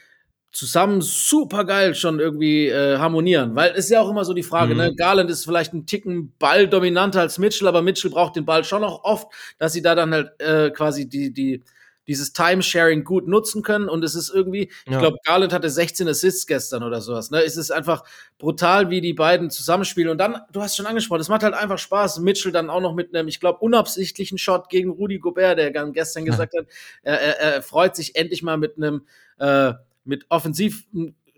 zusammen 0.53 1.01
super 1.01 1.65
geil 1.65 1.95
schon 1.95 2.21
irgendwie 2.21 2.69
äh, 2.69 2.99
harmonieren. 2.99 3.57
Weil 3.57 3.71
es 3.73 3.87
ist 3.87 3.91
ja 3.91 4.01
auch 4.03 4.11
immer 4.11 4.25
so 4.25 4.35
die 4.35 4.43
Frage, 4.43 4.75
Mhm. 4.75 4.81
ne? 4.81 4.95
Garland 4.95 5.31
ist 5.31 5.45
vielleicht 5.45 5.73
ein 5.73 5.87
Ticken 5.87 6.33
balldominanter 6.39 7.21
als 7.21 7.39
Mitchell, 7.39 7.69
aber 7.69 7.81
Mitchell 7.83 8.11
braucht 8.11 8.37
den 8.37 8.45
Ball 8.45 8.63
schon 8.65 8.85
auch 8.85 9.03
oft, 9.05 9.29
dass 9.59 9.73
sie 9.73 9.81
da 9.83 9.95
dann 9.95 10.13
halt 10.13 10.39
äh, 10.41 10.71
quasi 10.71 11.09
die, 11.09 11.33
die, 11.33 11.63
dieses 12.07 12.33
Timesharing 12.35 13.05
gut 13.05 13.29
nutzen 13.29 13.63
können. 13.63 13.89
Und 13.89 14.05
es 14.05 14.15
ist 14.15 14.29
irgendwie, 14.29 14.71
ich 14.85 14.93
Ja. 14.93 14.99
glaube, 14.99 15.17
Garland 15.25 15.53
hatte 15.55 15.71
16 15.71 16.07
Assists 16.09 16.47
gestern 16.47 16.83
oder 16.83 17.01
sowas. 17.01 17.31
Ne? 17.31 17.43
Es 17.45 17.57
ist 17.57 17.71
einfach 17.71 18.05
brutal, 18.39 18.91
wie 18.91 19.01
die 19.01 19.15
beiden 19.15 19.49
zusammenspielen. 19.51 20.11
Und 20.11 20.19
dann, 20.19 20.37
du 20.53 20.61
hast 20.61 20.77
schon 20.77 20.85
angesprochen, 20.87 21.21
es 21.21 21.29
macht 21.31 21.45
halt 21.45 21.55
einfach 21.55 21.79
Spaß. 21.79 22.19
Mitchell 22.19 22.53
dann 22.53 22.69
auch 22.71 22.81
noch 22.81 22.95
mit 22.95 23.15
einem, 23.15 23.29
ich 23.29 23.41
glaube, 23.41 23.61
unabsichtlichen 23.61 24.37
Shot 24.37 24.69
gegen 24.69 24.91
Rudi 24.91 25.19
Gobert, 25.19 25.59
der 25.59 25.71
gestern 25.93 26.25
gesagt 26.27 26.55
hat, 26.59 26.67
er, 27.05 27.21
er, 27.21 27.39
er 27.55 27.63
freut 27.63 27.97
sich 27.97 28.17
endlich 28.17 28.43
mal 28.43 28.59
mit 28.59 28.77
einem 28.77 29.07
äh, 29.39 29.73
mit 30.05 30.27
offensiv 30.29 30.85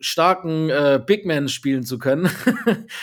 starken 0.01 0.69
äh, 0.71 1.01
Big 1.05 1.25
Man 1.25 1.49
spielen 1.49 1.85
zu 1.85 1.99
können. 1.99 2.29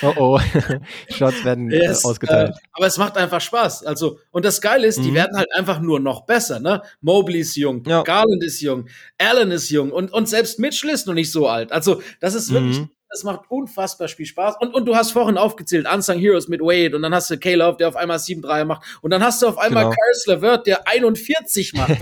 Oh 0.04 0.14
oh, 0.18 0.40
Shots 1.10 1.44
werden 1.44 1.72
äh, 1.72 1.78
Yes, 1.86 2.06
ausgeteilt. 2.06 2.52
Äh, 2.56 2.68
aber 2.74 2.86
es 2.86 2.98
macht 2.98 3.18
einfach 3.18 3.42
Spaß. 3.42 3.86
Also, 3.86 4.20
und 4.32 4.46
das 4.46 4.62
Geile 4.62 4.86
ist, 4.86 5.00
die 5.04 5.10
Mhm. 5.12 5.16
werden 5.16 5.38
halt 5.38 5.48
einfach 5.56 5.80
nur 5.80 6.00
noch 6.00 6.26
besser, 6.26 6.60
ne? 6.60 6.82
Mobley 7.02 7.40
ist 7.40 7.56
jung, 7.56 7.84
Ja. 7.88 8.04
Garland 8.04 8.44
ist 8.44 8.62
jung, 8.62 8.88
Allen 9.18 9.52
ist 9.52 9.70
jung 9.70 9.92
und, 9.92 10.12
und 10.14 10.30
selbst 10.30 10.60
Mitchell 10.60 10.92
ist 10.92 11.08
noch 11.08 11.14
nicht 11.16 11.32
so 11.32 11.48
alt. 11.48 11.72
Also, 11.72 12.02
das 12.20 12.36
ist 12.36 12.52
wirklich, 12.54 12.80
Mhm. 12.80 12.90
Das 13.12 13.24
macht 13.24 13.42
unfassbar 13.50 14.08
viel 14.08 14.26
Spaß. 14.26 14.56
Und, 14.60 14.74
und 14.74 14.86
du 14.86 14.96
hast 14.96 15.12
vorhin 15.12 15.38
aufgezählt, 15.38 15.86
Unsung 15.94 16.18
Heroes 16.18 16.48
mit 16.48 16.62
Wade 16.62 16.96
und 16.96 17.02
dann 17.02 17.14
hast 17.14 17.30
du 17.30 17.38
Caleb, 17.38 17.78
der 17.78 17.90
auf 17.90 17.96
einmal 17.96 18.18
7-3 18.18 18.66
macht 18.66 18.84
und 19.02 19.12
dann 19.12 19.24
hast 19.24 19.42
du 19.42 19.48
auf 19.48 19.58
einmal 19.58 19.84
Genau. 19.84 19.96
Karis 19.96 20.26
LeVert, 20.28 20.68
der 20.68 20.88
41 20.88 21.74
macht. 21.74 21.92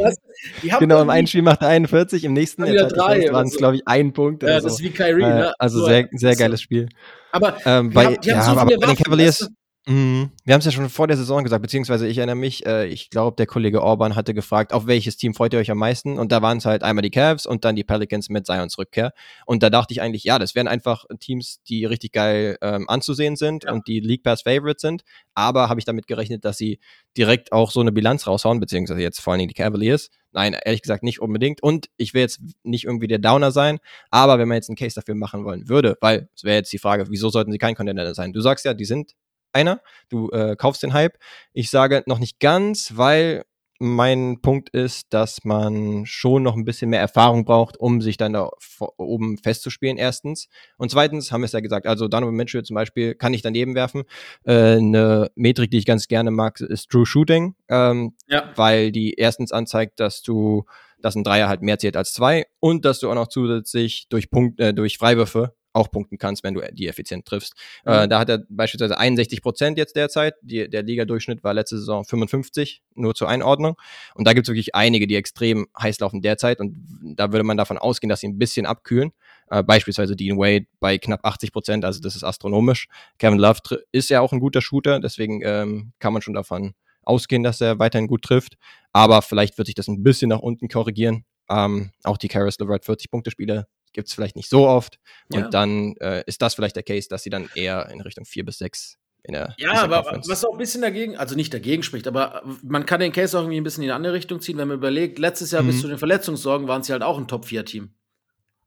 Genau, 0.79 1.01
im 1.01 1.09
einen 1.09 1.27
Spiel 1.27 1.41
macht 1.41 1.61
er 1.61 1.67
41, 1.67 2.23
im 2.23 2.31
nächsten 2.33 2.63
waren 2.63 3.45
es, 3.47 3.53
so. 3.53 3.57
glaube 3.57 3.75
ich, 3.75 3.81
ein 3.87 4.13
Punkt. 4.13 4.41
Ja, 4.43 4.49
oder 4.49 4.61
das 4.61 4.63
so. 4.63 4.69
ist 4.77 4.83
wie 4.83 4.91
Kyrie, 4.91 5.23
Äh, 5.23 5.27
ne? 5.27 5.53
Also 5.59 5.79
So, 5.79 5.85
sehr, 5.85 6.07
sehr 6.13 6.33
so. 6.33 6.39
geiles 6.39 6.61
Spiel. 6.61 6.87
Aber 7.31 7.57
Ähm, 7.65 7.89
die 7.89 7.95
bei, 7.95 8.05
haben 8.05 8.17
ja, 8.23 8.41
so 8.43 8.51
aber 8.51 8.77
bei 8.77 8.85
den 8.87 8.95
Cavaliers, 8.95 9.49
Mhm. 9.89 10.29
wir 10.45 10.53
haben 10.53 10.59
es 10.59 10.65
ja 10.65 10.71
schon 10.71 10.87
vor 10.87 11.07
der 11.07 11.17
Saison 11.17 11.43
gesagt, 11.43 11.63
beziehungsweise 11.63 12.07
ich 12.07 12.19
erinnere 12.19 12.35
mich, 12.35 12.63
äh, 12.67 12.85
ich 12.85 13.09
glaube, 13.09 13.35
der 13.37 13.47
Kollege 13.47 13.81
Orban 13.81 14.15
hatte 14.15 14.35
gefragt, 14.35 14.71
auf 14.71 14.85
welches 14.85 15.17
Team 15.17 15.33
freut 15.33 15.51
ihr 15.51 15.59
euch 15.59 15.71
am 15.71 15.79
meisten? 15.79 16.19
Und 16.19 16.31
da 16.31 16.43
waren 16.43 16.59
es 16.59 16.65
halt 16.65 16.83
einmal 16.83 17.01
die 17.01 17.09
Cavs 17.09 17.47
und 17.47 17.65
dann 17.65 17.75
die 17.75 17.83
Pelicans 17.83 18.29
mit 18.29 18.45
Zions 18.45 18.77
Rückkehr. 18.77 19.13
Und 19.47 19.63
da 19.63 19.71
dachte 19.71 19.91
ich 19.91 20.01
eigentlich, 20.01 20.23
ja, 20.23 20.37
das 20.37 20.53
wären 20.53 20.67
einfach 20.67 21.05
Teams, 21.19 21.63
die 21.67 21.85
richtig 21.85 22.11
geil 22.11 22.57
ähm, 22.61 22.87
anzusehen 22.87 23.35
sind 23.35 23.63
Ja. 23.63 23.71
und 23.73 23.87
die 23.87 23.99
League 23.99 24.21
Pass 24.21 24.43
Favorites 24.43 24.81
sind. 24.81 25.01
Aber 25.33 25.69
habe 25.69 25.79
ich 25.79 25.85
damit 25.85 26.05
gerechnet, 26.05 26.45
dass 26.45 26.57
sie 26.57 26.79
direkt 27.17 27.51
auch 27.51 27.71
so 27.71 27.79
eine 27.79 27.91
Bilanz 27.91 28.27
raushauen, 28.27 28.59
beziehungsweise 28.59 29.01
jetzt 29.01 29.19
vor 29.21 29.33
allen 29.33 29.39
Dingen 29.39 29.49
die 29.49 29.55
Cavaliers. 29.55 30.11
Nein, 30.31 30.55
ehrlich 30.63 30.83
gesagt 30.83 31.01
nicht 31.01 31.19
unbedingt. 31.19 31.63
Und 31.63 31.87
ich 31.97 32.13
will 32.13 32.21
jetzt 32.21 32.41
nicht 32.61 32.85
irgendwie 32.85 33.07
der 33.07 33.17
Downer 33.17 33.51
sein, 33.51 33.79
aber 34.11 34.37
wenn 34.37 34.47
man 34.47 34.55
jetzt 34.57 34.69
einen 34.69 34.75
Case 34.75 34.93
dafür 34.93 35.15
machen 35.15 35.45
wollen 35.45 35.67
würde, 35.67 35.97
weil 35.99 36.29
es 36.35 36.43
wäre 36.43 36.57
jetzt 36.57 36.71
die 36.71 36.77
Frage, 36.77 37.07
wieso 37.09 37.29
sollten 37.29 37.51
sie 37.51 37.57
kein 37.57 37.73
Contender 37.73 38.13
sein? 38.13 38.33
Du 38.33 38.41
sagst 38.41 38.65
ja, 38.65 38.75
die 38.75 38.85
sind 38.85 39.13
einer, 39.53 39.81
du 40.09 40.29
äh, 40.31 40.55
kaufst 40.55 40.83
den 40.83 40.93
Hype. 40.93 41.17
Ich 41.53 41.69
sage 41.69 42.03
noch 42.05 42.19
nicht 42.19 42.39
ganz, 42.39 42.93
weil 42.95 43.43
mein 43.81 44.41
Punkt 44.41 44.69
ist, 44.71 45.13
dass 45.13 45.45
man 45.45 46.05
schon 46.05 46.43
noch 46.43 46.55
ein 46.57 46.65
bisschen 46.65 46.89
mehr 46.89 46.99
Erfahrung 46.99 47.45
braucht, 47.45 47.77
um 47.77 48.01
sich 48.01 48.17
dann 48.17 48.33
da 48.33 48.49
oben 48.97 49.37
festzuspielen, 49.37 49.97
erstens. 49.97 50.49
Und 50.77 50.91
zweitens 50.91 51.31
haben 51.31 51.41
wir 51.41 51.45
es 51.45 51.53
ja 51.53 51.61
gesagt, 51.61 51.87
also 51.87 52.09
Donovan 52.09 52.35
Mitchell 52.35 52.63
zum 52.63 52.73
Beispiel 52.75 53.15
kann 53.15 53.33
ich 53.33 53.41
daneben 53.41 53.75
werfen. 53.75 54.03
Äh, 54.43 54.73
eine 54.77 55.31
Metrik, 55.35 55.71
die 55.71 55.77
ich 55.77 55.85
ganz 55.85 56.09
gerne 56.09 56.29
mag, 56.29 56.59
ist 56.59 56.89
True 56.89 57.05
Shooting, 57.05 57.55
ähm, 57.69 58.15
Ja. 58.27 58.51
weil 58.57 58.91
die 58.91 59.13
erstens 59.13 59.53
anzeigt, 59.53 60.01
dass 60.01 60.23
du, 60.23 60.65
dass 61.01 61.15
ein 61.15 61.23
Dreier 61.23 61.47
halt 61.47 61.61
mehr 61.61 61.79
zählt 61.79 61.95
als 61.95 62.11
zwei 62.11 62.47
und 62.59 62.83
dass 62.83 62.99
du 62.99 63.09
auch 63.09 63.15
noch 63.15 63.27
zusätzlich 63.29 64.07
durch 64.09 64.29
Punkt, 64.29 64.59
äh, 64.59 64.73
durch 64.73 64.97
Freiwürfe 64.97 65.53
auch 65.73 65.91
punkten 65.91 66.17
kannst, 66.17 66.43
wenn 66.43 66.53
du 66.55 66.61
die 66.71 66.87
effizient 66.87 67.25
triffst. 67.25 67.53
Äh, 67.85 68.05
Mhm. 68.05 68.09
da 68.09 68.19
hat 68.19 68.29
er 68.29 68.43
beispielsweise 68.49 68.97
61 68.97 69.41
Prozent 69.41 69.77
jetzt 69.77 69.95
derzeit. 69.95 70.33
Die, 70.41 70.69
der 70.69 70.83
Liga-Durchschnitt 70.83 71.43
war 71.43 71.53
letzte 71.53 71.77
Saison 71.77 72.03
55, 72.05 72.81
nur 72.95 73.13
zur 73.15 73.29
Einordnung. 73.29 73.75
Und 74.15 74.27
da 74.27 74.33
gibt 74.33 74.47
es 74.47 74.49
wirklich 74.51 74.73
einige, 74.75 75.05
die 75.07 75.15
extrem 75.15 75.67
heiß 75.79 75.99
laufen 75.99 76.21
derzeit. 76.21 76.59
Und 76.59 76.75
da 77.15 77.31
würde 77.31 77.43
man 77.43 77.57
davon 77.57 77.77
ausgehen, 77.77 78.09
dass 78.09 78.21
sie 78.21 78.27
ein 78.27 78.37
bisschen 78.39 78.65
abkühlen. 78.65 79.11
Äh, 79.51 79.63
beispielsweise 79.63 80.15
Dean 80.15 80.37
Wade 80.37 80.65
bei 80.79 80.97
knapp 80.97 81.25
80 81.25 81.51
Prozent, 81.51 81.85
also 81.85 82.01
das 82.01 82.15
ist 82.15 82.23
astronomisch. 82.23 82.87
Kevin 83.17 83.39
Love 83.39 83.59
ist 83.91 84.09
ja 84.09 84.21
auch 84.21 84.31
ein 84.33 84.39
guter 84.39 84.61
Shooter, 84.61 84.99
deswegen 84.99 85.41
ähm, 85.43 85.93
kann 85.99 86.13
man 86.13 86.21
schon 86.21 86.33
davon 86.35 86.73
ausgehen, 87.03 87.41
dass 87.43 87.59
er 87.61 87.79
weiterhin 87.79 88.07
gut 88.07 88.23
trifft. 88.23 88.55
Aber 88.93 89.21
vielleicht 89.21 89.57
wird 89.57 89.65
sich 89.67 89.75
das 89.75 89.87
ein 89.87 90.03
bisschen 90.03 90.29
nach 90.29 90.39
unten 90.39 90.67
korrigieren. 90.67 91.25
Ähm, 91.49 91.91
auch 92.03 92.17
die 92.17 92.27
Karis 92.27 92.59
LeVert 92.59 92.85
40-Punkte-Spiele 92.85 93.65
gibt 93.93 94.07
es 94.07 94.13
vielleicht 94.13 94.35
nicht 94.35 94.49
so 94.49 94.67
oft. 94.67 94.99
Und 95.31 95.41
Ja. 95.41 95.49
dann 95.49 95.95
äh, 95.99 96.23
ist 96.25 96.41
das 96.41 96.55
vielleicht 96.55 96.75
der 96.75 96.83
Case, 96.83 97.07
dass 97.09 97.23
sie 97.23 97.29
dann 97.29 97.49
eher 97.55 97.89
in 97.89 98.01
Richtung 98.01 98.25
4 98.25 98.45
bis 98.45 98.57
6 98.59 98.97
in 99.23 99.33
der 99.33 99.53
Ja, 99.57 99.83
aber 99.83 100.03
Conference- 100.03 100.29
was 100.29 100.45
auch 100.45 100.53
ein 100.53 100.57
bisschen 100.57 100.81
dagegen, 100.81 101.17
also 101.17 101.35
nicht 101.35 101.53
dagegen 101.53 101.83
spricht, 101.83 102.07
aber 102.07 102.41
man 102.63 102.85
kann 102.85 102.99
den 103.01 103.11
Case 103.11 103.37
auch 103.37 103.41
irgendwie 103.43 103.59
ein 103.59 103.63
bisschen 103.63 103.83
in 103.83 103.89
eine 103.89 103.95
andere 103.95 104.13
Richtung 104.13 104.39
ziehen, 104.41 104.57
wenn 104.57 104.67
man 104.69 104.77
überlegt, 104.77 105.19
letztes 105.19 105.51
Jahr 105.51 105.63
bis 105.63 105.77
Mhm. 105.77 105.81
zu 105.81 105.87
den 105.89 105.97
Verletzungssorgen 105.97 106.67
waren 106.67 106.83
sie 106.83 106.93
halt 106.93 107.03
auch 107.03 107.17
ein 107.17 107.27
Top-4-Team. 107.27 107.93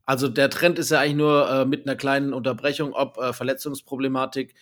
Also 0.05 0.29
der 0.29 0.51
Trend 0.51 0.79
ist 0.79 0.91
ja 0.91 0.99
eigentlich 1.01 1.15
nur 1.17 1.49
äh, 1.51 1.65
mit 1.65 1.87
einer 1.87 1.97
kleinen 1.97 2.33
Unterbrechung, 2.35 2.93
ob 2.93 3.17
äh, 3.19 3.33
Verletzungsproblematik 3.33 4.55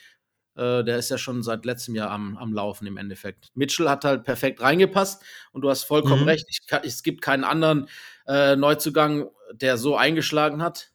Äh, 0.56 0.82
der 0.82 0.98
ist 0.98 1.08
ja 1.10 1.16
schon 1.16 1.44
seit 1.44 1.64
letztem 1.64 1.94
Jahr 1.94 2.10
am, 2.10 2.36
am 2.36 2.52
Laufen 2.52 2.84
im 2.88 2.96
Endeffekt. 2.96 3.50
Mitchell 3.54 3.88
hat 3.88 4.04
halt 4.04 4.24
perfekt 4.24 4.60
reingepasst 4.60 5.22
und 5.52 5.62
du 5.62 5.70
hast 5.70 5.84
vollkommen 5.84 6.22
Mhm. 6.22 6.28
recht. 6.28 6.44
Ich 6.50 6.66
kann, 6.66 6.82
es 6.84 7.04
gibt 7.04 7.22
keinen 7.22 7.44
anderen 7.44 7.88
äh, 8.26 8.56
Neuzugang, 8.56 9.28
der 9.52 9.76
so 9.76 9.96
eingeschlagen 9.96 10.62
hat. 10.62 10.92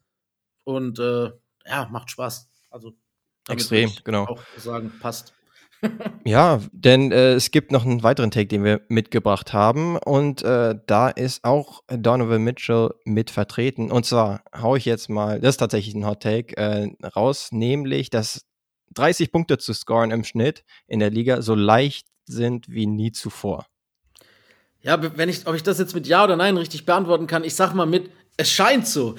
Und 0.64 0.98
äh, 0.98 1.30
ja, 1.66 1.88
macht 1.90 2.10
Spaß. 2.10 2.48
Also 2.70 2.92
Extrem, 3.48 3.90
genau. 4.04 4.24
Auch 4.24 4.42
sagen, 4.56 4.92
passt. 5.00 5.32
Ja, 6.24 6.60
denn 6.72 7.12
äh, 7.12 7.34
es 7.34 7.50
gibt 7.50 7.70
noch 7.70 7.84
einen 7.84 8.02
weiteren 8.02 8.30
Take, 8.30 8.48
den 8.48 8.64
wir 8.64 8.80
mitgebracht 8.88 9.52
haben. 9.52 9.96
Und 9.96 10.42
äh, 10.42 10.74
da 10.86 11.08
ist 11.08 11.44
auch 11.44 11.84
Donovan 11.88 12.42
Mitchell 12.42 12.94
mit 13.04 13.30
vertreten. 13.30 13.92
Und 13.92 14.06
zwar 14.06 14.42
hau 14.54 14.74
ich 14.74 14.86
jetzt 14.86 15.08
mal, 15.08 15.40
das 15.40 15.50
ist 15.50 15.58
tatsächlich 15.58 15.94
ein 15.94 16.06
Hot 16.06 16.22
Take, 16.22 16.56
äh, 16.56 16.88
raus, 17.06 17.50
nämlich, 17.52 18.10
dass 18.10 18.44
30 18.94 19.30
Punkte 19.30 19.58
zu 19.58 19.72
scoren 19.72 20.10
im 20.10 20.24
Schnitt 20.24 20.64
in 20.88 20.98
der 20.98 21.10
Liga 21.10 21.42
so 21.42 21.54
leicht 21.54 22.06
sind 22.24 22.68
wie 22.68 22.86
nie 22.86 23.12
zuvor. 23.12 23.66
Ja, 24.80 24.98
wenn 25.16 25.28
ich, 25.28 25.46
ob 25.46 25.54
ich 25.54 25.62
das 25.62 25.78
jetzt 25.78 25.94
mit 25.94 26.06
Ja 26.06 26.24
oder 26.24 26.36
Nein 26.36 26.56
richtig 26.56 26.86
beantworten 26.86 27.26
kann, 27.26 27.44
ich 27.44 27.54
sag 27.54 27.74
mal 27.74 27.86
mit, 27.86 28.10
es 28.36 28.50
scheint 28.50 28.86
so. 28.86 29.14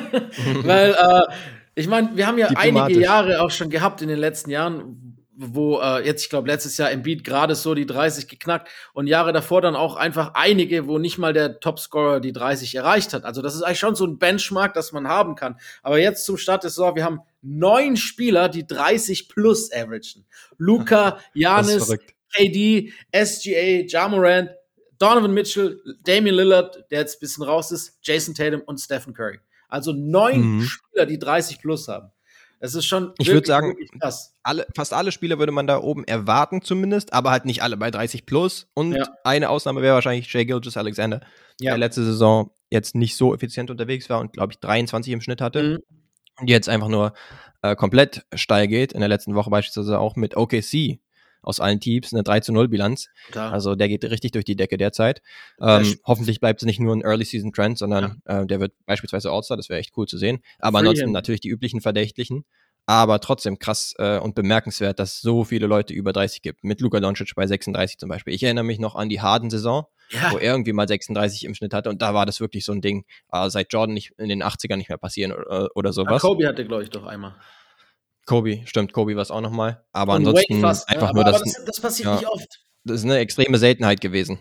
Weil, 0.62 0.92
äh, 0.92 1.32
ich 1.74 1.88
meine, 1.88 2.16
wir 2.16 2.26
haben 2.26 2.38
ja 2.38 2.48
einige. 2.48 3.00
Jahre 3.00 3.40
auch 3.40 3.50
schon 3.50 3.70
gehabt 3.70 4.02
in 4.02 4.08
den 4.08 4.18
letzten 4.18 4.50
Jahren, 4.50 5.16
wo 5.34 5.80
äh, 5.80 6.04
jetzt, 6.04 6.24
ich 6.24 6.30
glaube, 6.30 6.48
letztes 6.48 6.76
Jahr 6.76 6.90
Embiid 6.90 7.24
gerade 7.24 7.54
so 7.54 7.74
die 7.74 7.86
30 7.86 8.28
geknackt 8.28 8.68
und 8.92 9.06
Jahre 9.06 9.32
davor 9.32 9.62
dann 9.62 9.74
auch 9.74 9.96
einfach 9.96 10.32
einige, 10.34 10.86
wo 10.86 10.98
nicht 10.98 11.18
mal 11.18 11.32
der 11.32 11.60
Topscorer 11.60 12.20
die 12.20 12.32
30 12.32 12.74
erreicht 12.74 13.14
hat. 13.14 13.24
Also 13.24 13.40
das 13.40 13.54
ist 13.54 13.62
eigentlich 13.62 13.78
schon 13.78 13.94
so 13.94 14.06
ein 14.06 14.18
Benchmark, 14.18 14.74
das 14.74 14.92
man 14.92 15.08
haben 15.08 15.34
kann. 15.34 15.58
Aber 15.82 15.98
jetzt 15.98 16.26
zum 16.26 16.36
Start 16.36 16.62
der 16.62 16.70
Saison, 16.70 16.94
wir 16.94 17.04
haben 17.04 17.20
neun 17.40 17.96
Spieler, 17.96 18.48
die 18.48 18.66
30 18.66 19.28
plus 19.28 19.72
averagen. 19.72 20.26
Luca, 20.58 21.08
ist 21.08 21.20
Janis. 21.34 21.96
KD, 22.34 22.92
SGA, 23.12 23.84
Jamorant, 23.86 24.50
Donovan 25.02 25.34
Mitchell, 25.34 25.80
Damian 26.04 26.36
Lillard, 26.36 26.84
der 26.90 27.00
jetzt 27.00 27.16
ein 27.16 27.20
bisschen 27.20 27.44
raus 27.44 27.72
ist, 27.72 27.98
Jason 28.02 28.34
Tatum 28.34 28.60
und 28.62 28.78
Stephen 28.78 29.12
Curry. 29.14 29.40
Also 29.68 29.92
neun 29.92 30.56
Mhm. 30.58 30.62
Spieler, 30.62 31.06
die 31.06 31.18
30 31.18 31.60
plus 31.60 31.88
haben. 31.88 32.10
Das 32.60 32.76
ist 32.76 32.84
schon 32.86 33.12
Ich 33.18 33.26
würd 33.26 33.48
wirklich, 33.48 33.90
sagen. 34.00 34.30
Alle, 34.44 34.66
fast 34.76 34.92
alle 34.92 35.10
Spieler 35.10 35.40
würde 35.40 35.50
man 35.50 35.66
da 35.66 35.78
oben 35.80 36.04
erwarten, 36.04 36.62
zumindest, 36.62 37.12
aber 37.12 37.32
halt 37.32 37.44
nicht 37.44 37.60
alle 37.62 37.76
bei 37.76 37.90
30 37.90 38.24
plus. 38.24 38.68
Und 38.74 38.92
Ja. 38.92 39.08
eine 39.24 39.50
Ausnahme 39.50 39.82
wäre 39.82 39.94
wahrscheinlich 39.94 40.32
Jay 40.32 40.44
Gilgis 40.44 40.76
Alexander, 40.76 41.20
Ja. 41.58 41.72
der 41.72 41.78
letzte 41.78 42.04
Saison 42.04 42.52
jetzt 42.70 42.94
nicht 42.94 43.16
so 43.16 43.34
effizient 43.34 43.70
unterwegs 43.70 44.08
war 44.08 44.20
und, 44.20 44.32
glaube 44.32 44.52
ich, 44.52 44.60
23 44.60 45.12
im 45.12 45.20
Schnitt 45.20 45.40
hatte. 45.40 45.62
Mhm. 45.62 45.78
Und 46.40 46.48
jetzt 46.48 46.68
einfach 46.68 46.88
nur 46.88 47.12
äh, 47.62 47.76
komplett 47.76 48.24
steil 48.34 48.66
geht. 48.68 48.92
In 48.92 49.00
der 49.00 49.08
letzten 49.08 49.34
Woche 49.34 49.50
beispielsweise 49.50 49.98
auch 49.98 50.16
mit 50.16 50.36
OKC 50.36 51.00
aus 51.42 51.60
allen 51.60 51.80
Teams 51.80 52.12
eine 52.12 52.22
3 52.22 52.40
zu 52.40 52.52
0 52.52 52.68
Bilanz. 52.68 53.08
Klar. 53.30 53.52
Also 53.52 53.74
der 53.74 53.88
geht 53.88 54.04
richtig 54.04 54.32
durch 54.32 54.44
die 54.44 54.56
Decke 54.56 54.76
derzeit. 54.76 55.20
Ja, 55.58 55.80
Ähm, 55.80 55.96
hoffentlich 56.06 56.40
bleibt 56.40 56.62
es 56.62 56.66
nicht 56.66 56.80
nur 56.80 56.94
ein 56.94 57.02
Early 57.02 57.24
Season 57.24 57.52
Trend, 57.52 57.78
sondern 57.78 58.22
äh, 58.24 58.46
der 58.46 58.60
wird 58.60 58.72
beispielsweise 58.86 59.30
All-Star, 59.30 59.56
das 59.56 59.68
wäre 59.68 59.80
echt 59.80 59.92
cool 59.96 60.06
zu 60.06 60.18
sehen. 60.18 60.40
Aber 60.58 60.78
Free 60.78 60.88
ansonsten 60.88 61.06
him. 61.06 61.12
natürlich 61.12 61.40
die 61.40 61.48
üblichen 61.48 61.80
Verdächtlichen. 61.80 62.44
Aber 62.84 63.20
trotzdem 63.20 63.60
krass 63.60 63.94
äh, 63.98 64.18
und 64.18 64.34
bemerkenswert, 64.34 64.98
dass 64.98 65.14
es 65.14 65.20
so 65.20 65.44
viele 65.44 65.68
Leute 65.68 65.94
über 65.94 66.12
30 66.12 66.42
gibt. 66.42 66.64
Mit 66.64 66.80
Luka 66.80 66.98
Doncic 66.98 67.32
bei 67.36 67.46
36 67.46 67.96
zum 67.98 68.08
Beispiel. 68.08 68.34
Ich 68.34 68.42
erinnere 68.42 68.64
mich 68.64 68.80
noch 68.80 68.96
an 68.96 69.08
die 69.08 69.20
Harden-Saison, 69.20 69.84
ja. 70.10 70.32
wo 70.32 70.38
er 70.38 70.52
irgendwie 70.52 70.72
mal 70.72 70.88
36 70.88 71.44
im 71.44 71.54
Schnitt 71.54 71.74
hatte 71.74 71.90
und 71.90 72.02
da 72.02 72.12
war 72.12 72.26
das 72.26 72.40
wirklich 72.40 72.64
so 72.64 72.72
ein 72.72 72.80
Ding, 72.80 73.04
äh, 73.30 73.48
seit 73.50 73.72
Jordan 73.72 73.94
nicht 73.94 74.14
in 74.18 74.28
den 74.28 74.42
80ern 74.42 74.76
nicht 74.76 74.88
mehr 74.88 74.98
passieren 74.98 75.30
oder, 75.32 75.68
oder 75.76 75.90
Ah, 75.90 75.92
sowas. 75.92 76.22
Kobe 76.22 76.44
hatte, 76.48 76.64
glaube 76.66 76.82
ich, 76.82 76.90
doch 76.90 77.04
einmal. 77.06 77.36
Kobe, 78.26 78.62
stimmt, 78.66 78.92
Kobe 78.92 79.14
war 79.16 79.22
es 79.22 79.30
auch 79.30 79.40
nochmal. 79.40 79.84
Aber 79.92 80.12
Und 80.14 80.26
ansonsten 80.26 80.60
fast, 80.60 80.88
ne? 80.88 80.94
einfach 80.96 81.08
aber, 81.10 81.24
nur 81.24 81.26
aber 81.34 81.38
das, 81.44 81.54
das, 81.54 81.64
das 81.64 81.80
passiert 81.80 82.06
ja. 82.06 82.14
nicht 82.16 82.28
oft. 82.28 82.60
das 82.84 82.98
ist 83.00 83.04
eine 83.04 83.18
extreme 83.18 83.58
Seltenheit 83.58 84.00
gewesen. 84.00 84.38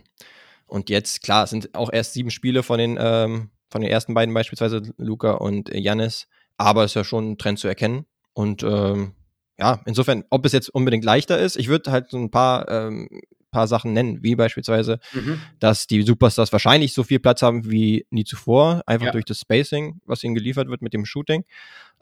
Und 0.68 0.90
jetzt, 0.90 1.22
klar, 1.24 1.44
es 1.44 1.50
sind 1.50 1.74
auch 1.76 1.92
erst 1.92 2.14
sieben 2.14 2.32
Spiele 2.32 2.64
von 2.64 2.78
den, 2.78 2.98
ähm, 3.00 3.50
von 3.70 3.82
den 3.82 3.90
ersten 3.92 4.14
beiden 4.14 4.34
beispielsweise, 4.34 4.82
Luca 4.98 5.32
und 5.34 5.70
Janis, 5.74 6.28
aber 6.58 6.84
es 6.84 6.92
ist 6.92 6.96
ja 6.96 7.04
schon 7.04 7.32
ein 7.32 7.38
Trend 7.38 7.60
zu 7.60 7.68
erkennen. 7.68 8.06
Und 8.34 8.64
ähm, 8.64 9.14
ja, 9.60 9.82
insofern, 9.86 10.24
ob 10.30 10.46
es 10.46 10.54
jetzt 10.54 10.70
unbedingt 10.70 11.04
leichter 11.04 11.38
ist, 11.40 11.58
ich 11.58 11.68
würde 11.68 11.92
halt 11.92 12.10
so 12.10 12.18
ein 12.18 12.32
paar, 12.32 12.70
ähm, 12.70 13.10
paar 13.52 13.68
Sachen 13.68 13.92
nennen, 13.92 14.24
wie 14.24 14.36
beispielsweise, 14.36 15.00
Mhm. 15.12 15.42
dass 15.60 15.86
die 15.88 16.04
Superstars 16.04 16.54
wahrscheinlich 16.54 16.94
so 16.94 17.04
viel 17.04 17.20
Platz 17.20 17.42
haben 17.42 17.70
wie 17.70 18.06
nie 18.10 18.24
zuvor, 18.24 18.82
einfach 18.86 19.08
Ja. 19.08 19.12
durch 19.12 19.26
das 19.26 19.40
Spacing, 19.42 20.00
was 20.06 20.24
ihnen 20.24 20.36
geliefert 20.36 20.70
wird 20.70 20.82
mit 20.82 20.94
dem 20.94 21.06
Shooting. 21.06 21.44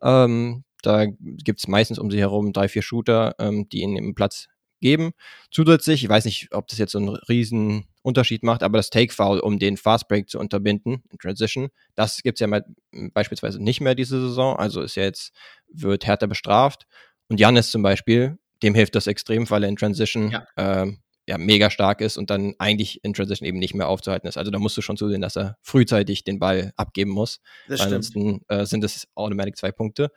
Ähm, 0.03 0.63
da 0.81 1.05
gibt 1.05 1.59
es 1.59 1.67
meistens 1.67 1.99
um 1.99 2.11
sie 2.11 2.19
herum 2.19 2.53
drei, 2.53 2.67
vier 2.67 2.81
Shooter, 2.81 3.35
ähm, 3.39 3.67
die 3.69 3.81
ihnen 3.81 3.97
eben 3.97 4.15
Platz 4.15 4.47
geben. 4.79 5.11
Zusätzlich, 5.51 6.03
ich 6.03 6.09
weiß 6.09 6.25
nicht, 6.25 6.53
ob 6.53 6.67
das 6.67 6.79
jetzt 6.79 6.93
so 6.93 6.99
einen 6.99 7.09
riesen 7.09 7.85
Unterschied 8.01 8.43
macht, 8.43 8.63
aber 8.63 8.77
das 8.77 8.89
Take-Foul, 8.89 9.39
um 9.39 9.59
den 9.59 9.77
Fastbreak 9.77 10.29
zu 10.29 10.39
unterbinden, 10.39 11.03
in 11.11 11.17
Transition, 11.19 11.69
das 11.95 12.21
gibt 12.23 12.37
es 12.37 12.39
ja 12.39 12.47
mal, 12.47 12.65
beispielsweise 13.13 13.61
nicht 13.61 13.81
mehr 13.81 13.95
diese 13.95 14.21
Saison, 14.21 14.55
also 14.55 14.81
ist 14.81 14.95
ja 14.95 15.03
jetzt, 15.03 15.33
wird 15.67 16.05
härter 16.05 16.27
bestraft. 16.27 16.85
Und 17.27 17.39
Janis 17.39 17.71
zum 17.71 17.81
Beispiel, 17.81 18.37
dem 18.63 18.73
hilft 18.73 18.95
das 18.95 19.07
extrem, 19.07 19.49
weil 19.49 19.63
er 19.63 19.69
in 19.69 19.75
Transition 19.75 20.31
Ja. 20.31 20.47
ähm, 20.57 20.99
ja, 21.27 21.37
mega 21.37 21.69
stark 21.69 22.01
ist 22.01 22.17
und 22.17 22.31
dann 22.31 22.55
eigentlich 22.57 23.03
in 23.03 23.13
Transition 23.13 23.47
eben 23.47 23.59
nicht 23.59 23.75
mehr 23.75 23.87
aufzuhalten 23.87 24.27
ist. 24.27 24.37
Also 24.37 24.49
da 24.49 24.57
musst 24.57 24.75
du 24.77 24.81
schon 24.81 24.97
zusehen, 24.97 25.21
dass 25.21 25.37
er 25.37 25.57
frühzeitig 25.61 26.23
den 26.23 26.39
Ball 26.39 26.71
abgeben 26.75 27.11
muss. 27.11 27.39
Ansonsten 27.83 28.41
äh, 28.47 28.65
sind 28.65 28.83
es 28.83 29.07
automatic 29.13 29.55
zwei 29.55 29.71
Punkte. 29.71 30.09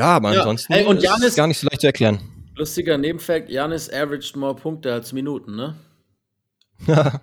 Ja, 0.00 0.16
aber 0.16 0.32
Ja. 0.32 0.38
ansonsten 0.40 0.72
Ey, 0.72 0.84
und 0.86 0.96
ist 0.96 1.04
es 1.04 1.10
Giannis- 1.10 1.36
gar 1.36 1.46
nicht 1.46 1.58
so 1.58 1.66
leicht 1.68 1.82
zu 1.82 1.86
erklären. 1.88 2.20
Lustiger 2.56 2.96
Nebenfact, 2.96 3.50
Janis 3.50 3.90
averaged 3.92 4.34
more 4.34 4.54
Punkte 4.56 4.90
als 4.92 5.12
Minuten, 5.12 5.56
ne? 5.56 5.76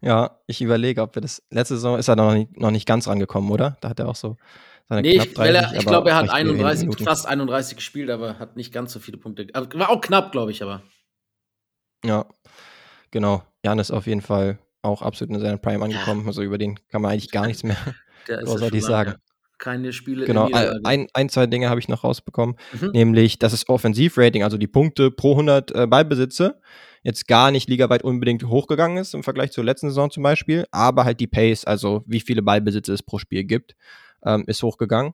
ja, 0.00 0.38
ich 0.46 0.62
überlege, 0.62 1.02
ob 1.02 1.14
wir 1.16 1.22
das. 1.22 1.42
Letzte 1.50 1.74
Saison 1.74 1.98
ist 1.98 2.06
er 2.08 2.14
noch 2.16 2.32
nicht, 2.32 2.56
noch 2.56 2.70
nicht 2.70 2.86
ganz 2.86 3.08
rangekommen, 3.08 3.50
oder? 3.50 3.76
Da 3.80 3.88
hat 3.90 3.98
er 3.98 4.08
auch 4.08 4.14
so 4.14 4.36
seine 4.88 5.02
Nee, 5.02 5.14
knapp 5.16 5.26
ich, 5.26 5.36
weil 5.38 5.54
er, 5.54 5.62
30, 5.62 5.78
ich 5.78 5.84
aber 5.84 5.90
glaube, 5.90 6.10
er 6.10 6.16
hat 6.16 6.22
recht 6.24 6.34
wenige 6.34 6.50
31, 6.54 6.82
Minuten. 6.84 7.04
fast 7.04 7.26
31 7.26 7.76
gespielt, 7.76 8.10
aber 8.10 8.38
hat 8.38 8.56
nicht 8.56 8.72
ganz 8.72 8.92
so 8.92 9.00
viele 9.00 9.18
Punkte. 9.18 9.48
Also, 9.52 9.68
war 9.74 9.90
auch 9.90 10.00
knapp, 10.00 10.30
glaube 10.30 10.52
ich, 10.52 10.62
aber. 10.62 10.82
Ja, 12.04 12.26
genau. 13.10 13.42
Jan 13.64 13.78
ist 13.80 13.90
auf 13.90 14.06
jeden 14.06 14.22
Fall 14.22 14.58
auch 14.82 15.02
absolut 15.02 15.34
in 15.34 15.40
seiner 15.40 15.58
Prime 15.58 15.84
angekommen. 15.84 16.26
Also 16.26 16.42
über 16.42 16.58
den 16.58 16.78
kann 16.88 17.02
man 17.02 17.12
eigentlich 17.12 17.30
gar 17.30 17.46
nichts 17.46 17.62
mehr 17.64 17.76
ist 18.22 18.28
ja 18.28 18.40
großartig 18.42 18.82
sagen. 18.84 19.14
Keine 19.62 19.92
Spiele 19.92 20.26
Genau, 20.26 20.48
in 20.48 20.54
ein, 20.84 21.06
ein, 21.14 21.28
zwei 21.28 21.46
Dinge 21.46 21.70
habe 21.70 21.78
ich 21.78 21.86
noch 21.86 22.02
rausbekommen. 22.02 22.56
Mhm. 22.72 22.90
nämlich 22.90 23.38
dass 23.38 23.52
das 23.52 23.68
Offensivrating, 23.68 24.42
also 24.42 24.58
die 24.58 24.66
Punkte 24.66 25.12
pro 25.12 25.32
100 25.32 25.70
äh, 25.70 25.86
Ballbesitze, 25.86 26.60
jetzt 27.04 27.28
gar 27.28 27.52
nicht 27.52 27.68
ligaweit 27.68 28.02
unbedingt 28.02 28.42
hochgegangen 28.44 28.98
ist 28.98 29.14
im 29.14 29.22
Vergleich 29.22 29.52
zur 29.52 29.62
letzten 29.62 29.88
Saison 29.88 30.10
zum 30.10 30.24
Beispiel, 30.24 30.66
aber 30.72 31.04
halt 31.04 31.20
die 31.20 31.28
Pace, 31.28 31.64
also 31.64 32.02
wie 32.06 32.20
viele 32.20 32.42
Ballbesitze 32.42 32.92
es 32.92 33.04
pro 33.04 33.18
Spiel 33.18 33.44
gibt, 33.44 33.76
ähm, 34.24 34.44
ist 34.48 34.62
hochgegangen. 34.64 35.12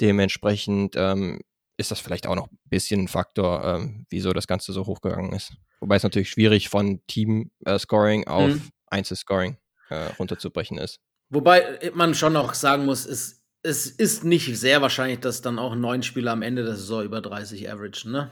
Dementsprechend 0.00 0.94
ähm, 0.96 1.40
ist 1.76 1.90
das 1.92 2.00
vielleicht 2.00 2.26
auch 2.26 2.34
noch 2.34 2.48
ein 2.50 2.58
bisschen 2.64 3.02
ein 3.02 3.08
Faktor, 3.08 3.64
ähm, 3.64 4.06
wieso 4.10 4.32
das 4.32 4.46
Ganze 4.48 4.72
so 4.72 4.86
hochgegangen 4.86 5.32
ist. 5.32 5.52
Wobei 5.80 5.96
es 5.96 6.02
natürlich 6.02 6.30
schwierig 6.30 6.68
von 6.68 7.00
Team-Scoring 7.06 8.26
auf 8.26 8.48
Mhm. 8.48 8.62
Einzelscoring 8.88 9.56
äh, 9.90 10.06
runterzubrechen 10.18 10.78
ist. 10.78 10.98
Wobei 11.30 11.78
man 11.94 12.14
schon 12.14 12.36
auch 12.36 12.54
sagen 12.54 12.86
muss, 12.86 13.04
es, 13.06 13.37
es 13.62 13.86
ist 13.86 14.24
nicht 14.24 14.58
sehr 14.58 14.82
wahrscheinlich, 14.82 15.20
dass 15.20 15.42
dann 15.42 15.58
auch 15.58 15.74
neun 15.74 16.02
Spieler 16.02 16.32
am 16.32 16.42
Ende 16.42 16.64
der 16.64 16.76
Saison 16.76 17.04
über 17.04 17.20
30 17.20 17.70
averagen, 17.70 18.12
ne? 18.12 18.30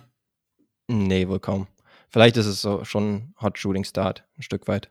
Nee, 0.89 1.29
wohl 1.29 1.41
kaum. 1.41 1.66
Vielleicht 2.11 2.37
ist 2.37 2.47
es 2.47 2.62
so 2.62 2.85
schon 2.85 3.35
Hot 3.41 3.59
Shooting 3.59 3.85
Start, 3.85 4.24
ein 4.39 4.43
Stück 4.43 4.68
weit. 4.68 4.91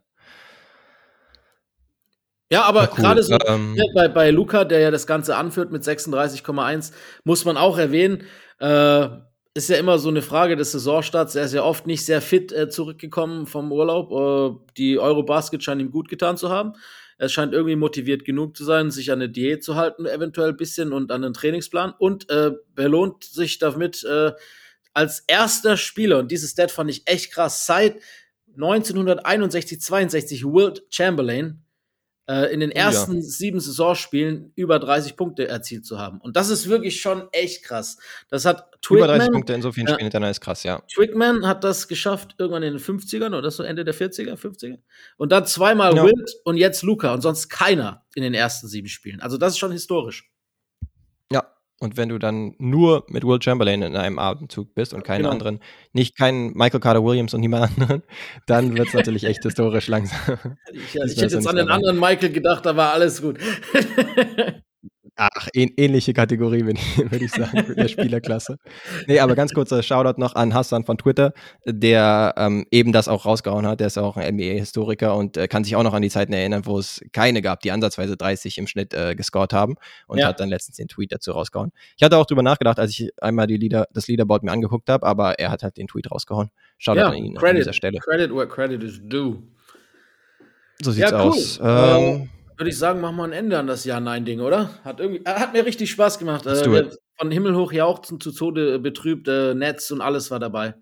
Ja, 2.52 2.64
aber 2.64 2.90
cool. 2.92 2.98
gerade 2.98 3.24
so 3.24 3.38
Ähm, 3.48 3.74
ne, 3.74 3.84
bei, 3.96 4.08
bei 4.08 4.30
Luca, 4.30 4.66
der 4.66 4.80
ja 4.80 4.92
das 4.92 5.08
Ganze 5.08 5.36
anführt 5.36 5.72
mit 5.72 5.84
36,1, 5.84 6.92
muss 7.24 7.46
man 7.46 7.58
auch 7.58 7.78
erwähnen, 7.78 8.24
äh, 8.60 9.08
ist 9.56 9.70
ja 9.70 9.78
immer 9.78 9.98
so 9.98 10.10
eine 10.10 10.22
Frage 10.22 10.56
des 10.56 10.74
Saisonstarts. 10.74 11.36
Er 11.36 11.46
ist 11.46 11.54
ja 11.54 11.64
oft 11.64 11.88
nicht 11.88 12.06
sehr 12.06 12.22
fit 12.22 12.52
äh, 12.52 12.70
zurückgekommen 12.70 13.48
vom 13.48 13.72
Urlaub. 13.72 14.12
Äh, 14.12 14.74
die 14.78 15.00
Eurobasket 15.00 15.64
scheint 15.64 15.82
ihm 15.82 15.92
gut 15.92 16.10
getan 16.10 16.38
zu 16.38 16.50
haben. 16.50 16.74
Er 17.18 17.30
scheint 17.30 17.54
irgendwie 17.54 17.76
motiviert 17.76 18.26
genug 18.26 18.58
zu 18.58 18.66
sein, 18.66 18.92
sich 18.92 19.12
an 19.12 19.20
eine 19.20 19.30
Diät 19.30 19.64
zu 19.64 19.76
halten, 19.76 20.06
eventuell 20.06 20.50
ein 20.50 20.58
bisschen 20.58 20.92
und 20.92 21.12
an 21.12 21.22
den 21.22 21.34
Trainingsplan. 21.34 21.94
Und 21.98 22.30
äh, 22.30 22.52
belohnt 22.74 23.24
sich 23.24 23.58
damit 23.58 24.04
äh, 24.04 24.34
als 24.94 25.22
erster 25.28 25.78
Spieler, 25.78 26.20
und 26.20 26.32
dieses 26.32 26.52
Stat 26.52 26.72
fand 26.72 26.90
ich 26.90 27.08
echt 27.08 27.32
krass, 27.32 27.66
seit 27.66 27.98
1961, 28.56 29.82
62 29.82 30.46
Wilt 30.46 30.84
Chamberlain 30.90 31.65
äh, 32.28 32.52
in 32.54 32.60
den 32.60 32.72
Oh 32.72 32.76
ja. 32.76 32.86
ersten 32.86 33.22
sieben 33.22 33.60
Saisonspielen 33.60 34.52
über 34.56 34.80
30 34.80 35.16
Punkte 35.16 35.48
erzielt 35.48 35.86
zu 35.86 36.00
haben. 36.00 36.20
Und 36.22 36.36
das 36.36 36.50
ist 36.50 36.68
wirklich 36.68 37.00
schon 37.02 37.28
echt 37.32 37.64
krass. 37.64 37.98
Das 38.30 38.46
hat 38.46 38.70
über 38.90 39.08
30 39.08 39.20
Twigman, 39.20 39.32
Punkte 39.34 39.54
in 39.54 39.62
so 39.62 39.72
vielen 39.72 39.88
Ja. 39.88 39.94
Spielen 39.94 40.06
hintereinander 40.06 40.32
ist 40.32 40.42
krass, 40.42 40.64
ja. 40.64 40.82
Twigman 40.94 41.48
hat 41.48 41.64
das 41.64 41.88
geschafft 41.88 42.36
irgendwann 42.38 42.64
in 42.64 42.74
den 42.74 42.82
50ern 42.82 43.38
oder 43.38 43.52
so 43.52 43.64
Ende 43.64 43.84
der 43.86 43.94
40er, 43.94 44.36
50er. 44.36 44.80
Und 45.18 45.32
dann 45.32 45.46
zweimal 45.46 45.96
Ja. 45.96 46.04
Wilt 46.06 46.32
und 46.46 46.58
jetzt 46.58 46.82
Luca 46.84 47.14
und 47.14 47.22
sonst 47.22 47.50
keiner 47.50 48.06
in 48.16 48.24
den 48.24 48.34
ersten 48.34 48.68
sieben 48.68 48.88
Spielen. 48.88 49.20
Also 49.22 49.38
das 49.38 49.54
ist 49.54 49.60
schon 49.60 49.72
historisch. 49.72 50.30
Ja, 51.32 51.52
Und 51.82 51.98
wenn 51.98 52.08
du 52.10 52.18
dann 52.18 52.56
nur 52.58 53.06
mit 53.10 53.26
Will 53.26 53.42
Chamberlain 53.42 53.82
in 53.82 53.96
einem 53.98 54.18
Abendzug 54.18 54.74
bist 54.74 54.94
und 54.94 55.04
keinen 55.04 55.24
Genau. 55.24 55.32
anderen, 55.32 55.60
nicht 55.92 56.18
keinen 56.18 56.54
Michael 56.54 56.80
Carter 56.80 57.04
Williams 57.04 57.34
und 57.34 57.42
niemand 57.42 57.72
anderen, 57.78 58.04
dann 58.48 58.78
wird 58.78 58.88
es 58.88 58.94
natürlich 58.94 59.26
echt 59.26 59.44
historisch 59.44 59.88
langsam. 59.88 60.38
Ich, 60.72 60.96
ich 60.96 61.22
hätte 61.22 61.36
jetzt 61.36 61.48
an 61.48 61.58
den 61.58 61.70
anderen 61.70 62.00
Michael 62.00 62.32
gedacht, 62.32 62.66
da 62.66 62.76
war 62.78 62.94
alles 62.94 63.22
gut. 63.22 63.38
Ach, 65.18 65.48
ähn 65.54 65.72
ähnliche 65.78 66.14
Kategorie, 66.14 66.66
würde 66.66 66.78
ich, 67.24 67.32
sagen, 67.32 67.74
der 67.78 67.88
Spielerklasse. 67.88 68.58
Nee, 69.08 69.20
aber 69.20 69.36
ganz 69.36 69.54
kurzer 69.54 69.82
Shoutout 69.82 70.20
noch 70.20 70.36
an 70.36 70.54
Hassan 70.54 70.84
von 70.84 70.98
Twitter, 70.98 71.32
der 71.66 72.34
ähm, 72.36 72.66
eben 72.70 72.92
das 72.92 73.08
auch 73.08 73.26
rausgehauen 73.26 73.66
hat. 73.66 73.80
Der 73.80 73.88
ist 73.88 73.98
auch 73.98 74.18
ein 74.18 74.36
NBA-Historiker 74.36 75.16
und 75.16 75.38
äh, 75.38 75.48
kann 75.48 75.64
sich 75.64 75.76
auch 75.78 75.84
noch 75.84 75.94
an 75.94 76.02
die 76.02 76.10
Zeiten 76.10 76.34
erinnern, 76.34 76.66
wo 76.66 76.78
es 76.80 77.00
keine 77.14 77.42
gab, 77.42 77.62
die 77.62 77.72
ansatzweise 77.72 78.18
30 78.18 78.58
im 78.58 78.68
Schnitt 78.68 78.94
äh, 78.94 79.16
gescored 79.16 79.54
haben 79.54 79.76
und 80.08 80.18
Ja. 80.20 80.28
hat 80.28 80.40
dann 80.42 80.50
letztens 80.50 80.76
den 80.78 80.90
Tweet 80.90 81.14
dazu 81.14 81.32
rausgehauen. 81.32 81.72
Ich 81.96 82.04
hatte 82.04 82.18
auch 82.18 82.26
drüber 82.26 82.44
nachgedacht, 82.44 82.78
als 82.78 82.92
ich 82.92 83.12
einmal 83.22 83.48
die 83.48 83.58
Lieder, 83.58 83.88
das 83.94 84.08
Leaderboard 84.10 84.44
mir 84.44 84.52
angeguckt 84.52 84.90
habe, 84.90 85.06
aber 85.06 85.40
er 85.40 85.50
hat 85.50 85.64
halt 85.64 85.78
den 85.78 85.88
Tweet 85.88 86.12
rausgehauen. 86.12 86.50
Shoutout 86.78 87.00
Ja, 87.00 87.08
an 87.08 87.16
ihn 87.16 87.38
an 87.38 87.42
Credit. 87.42 87.60
dieser 87.62 87.74
Stelle. 87.74 88.00
Credit 88.00 88.32
where 88.36 88.48
credit 88.50 88.84
is 88.84 89.00
due. 89.02 89.42
So 90.82 90.92
sieht's 90.92 91.12
Ja, 91.12 91.24
cool. 91.24 91.30
aus. 91.32 91.58
Äh, 91.60 91.64
Ähm, 91.64 92.30
Würde 92.58 92.70
ich 92.70 92.78
sagen, 92.78 93.02
machen 93.02 93.18
wir 93.18 93.24
ein 93.26 93.32
Ende 93.34 93.60
an 93.60 93.68
das 93.68 93.84
Ja-Nein-Ding, 93.86 94.40
oder? 94.40 94.70
Hat, 94.84 95.00
irgendwie, 95.00 95.24
äh, 95.26 95.34
hat 95.40 95.54
mir 95.54 95.66
richtig 95.66 95.92
Spaß 95.92 96.20
gemacht. 96.20 96.46
Äh, 96.46 96.80
it. 96.80 96.98
von 97.18 97.32
Himmel 97.32 97.56
hoch 97.56 97.72
jauchzen 97.72 98.20
zu 98.20 98.32
Tode 98.32 98.80
betrübt, 98.80 99.28
äh, 99.28 99.54
Netz 99.54 99.92
und 99.92 100.02
alles 100.02 100.32
war 100.32 100.40
dabei. 100.40 100.76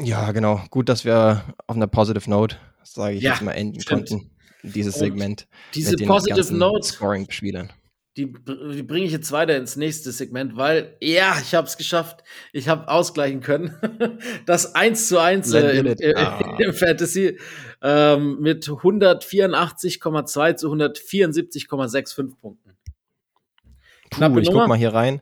Ja, 0.00 0.32
genau. 0.32 0.60
Gut, 0.70 0.88
dass 0.88 1.04
wir 1.04 1.42
auf 1.66 1.76
einer 1.76 1.86
Positive 1.86 2.28
Note, 2.28 2.56
sage 2.84 3.16
ich 3.16 3.22
Ja, 3.22 3.32
jetzt 3.32 3.42
mal, 3.42 3.52
enden 3.52 3.80
stimmt. 3.80 4.08
konnten. 4.08 4.30
Dieses 4.62 4.94
Und 4.96 5.00
Segment. 5.00 5.48
Diese 5.74 5.96
Positive 5.96 6.36
ganzen 6.36 6.58
Note, 6.58 6.86
Scoring-Spielern. 6.86 7.72
Die, 8.16 8.32
die 8.32 8.82
bringe 8.82 9.04
ich 9.04 9.12
jetzt 9.12 9.30
weiter 9.30 9.56
ins 9.56 9.76
nächste 9.76 10.10
Segment, 10.10 10.56
weil, 10.56 10.96
ja, 11.00 11.36
ich 11.40 11.54
habe 11.54 11.66
es 11.66 11.76
geschafft. 11.76 12.24
Ich 12.52 12.68
habe 12.68 12.88
ausgleichen 12.88 13.40
können. 13.40 13.74
Das 14.46 14.74
1 14.74 15.08
zu 15.08 15.20
1 15.20 15.50
Let 15.52 16.00
äh, 16.00 16.10
im, 16.10 16.16
ah. 16.16 16.56
im 16.58 16.72
Fantasy 16.72 17.38
ähm, 17.82 18.38
mit 18.40 18.64
184,2 18.66 20.56
zu 20.56 20.72
174,65 20.72 22.36
Punkten. 22.40 22.76
Knappe 24.10 24.34
Puh, 24.34 24.40
ich 24.40 24.48
Nummer. 24.48 24.60
guck 24.60 24.68
mal 24.68 24.78
hier 24.78 24.94
rein, 24.94 25.20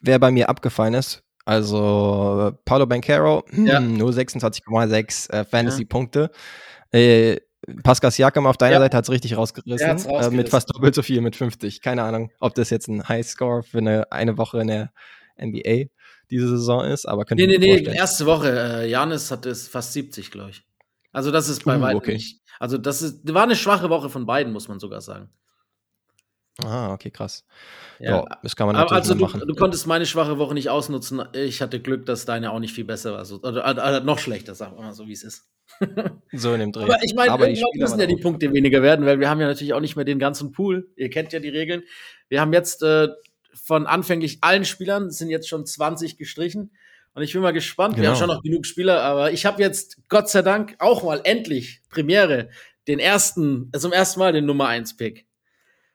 wer 0.00 0.18
bei 0.18 0.30
mir 0.30 0.48
abgefallen 0.48 0.94
ist. 0.94 1.24
Also 1.44 2.52
Paulo 2.64 2.86
Bancaro, 2.86 3.44
hm, 3.48 3.66
Ja. 3.66 3.80
nur 3.80 4.10
26,6 4.10 5.30
äh, 5.30 5.44
Fantasy-Punkte. 5.44 6.30
Äh, 6.92 7.38
Pascal 7.82 8.10
Siakam 8.10 8.46
auf 8.46 8.56
deiner 8.56 8.74
Ja. 8.74 8.78
Seite 8.80 8.96
hat 8.96 9.04
es 9.04 9.10
richtig 9.10 9.36
rausgerissen, 9.36 9.78
Er 9.86 9.92
hat's 9.92 10.04
Äh, 10.04 10.08
rausgerissen. 10.08 10.36
mit 10.36 10.48
fast 10.48 10.70
doppelt 10.74 10.94
so 10.94 11.02
viel, 11.02 11.20
mit 11.20 11.36
50. 11.36 11.80
Keine 11.80 12.02
Ahnung, 12.04 12.30
ob 12.40 12.54
das 12.54 12.70
jetzt 12.70 12.88
ein 12.88 13.08
Highscore 13.08 13.62
für 13.62 13.78
eine, 13.78 14.10
eine 14.12 14.38
Woche 14.38 14.60
in 14.60 14.68
der 14.68 14.92
NBA 15.40 15.86
diese 16.30 16.48
Saison 16.48 16.84
ist, 16.84 17.06
aber 17.06 17.24
könnte 17.24 17.42
Nee, 17.46 17.52
nee, 17.52 17.58
nee, 17.58 17.72
vorstellen. 17.74 17.96
erste 17.96 18.26
Woche. 18.26 18.48
Äh, 18.82 18.90
Janis 18.90 19.30
hatte 19.30 19.48
es 19.50 19.66
fast 19.68 19.92
70, 19.92 20.30
glaube 20.30 20.50
ich. 20.50 20.62
Also, 21.12 21.30
das 21.30 21.48
ist 21.48 21.64
bei 21.64 21.78
Uh, 21.78 21.80
weitem 21.80 21.98
okay. 21.98 22.12
nicht. 22.14 22.40
Also, 22.60 22.76
das 22.78 23.02
ist, 23.02 23.32
war 23.34 23.42
eine 23.44 23.56
schwache 23.56 23.88
Woche 23.90 24.10
von 24.10 24.26
beiden, 24.26 24.52
muss 24.52 24.68
man 24.68 24.78
sogar 24.78 25.00
sagen. 25.00 25.30
Ah, 26.64 26.92
okay, 26.92 27.10
krass. 27.10 27.44
Ja. 28.00 28.16
Ja, 28.16 28.24
das 28.42 28.56
kann 28.56 28.66
man 28.66 28.74
natürlich 28.74 28.92
also, 28.92 29.14
du, 29.14 29.20
machen. 29.20 29.42
du 29.46 29.54
konntest 29.54 29.86
meine 29.86 30.06
schwache 30.06 30.38
Woche 30.38 30.54
nicht 30.54 30.68
ausnutzen. 30.70 31.22
Ich 31.32 31.62
hatte 31.62 31.80
Glück, 31.80 32.04
dass 32.06 32.24
deine 32.24 32.50
auch 32.50 32.58
nicht 32.58 32.74
viel 32.74 32.84
besser 32.84 33.12
war. 33.12 33.20
Also, 33.20 33.36
oder, 33.36 33.62
oder 33.64 34.00
noch 34.00 34.18
schlechter, 34.18 34.54
sagen 34.56 34.76
wir 34.76 34.82
mal 34.82 34.92
so, 34.92 35.06
wie 35.06 35.12
es 35.12 35.22
ist. 35.22 35.46
So 36.32 36.52
in 36.54 36.60
dem 36.60 36.72
Dreh. 36.72 36.82
Aber 36.84 36.98
ich 37.02 37.14
meine, 37.14 37.30
irgendwann 37.32 37.70
müssen 37.78 38.00
ja 38.00 38.06
die 38.06 38.16
Punkte 38.16 38.52
weniger 38.52 38.82
werden, 38.82 39.06
weil 39.06 39.20
wir 39.20 39.28
haben 39.30 39.40
ja 39.40 39.46
natürlich 39.46 39.74
auch 39.74 39.80
nicht 39.80 39.96
mehr 39.96 40.04
den 40.04 40.18
ganzen 40.18 40.52
Pool. 40.52 40.88
Ihr 40.96 41.10
kennt 41.10 41.32
ja 41.32 41.40
die 41.40 41.48
Regeln. 41.48 41.82
Wir 42.28 42.40
haben 42.40 42.52
jetzt 42.52 42.82
äh, 42.82 43.08
von 43.54 43.86
anfänglich 43.86 44.38
allen 44.40 44.64
Spielern 44.64 45.10
sind 45.10 45.30
jetzt 45.30 45.48
schon 45.48 45.66
20 45.66 46.16
gestrichen. 46.16 46.70
Und 47.14 47.22
ich 47.22 47.32
bin 47.32 47.42
mal 47.42 47.52
gespannt. 47.52 47.96
Wir 47.96 48.02
Genau. 48.02 48.12
haben 48.14 48.18
schon 48.18 48.28
noch 48.28 48.42
genug 48.42 48.66
Spieler, 48.66 49.02
aber 49.02 49.32
ich 49.32 49.44
habe 49.46 49.60
jetzt 49.62 49.98
Gott 50.08 50.28
sei 50.28 50.42
Dank 50.42 50.76
auch 50.78 51.02
mal 51.02 51.20
endlich 51.24 51.80
Premiere 51.90 52.48
den 52.86 52.98
ersten, 53.00 53.70
äh, 53.72 53.78
zum 53.78 53.92
ersten 53.92 54.20
Mal 54.20 54.32
den 54.32 54.46
Nummer 54.46 54.68
1 54.68 54.96
Pick. 54.96 55.26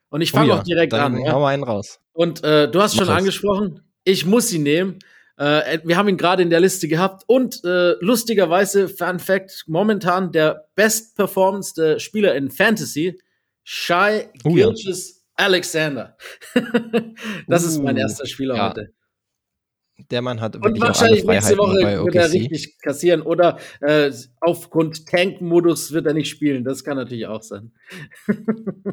Und 0.09 0.21
ich 0.21 0.33
Oh 0.33 0.37
fange 0.37 0.49
ja, 0.49 0.59
auch 0.59 0.63
direkt 0.63 0.93
an. 0.93 1.17
Ja? 1.23 1.31
Hau 1.33 1.45
einen 1.45 1.63
raus. 1.63 1.99
Und 2.11 2.43
äh, 2.43 2.69
du 2.69 2.81
hast 2.81 2.93
Mach 2.95 2.99
schon 2.99 3.07
das. 3.07 3.17
angesprochen, 3.17 3.81
ich 4.03 4.25
muss 4.25 4.51
ihn 4.53 4.63
nehmen. 4.63 4.99
Äh, 5.37 5.79
wir 5.83 5.97
haben 5.97 6.09
ihn 6.09 6.17
gerade 6.17 6.43
in 6.43 6.49
der 6.49 6.59
Liste 6.59 6.87
gehabt 6.87 7.23
und 7.27 7.63
äh, 7.63 7.93
lustigerweise, 7.99 8.87
Fun 8.87 9.19
Fact, 9.19 9.65
momentan 9.67 10.31
der 10.31 10.67
bestperformendste 10.75 11.99
Spieler 11.99 12.35
in 12.35 12.51
Fantasy, 12.51 13.19
Shai 13.63 14.29
Oh 14.43 14.55
ja. 14.55 14.67
Gilgeous 14.67 15.23
Alexander. 15.35 16.15
das 17.47 17.63
ist 17.63 17.81
mein 17.81 17.95
Uh, 17.95 18.01
erster 18.01 18.27
Spieler 18.27 18.55
ja, 18.55 18.69
heute. 18.69 18.93
Der 20.11 20.21
Mann 20.21 20.41
hat 20.41 20.55
Und 20.55 20.81
wahrscheinlich 20.81 21.23
nächste 21.23 21.57
Woche 21.57 22.03
wird 22.03 22.15
er 22.15 22.31
richtig 22.31 22.79
kassieren 22.81 23.21
oder 23.21 23.57
äh, 23.81 24.11
aufgrund 24.41 25.07
Tank-Modus 25.07 25.91
wird 25.93 26.07
er 26.07 26.13
nicht 26.13 26.29
spielen. 26.29 26.63
Das 26.63 26.83
kann 26.83 26.97
natürlich 26.97 27.27
auch 27.27 27.41
sein. 27.41 27.71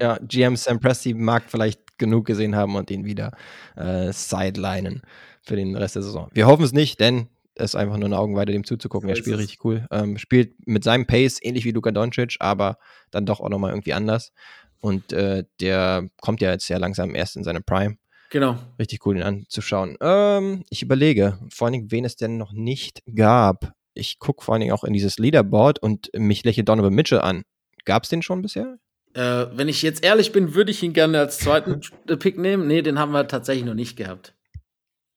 Ja, 0.01 0.19
GM 0.23 0.57
Sam 0.57 0.79
Presti 0.79 1.15
mag 1.15 1.45
vielleicht 1.49 1.99
genug 1.99 2.27
gesehen 2.27 2.55
haben 2.55 2.77
und 2.77 2.91
ihn 2.91 3.05
wieder 3.05 3.33
äh, 3.77 4.13
sidelinen 4.13 5.03
für 5.51 5.57
den 5.57 5.75
Rest 5.75 5.97
der 5.97 6.03
Saison. 6.03 6.29
Wir 6.33 6.47
hoffen 6.47 6.65
es 6.65 6.73
nicht, 6.73 7.01
denn 7.01 7.27
es 7.57 7.73
ist 7.73 7.75
einfach 7.75 7.97
nur 7.97 8.07
eine 8.07 8.17
Augenweide, 8.17 8.53
dem 8.53 8.63
zuzugucken. 8.63 9.09
So 9.09 9.11
er 9.11 9.17
spielt 9.17 9.39
richtig 9.39 9.65
cool. 9.65 9.85
Ähm, 9.91 10.17
spielt 10.17 10.55
mit 10.65 10.85
seinem 10.85 11.09
Pace 11.09 11.41
ähnlich 11.43 11.65
wie 11.65 11.73
Luka 11.73 11.91
Doncic, 11.91 12.37
aber 12.39 12.79
dann 13.11 13.27
doch 13.27 13.41
auch 13.41 13.49
nochmal 13.49 13.73
irgendwie 13.73 13.93
anders. 13.93 14.33
Und 14.81 15.13
äh, 15.13 15.43
der 15.61 16.09
kommt 16.21 16.41
ja 16.41 16.53
jetzt 16.53 16.69
ja 16.69 16.79
langsam 16.79 17.17
erst 17.17 17.35
in 17.35 17.43
seine 17.43 17.63
Prime. 17.63 17.97
Genau. 18.31 18.59
Richtig 18.79 19.05
cool, 19.05 19.17
ihn 19.17 19.25
anzuschauen. 19.25 19.97
Ähm, 20.01 20.63
ich 20.71 20.83
überlege, 20.83 21.37
vor 21.53 21.67
allen 21.67 21.73
Dingen, 21.73 21.91
wen 21.91 22.05
es 22.05 22.15
denn 22.15 22.37
noch 22.37 22.53
nicht 22.53 23.03
gab. 23.13 23.73
Ich 23.95 24.21
gucke 24.21 24.45
vor 24.45 24.55
allen 24.55 24.61
Dingen 24.61 24.73
auch 24.73 24.85
in 24.85 24.93
dieses 24.93 25.19
Leaderboard 25.19 25.83
und 25.83 26.11
mich 26.17 26.45
lächelt 26.45 26.69
Donovan 26.69 26.95
Mitchell 26.95 27.21
an. 27.21 27.43
Gab 27.85 28.05
es 28.05 28.09
den 28.09 28.23
schon 28.23 28.41
bisher? 28.41 28.79
Äh, 29.15 29.47
wenn 29.53 29.67
ich 29.67 29.83
jetzt 29.83 30.05
ehrlich 30.05 30.31
bin, 30.31 30.55
würde 30.55 30.71
ich 30.71 30.81
ihn 30.85 30.93
gerne 30.93 31.19
als 31.19 31.39
zweiten 31.39 31.81
Pick 32.21 32.39
nehmen. 32.39 32.69
Nee, 32.69 32.83
den 32.83 33.01
haben 33.01 33.11
wir 33.11 33.27
tatsächlich 33.27 33.65
noch 33.65 33.75
nicht 33.75 33.97
gehabt. 33.97 34.35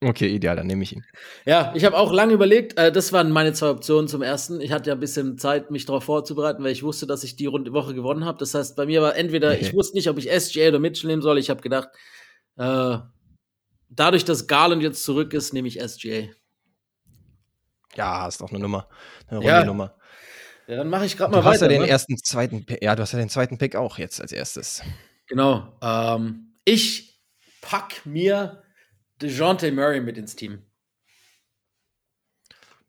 Okay, 0.06 0.28
ideal, 0.28 0.56
dann 0.56 0.68
nehme 0.68 0.84
ich 0.84 0.94
ihn. 0.96 1.06
Ja, 1.46 1.72
ich 1.76 1.86
habe 1.86 1.98
auch 1.98 2.12
lange 2.12 2.34
überlegt. 2.34 2.78
Äh, 2.78 2.92
das 2.92 3.14
waren 3.14 3.32
meine 3.32 3.54
zwei 3.54 3.70
Optionen 3.70 4.08
zum 4.08 4.22
ersten. 4.22 4.60
Ich 4.62 4.72
hatte 4.72 4.90
ja 4.90 4.96
ein 4.96 5.00
bisschen 5.00 5.38
Zeit, 5.38 5.72
mich 5.72 5.86
darauf 5.86 6.04
vorzubereiten, 6.04 6.64
weil 6.64 6.72
ich 6.72 6.84
wusste, 6.84 7.08
dass 7.08 7.24
ich 7.24 7.36
die 7.36 7.46
Runde 7.46 7.72
Woche 7.74 7.94
gewonnen 7.94 8.26
habe. 8.26 8.38
Das 8.38 8.54
heißt, 8.54 8.76
bei 8.76 8.86
mir 8.86 9.02
war 9.02 9.16
entweder, 9.16 9.58
ich 9.58 9.68
Okay. 9.68 9.78
wusste 9.78 9.96
nicht, 9.96 10.10
ob 10.10 10.18
ich 10.18 10.30
SGA 10.30 10.68
oder 10.70 10.80
Mitchell 10.80 11.10
nehmen 11.10 11.22
soll. 11.22 11.38
Ich 11.38 11.50
habe 11.50 11.62
gedacht, 11.62 11.90
äh, 12.58 12.98
dadurch, 13.90 14.26
dass 14.26 14.48
Garland 14.48 14.82
jetzt 14.84 15.04
zurück 15.04 15.34
ist, 15.34 15.54
nehme 15.54 15.68
ich 15.68 15.80
SGA. 15.80 16.28
Ja, 17.96 18.28
ist 18.28 18.42
doch 18.42 18.50
eine 18.50 18.60
Nummer. 18.60 18.88
Eine 19.28 19.44
Ja, 19.44 19.52
runde 19.58 19.68
Nummer. 19.68 19.96
Ja, 20.68 20.78
dann 20.78 20.90
mache 20.90 21.06
ich 21.06 21.18
gerade 21.18 21.32
Du 21.32 21.38
mal 21.40 21.44
hast 21.46 21.56
weiter. 21.62 21.66
ja 21.72 21.78
den 21.78 21.82
ne? 21.84 21.88
ersten, 21.90 22.18
zweiten, 22.18 22.66
Pick- 22.66 22.82
ja, 22.84 22.96
du 22.96 23.02
hast 23.04 23.12
ja 23.12 23.20
den 23.20 23.30
zweiten 23.30 23.58
Pick 23.58 23.76
auch 23.76 23.98
jetzt 23.98 24.20
als 24.22 24.32
erstes. 24.32 24.82
Genau. 25.28 25.78
Ähm, 25.82 26.54
ich 26.66 27.22
pack 27.62 28.06
mir 28.06 28.63
DeJounte 29.24 29.72
Murray 29.72 30.02
mit 30.02 30.18
ins 30.18 30.36
Team. 30.36 30.60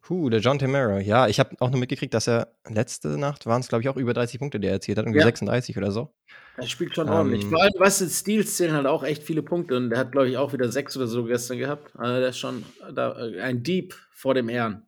Puh, 0.03 0.29
der 0.29 0.41
John 0.41 0.59
Temero. 0.59 0.99
Ja, 0.99 1.29
ich 1.29 1.41
habe 1.41 1.57
auch 1.61 1.71
nur 1.71 1.81
mitgekriegt, 1.81 2.13
dass 2.13 2.27
er 2.29 2.55
letzte 2.69 3.17
Nacht 3.17 3.47
waren 3.47 3.63
es, 3.63 3.69
glaube 3.69 3.81
ich, 3.81 3.89
auch 3.89 3.97
über 3.97 4.13
30 4.13 4.39
Punkte, 4.39 4.61
die 4.61 4.67
er 4.67 4.75
erzielt 4.75 4.99
hat. 4.99 5.07
Irgendwie 5.07 5.21
Ja. 5.21 5.25
36 5.25 5.79
oder 5.79 5.91
so. 5.93 6.15
Er 6.59 6.67
spielt 6.67 6.95
schon 6.95 7.07
Ähm, 7.09 7.15
ordentlich. 7.15 7.47
Vor 7.47 7.63
allem, 7.63 7.73
weißt 7.79 8.03
du, 8.03 8.09
Steals 8.11 8.55
zählen 8.57 8.75
halt 8.75 8.87
auch 8.87 9.03
echt 9.03 9.23
viele 9.23 9.43
Punkte 9.43 9.79
und 9.79 9.89
der 9.89 9.99
hat, 9.99 10.13
glaube 10.13 10.29
ich, 10.29 10.37
auch 10.37 10.53
wieder 10.53 10.71
sechs 10.71 10.95
oder 10.97 11.07
so 11.07 11.25
gestern 11.25 11.57
gehabt. 11.57 11.97
Also 11.97 12.21
der 12.21 12.29
ist 12.29 12.39
schon 12.39 12.67
da, 12.93 13.19
äh, 13.19 13.41
ein 13.41 13.63
Dieb 13.63 13.95
vor 14.11 14.35
dem 14.35 14.51
Herrn. 14.51 14.87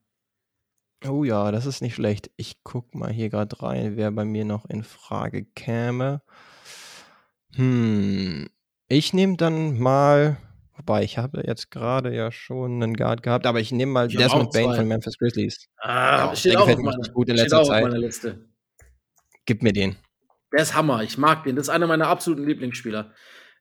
Oh 1.09 1.25
ja, 1.25 1.51
das 1.51 1.65
ist 1.65 1.81
nicht 1.81 1.95
schlecht. 1.95 2.31
Ich 2.37 2.59
guck 2.63 2.95
mal 2.95 3.11
hier 3.11 3.31
gerade 3.31 3.63
rein, 3.63 3.97
wer 3.97 4.11
bei 4.11 4.27
mir 4.27 4.45
noch 4.45 4.67
in 4.69 4.83
Frage 4.85 5.45
käme. 5.45 6.21
Hm, 7.55 8.49
ich 8.89 9.15
nehme 9.15 9.37
dann 9.39 9.79
mal, 9.79 10.37
wobei 10.77 11.03
ich 11.03 11.19
habe 11.19 11.43
jetzt 11.47 11.71
gerade 11.71 12.15
ja 12.15 12.31
schon 12.33 12.83
einen 12.83 12.95
Guard 12.95 13.23
gehabt, 13.23 13.47
aber 13.47 13.61
ich 13.61 13.73
nehme 13.73 13.93
mal 13.93 14.07
Ich 14.09 14.17
Desmond 14.17 14.53
Bane 14.53 14.75
von 14.77 14.87
Memphis 14.89 15.19
Grizzlies. 15.19 15.69
Ah, 15.79 16.29
Ja, 16.29 16.37
steht 16.37 16.53
der 16.53 16.59
auch, 16.61 16.63
auf 16.65 16.69
gefällt 16.77 16.85
meiner, 16.85 17.13
gut 17.13 17.29
in 17.29 17.37
letzter 17.37 17.63
Zeit. 17.65 17.93
Liste. 17.93 18.49
Gib 19.45 19.63
mir 19.63 19.73
den. 19.73 19.97
Der 20.53 20.63
ist 20.63 20.75
Hammer. 20.75 21.03
Ich 21.03 21.19
mag 21.19 21.45
den. 21.45 21.57
Das 21.57 21.67
ist 21.67 21.69
einer 21.71 21.87
meiner 21.87 22.09
absoluten 22.09 22.45
Lieblingsspieler. 22.47 23.13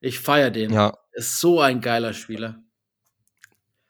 Ich 0.02 0.20
feiere 0.20 0.52
den. 0.52 0.72
Ja, 0.72 0.94
Ist 1.14 1.40
so 1.40 1.60
ein 1.62 1.82
geiler 1.82 2.14
Spieler. 2.14 2.62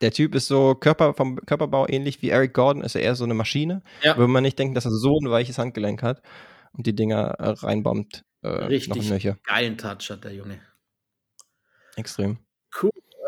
der 0.00 0.12
Typ 0.12 0.34
ist 0.34 0.46
so 0.46 0.74
Körper, 0.74 1.14
vom 1.14 1.36
Körperbau 1.36 1.86
ähnlich 1.88 2.20
wie 2.22 2.30
Eric 2.30 2.52
Gordon, 2.54 2.82
ist 2.82 2.94
er 2.94 3.02
eher 3.02 3.14
so 3.14 3.24
eine 3.24 3.34
Maschine. 3.34 3.82
Ja. 4.02 4.16
Würde 4.16 4.30
man 4.32 4.42
nicht 4.42 4.58
denken, 4.58 4.74
dass 4.74 4.84
er 4.84 4.90
so 4.92 5.18
ein 5.18 5.30
weiches 5.30 5.58
Handgelenk 5.58 6.02
hat 6.02 6.22
und 6.72 6.86
die 6.86 6.94
Dinger 6.94 7.34
äh, 7.38 7.50
reinbombt. 7.50 8.24
Äh, 8.42 8.48
Richtig 8.48 9.10
geilen 9.44 9.78
Touch 9.78 10.10
hat 10.10 10.24
der 10.24 10.34
Junge. 10.34 10.60
Extrem. 11.96 12.38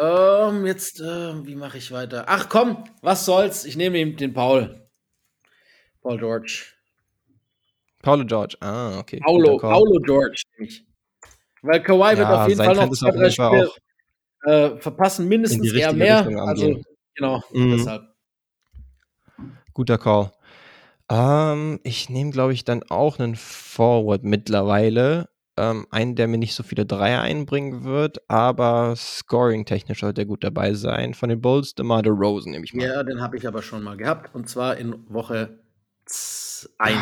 Ähm, 0.01 0.67
jetzt, 0.67 1.01
äh, 1.01 1.47
wie 1.47 1.57
mache 1.57 1.79
ich 1.79 1.91
weiter? 1.91 2.25
Ach 2.29 2.49
komm, 2.49 2.85
was 3.03 3.25
soll's? 3.25 3.65
Ich 3.65 3.77
nehme 3.77 3.99
ihm 3.99 4.17
den 4.17 4.33
Paul. 4.33 4.89
Paul 6.03 6.19
George. 6.19 6.67
Paulo 8.01 8.25
George. 8.25 8.57
Ah, 8.61 8.99
okay. 9.01 9.21
Paulo. 9.25 9.59
Paulo 9.59 10.01
George. 10.01 10.43
Weil 11.63 11.83
Kawhi 11.83 12.17
wird 12.17 12.29
Ja, 12.29 12.43
auf 12.43 12.49
jeden 12.49 12.63
Fall 12.63 12.77
noch 12.77 12.91
zwei, 12.91 13.11
drei 13.11 13.31
Spiele 13.31 13.71
äh, 14.45 14.79
verpassen 14.79 15.29
mindestens 15.29 15.73
eher 15.73 15.93
mehr. 15.93 16.27
Also, 16.47 16.81
genau, 17.15 17.43
mhm. 17.53 17.73
deshalb. 17.73 18.03
Guter 19.75 19.99
Call. 19.99 20.33
Ähm, 21.11 21.81
ich 21.85 22.09
nehme, 22.09 22.31
glaube 22.31 22.53
ich, 22.53 22.65
dann 22.65 22.83
auch 22.89 23.19
einen 23.19 23.37
Forward 23.37 24.25
mittlerweile. 24.25 25.29
Ähm, 25.59 25.87
einen, 25.91 26.15
der 26.15 26.29
mir 26.29 26.39
nicht 26.39 26.55
so 26.55 26.63
viele 26.63 26.87
Dreier 26.87 27.21
einbringen 27.21 27.83
wird, 27.83 28.19
aber 28.31 28.95
scoring-technisch 28.97 30.01
sollte 30.01 30.23
er 30.23 30.27
gut 30.27 30.45
dabei 30.45 30.75
sein. 30.75 31.15
Von 31.15 31.31
den 31.31 31.41
Bulls, 31.41 31.75
DeMar 31.75 32.07
Rosen 32.07 32.53
nehme 32.53 32.65
ich 32.65 32.75
mal. 32.75 32.87
Ja, 32.87 33.03
den 33.03 33.21
habe 33.21 33.37
ich 33.37 33.47
aber 33.49 33.61
schon 33.63 33.83
mal 33.83 33.97
gehabt. 33.97 34.33
Und 34.35 34.49
zwar 34.49 34.77
in 34.77 34.95
Woche 35.09 35.59
1. 36.79 36.99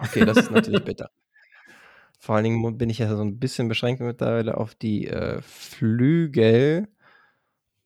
Okay, 0.00 0.24
das 0.24 0.38
ist 0.38 0.50
natürlich 0.50 0.84
bitter. 0.84 1.10
Vor 2.18 2.36
allen 2.36 2.44
Dingen 2.44 2.78
bin 2.78 2.88
ich 2.88 2.98
ja 2.98 3.14
so 3.14 3.22
ein 3.22 3.38
bisschen 3.38 3.68
beschränkt 3.68 4.00
mittlerweile 4.00 4.56
auf 4.56 4.74
die 4.74 5.06
äh, 5.06 5.40
Flügel. 5.42 6.88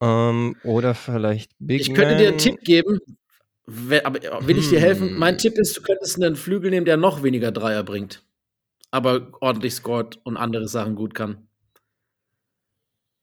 Ähm, 0.00 0.56
oder 0.62 0.94
vielleicht 0.94 1.52
Big 1.58 1.80
Ich 1.80 1.92
könnte 1.92 2.16
dir 2.16 2.28
einen 2.28 2.38
Tipp 2.38 2.60
geben, 2.60 3.00
aber 4.04 4.46
will 4.46 4.58
ich 4.58 4.68
dir 4.68 4.80
helfen? 4.80 5.18
Mein 5.18 5.34
hm. 5.34 5.38
Tipp 5.38 5.58
ist, 5.58 5.76
du 5.76 5.82
könntest 5.82 6.22
einen 6.22 6.36
Flügel 6.36 6.70
nehmen, 6.70 6.86
der 6.86 6.96
noch 6.96 7.22
weniger 7.22 7.52
Dreier 7.52 7.82
bringt. 7.82 8.22
Aber 8.90 9.32
ordentlich 9.40 9.74
scored 9.74 10.18
und 10.24 10.36
andere 10.36 10.68
Sachen 10.68 10.94
gut 10.94 11.14
kann. 11.14 11.48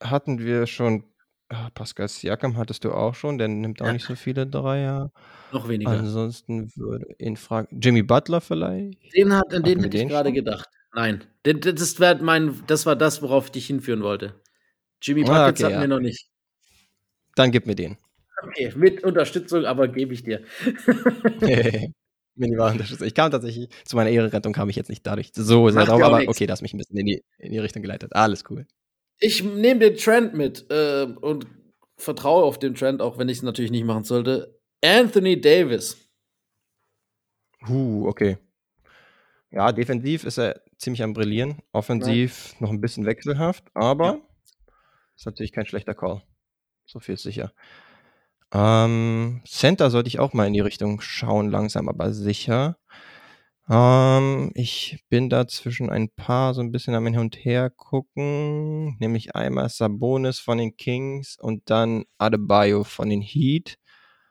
Hatten 0.02 0.40
wir 0.40 0.68
schon. 0.68 1.04
Ah, 1.50 1.70
Pascal 1.74 2.10
Siakam 2.10 2.58
hattest 2.58 2.84
du 2.84 2.92
auch 2.92 3.16
schon, 3.16 3.38
der 3.38 3.48
nimmt 3.48 3.82
auch 3.82 3.86
ja. 3.86 3.94
nicht 3.94 4.06
so 4.06 4.16
viele 4.16 4.46
Dreier. 4.46 5.14
Noch 5.54 5.70
weniger. 5.70 5.92
Ansonsten 5.92 6.70
würde 6.76 7.06
in 7.18 7.38
Frage. 7.38 7.70
Jimmy 7.72 8.04
Butler 8.04 8.42
vielleicht? 8.42 9.00
Den, 9.16 9.34
hat, 9.34 9.54
an 9.54 9.64
den 9.64 9.82
hätte 9.82 9.98
ich 9.98 10.08
gerade 10.10 10.34
gedacht. 10.34 10.70
Nein. 10.94 11.24
Das, 11.44 12.00
war 12.02 12.22
mein, 12.22 12.62
das 12.68 12.86
war 12.86 12.98
das, 12.98 13.22
worauf 13.22 13.46
ich 13.46 13.52
dich 13.52 13.68
hinführen 13.68 14.04
wollte. 14.04 14.42
Jimmy 15.02 15.22
Buckets 15.22 15.38
ah, 15.38 15.48
okay, 15.48 15.64
hatten 15.64 15.74
ja. 15.76 15.82
wir 15.82 15.88
noch 15.88 16.00
nicht. 16.00 16.30
Dann 17.36 17.52
gib 17.52 17.66
mir 17.66 17.76
den. 17.76 17.98
Okay, 18.44 18.74
mit 18.76 19.04
Unterstützung, 19.04 19.66
aber 19.66 19.88
gebe 19.88 20.14
ich 20.14 20.24
dir. 20.24 20.44
Minimal 22.38 22.74
Unterstützung. 22.74 23.08
Ich 23.08 23.14
kam 23.14 23.32
tatsächlich, 23.32 23.70
zu 23.86 23.96
meiner 23.96 24.10
Ehrenrettung 24.10 24.54
kam 24.54 24.70
ich 24.70 24.76
jetzt 24.76 24.90
nicht 24.90 25.06
dadurch 25.06 25.32
so 25.34 25.70
sehr 25.70 25.86
drauf, 25.86 26.02
aber 26.02 26.24
okay, 26.28 26.46
das 26.46 26.62
mich 26.62 26.74
ein 26.74 26.78
bisschen 26.78 26.98
in 26.98 27.06
die, 27.06 27.24
in 27.40 27.52
die 27.52 27.60
Richtung 27.60 27.82
geleitet. 27.82 28.14
Alles 28.14 28.44
cool. 28.50 28.66
Ich 29.20 29.44
nehme 29.44 29.80
den 29.80 29.98
Trend 29.98 30.34
mit 30.36 30.70
äh, 30.70 31.08
und 31.22 31.48
vertraue 31.98 32.44
auf 32.44 32.60
den 32.60 32.76
Trend, 32.76 33.02
auch 33.02 33.18
wenn 33.18 33.30
ich 33.30 33.38
es 33.38 33.44
natürlich 33.44 33.72
nicht 33.72 33.86
machen 33.86 34.04
sollte. 34.04 34.60
Anthony 34.84 35.42
Davis. 35.42 35.98
Huh, 37.68 38.08
okay. 38.08 38.38
Ja, 39.50 39.72
defensiv 39.72 40.24
ist 40.24 40.38
er 40.38 40.62
ziemlich 40.78 41.02
am 41.02 41.14
Brillieren. 41.14 41.62
Offensiv 41.72 42.54
ja. 42.54 42.58
noch 42.60 42.70
ein 42.70 42.82
bisschen 42.82 43.06
wechselhaft, 43.06 43.64
aber 43.74 44.06
ja. 44.06 44.20
ist 45.16 45.26
natürlich 45.26 45.52
kein 45.52 45.66
schlechter 45.66 45.96
Call. 45.96 46.22
So 46.86 47.00
viel 47.00 47.16
ist 47.16 47.24
sicher. 47.24 47.54
Ähm, 48.54 49.42
Center 49.46 49.90
sollte 49.90 50.08
ich 50.08 50.20
auch 50.20 50.34
mal 50.34 50.48
in 50.48 50.54
die 50.54 50.62
Richtung 50.62 51.02
schauen, 51.02 51.50
langsam 51.50 51.90
aber 51.90 52.14
sicher. 52.14 52.78
Ähm, 53.70 54.52
ich 54.54 55.04
bin 55.10 55.30
da 55.30 55.48
zwischen 55.48 55.90
ein 55.90 56.10
paar 56.10 56.54
so 56.54 56.62
ein 56.62 56.72
bisschen 56.72 56.96
am 56.96 57.06
Hin 57.06 57.20
und 57.20 57.36
Her 57.36 57.70
gucken, 57.70 58.98
nämlich 59.00 59.36
einmal 59.36 59.68
Sabonis 59.70 60.40
von 60.40 60.58
den 60.58 60.78
Kings 60.78 61.38
und 61.40 61.70
dann 61.70 62.06
Adebayo 62.18 62.86
von 62.86 63.10
den 63.10 63.22
Heat. 63.22 63.78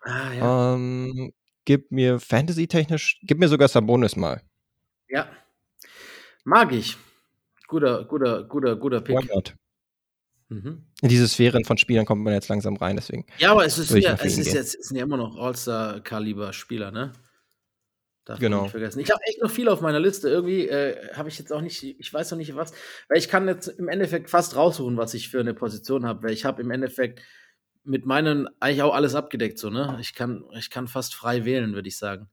Ah, 0.03 0.33
ja. 0.33 0.75
Ähm, 0.75 1.33
gib 1.67 1.91
mir 1.91 2.19
Fantasy-technisch, 2.19 3.21
gib 3.23 3.39
mir 3.39 3.49
sogar 3.49 3.69
Sabonis 3.69 4.17
mal. 4.17 4.41
Ja. 5.09 5.29
Mag 6.45 6.73
ich. 6.73 6.97
Guter, 7.69 8.05
guter, 8.05 8.45
guter, 8.45 8.77
guter 8.77 9.01
Pick. 9.01 9.19
Mhm. 10.49 10.87
In 11.03 11.09
diese 11.09 11.27
Sphären 11.29 11.65
von 11.65 11.77
Spielern 11.77 12.07
kommt 12.07 12.23
man 12.23 12.33
jetzt 12.33 12.49
langsam 12.49 12.77
rein, 12.77 12.97
deswegen. 12.97 13.27
Ja, 13.39 13.51
aber 13.51 13.65
es 13.65 13.79
ist, 13.79 13.91
ja, 13.91 14.15
es 14.15 14.39
ist 14.39 14.53
jetzt 14.53 14.77
es 14.79 14.89
sind 14.89 14.97
ja 14.97 15.03
immer 15.03 15.17
noch 15.17 15.37
All-Star-Kaliber-Spieler, 15.37 16.93
ne? 16.93 17.13
Darf 18.25 18.41
genau. 18.41 18.63
nicht 18.63 18.73
vergessen. 18.73 18.99
Ich 18.99 19.11
habe 19.11 19.21
echt 19.25 19.41
noch 19.41 19.51
viel 19.51 19.69
auf 19.69 19.81
meiner 19.81 20.01
Liste. 20.01 20.29
Irgendwie 20.29 20.69
äh, 20.69 21.13
habe 21.15 21.29
ich 21.29 21.39
jetzt 21.39 21.53
auch 21.53 21.61
nicht, 21.61 21.83
ich 21.83 22.13
weiß 22.13 22.33
noch 22.33 22.39
nicht 22.39 22.55
was, 22.57 22.73
weil 23.09 23.19
ich 23.19 23.29
kann 23.29 23.47
jetzt 23.47 23.69
im 23.69 23.89
Endeffekt 23.89 24.31
fast 24.31 24.57
raussuchen, 24.57 24.97
was 24.97 25.15
ich 25.15 25.29
für 25.29 25.39
eine 25.41 25.55
Position 25.55 26.05
habe, 26.05 26.25
weil 26.25 26.33
ich 26.33 26.45
habe 26.45 26.61
im 26.61 26.71
Endeffekt 26.73 27.23
mit 27.85 28.05
meinen 28.05 28.49
eigentlich 28.59 28.83
auch 28.83 28.95
alles 28.95 29.15
abgedeckt, 29.15 29.59
so, 29.59 29.71
ne? 29.71 29.97
Ich 30.01 30.15
kann, 30.15 30.45
ich 30.59 30.71
kann 30.71 30.89
fast 30.89 31.15
frei 31.15 31.45
wählen, 31.45 31.75
würde 31.75 31.89
ich 31.89 31.99
sagen. 31.99 32.29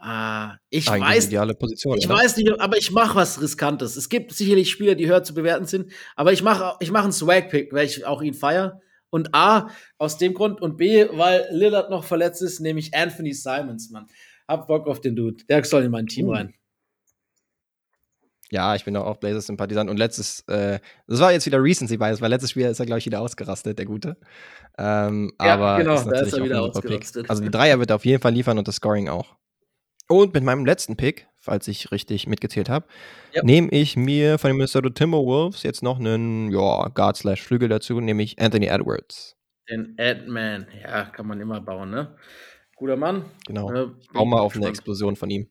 Äh, 0.00 0.50
ich 0.70 0.88
Eigentlich 0.88 1.08
weiß, 1.08 1.26
ideale 1.26 1.54
Position, 1.54 1.98
ich 1.98 2.06
oder? 2.06 2.18
weiß 2.18 2.36
nicht, 2.36 2.60
aber 2.60 2.76
ich 2.76 2.92
mache 2.92 3.16
was 3.16 3.40
Riskantes. 3.40 3.96
Es 3.96 4.08
gibt 4.08 4.32
sicherlich 4.32 4.70
Spieler, 4.70 4.94
die 4.94 5.08
höher 5.08 5.24
zu 5.24 5.34
bewerten 5.34 5.66
sind, 5.66 5.92
aber 6.14 6.32
ich 6.32 6.42
mache 6.42 6.76
ich 6.80 6.90
mach 6.90 7.02
einen 7.02 7.12
Swag-Pick, 7.12 7.72
weil 7.72 7.86
ich 7.86 8.06
auch 8.06 8.22
ihn 8.22 8.34
feiere. 8.34 8.80
Und 9.10 9.34
A, 9.34 9.70
aus 9.96 10.18
dem 10.18 10.34
Grund 10.34 10.60
und 10.60 10.76
B, 10.76 11.06
weil 11.12 11.46
Lillard 11.50 11.90
noch 11.90 12.04
verletzt 12.04 12.42
ist, 12.42 12.60
nehme 12.60 12.78
ich 12.78 12.94
Anthony 12.94 13.32
Simons, 13.32 13.90
Mann. 13.90 14.06
Hab 14.46 14.68
Bock 14.68 14.86
auf 14.86 15.00
den 15.00 15.16
Dude. 15.16 15.44
Der 15.48 15.64
soll 15.64 15.84
in 15.84 15.90
mein 15.90 16.06
Team 16.06 16.28
uh. 16.28 16.32
rein. 16.32 16.54
Ja, 18.50 18.74
ich 18.74 18.84
bin 18.84 18.96
auch 18.96 19.16
Blazers-Sympathisant. 19.16 19.90
Und 19.90 19.98
letztes, 19.98 20.40
äh, 20.48 20.78
das 21.06 21.20
war 21.20 21.32
jetzt 21.32 21.44
wieder 21.44 21.62
Recency 21.62 21.98
Bias, 21.98 22.20
weil 22.20 22.30
letztes 22.30 22.50
Spiel 22.50 22.66
ist 22.66 22.80
er, 22.80 22.86
glaube 22.86 22.98
ich, 22.98 23.06
wieder 23.06 23.20
ausgerastet, 23.20 23.78
der 23.78 23.84
Gute. 23.86 24.16
Ähm, 24.78 25.32
ja, 25.40 25.54
aber 25.54 25.78
genau, 25.78 26.02
da 26.02 26.20
ist 26.20 26.32
er 26.32 26.44
wieder 26.44 26.62
ausgerastet. 26.62 27.28
Also 27.28 27.42
die 27.42 27.50
Dreier 27.50 27.78
wird 27.78 27.90
er 27.90 27.96
auf 27.96 28.06
jeden 28.06 28.22
Fall 28.22 28.32
liefern 28.32 28.58
und 28.58 28.66
das 28.66 28.76
Scoring 28.76 29.08
auch. 29.08 29.36
Und 30.08 30.32
mit 30.32 30.42
meinem 30.42 30.64
letzten 30.64 30.96
Pick, 30.96 31.28
falls 31.36 31.68
ich 31.68 31.92
richtig 31.92 32.26
mitgezählt 32.26 32.68
habe, 32.68 32.86
ja. 33.34 33.42
nehme 33.42 33.70
ich 33.70 33.96
mir 33.96 34.38
von 34.38 34.48
den 34.48 34.56
Minnesota 34.56 34.88
Timberwolves 34.88 35.62
jetzt 35.62 35.82
noch 35.82 35.98
einen 35.98 36.50
ja, 36.50 36.88
Guard 36.94 37.16
slash 37.16 37.42
Flügel 37.42 37.68
dazu, 37.68 38.00
nämlich 38.00 38.40
Anthony 38.40 38.66
Edwards. 38.66 39.36
Den 39.68 39.96
Adman, 39.98 40.66
ja, 40.82 41.04
kann 41.04 41.26
man 41.26 41.40
immer 41.40 41.60
bauen, 41.60 41.90
ne? 41.90 42.16
Guter 42.74 42.96
Mann. 42.96 43.26
Genau. 43.46 43.70
Äh, 43.70 43.88
ich 44.00 44.08
baue 44.08 44.26
mal 44.26 44.40
auf 44.40 44.56
eine 44.56 44.68
Explosion 44.68 45.16
von 45.16 45.28
ihm. 45.28 45.50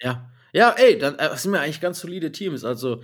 Ja. 0.00 0.30
Ja, 0.52 0.74
ey, 0.76 0.94
äh, 0.94 0.98
das 0.98 1.42
sind 1.42 1.50
mir 1.50 1.60
eigentlich 1.60 1.80
ganz 1.80 1.98
solide 1.98 2.30
Teams. 2.30 2.64
Also 2.64 3.02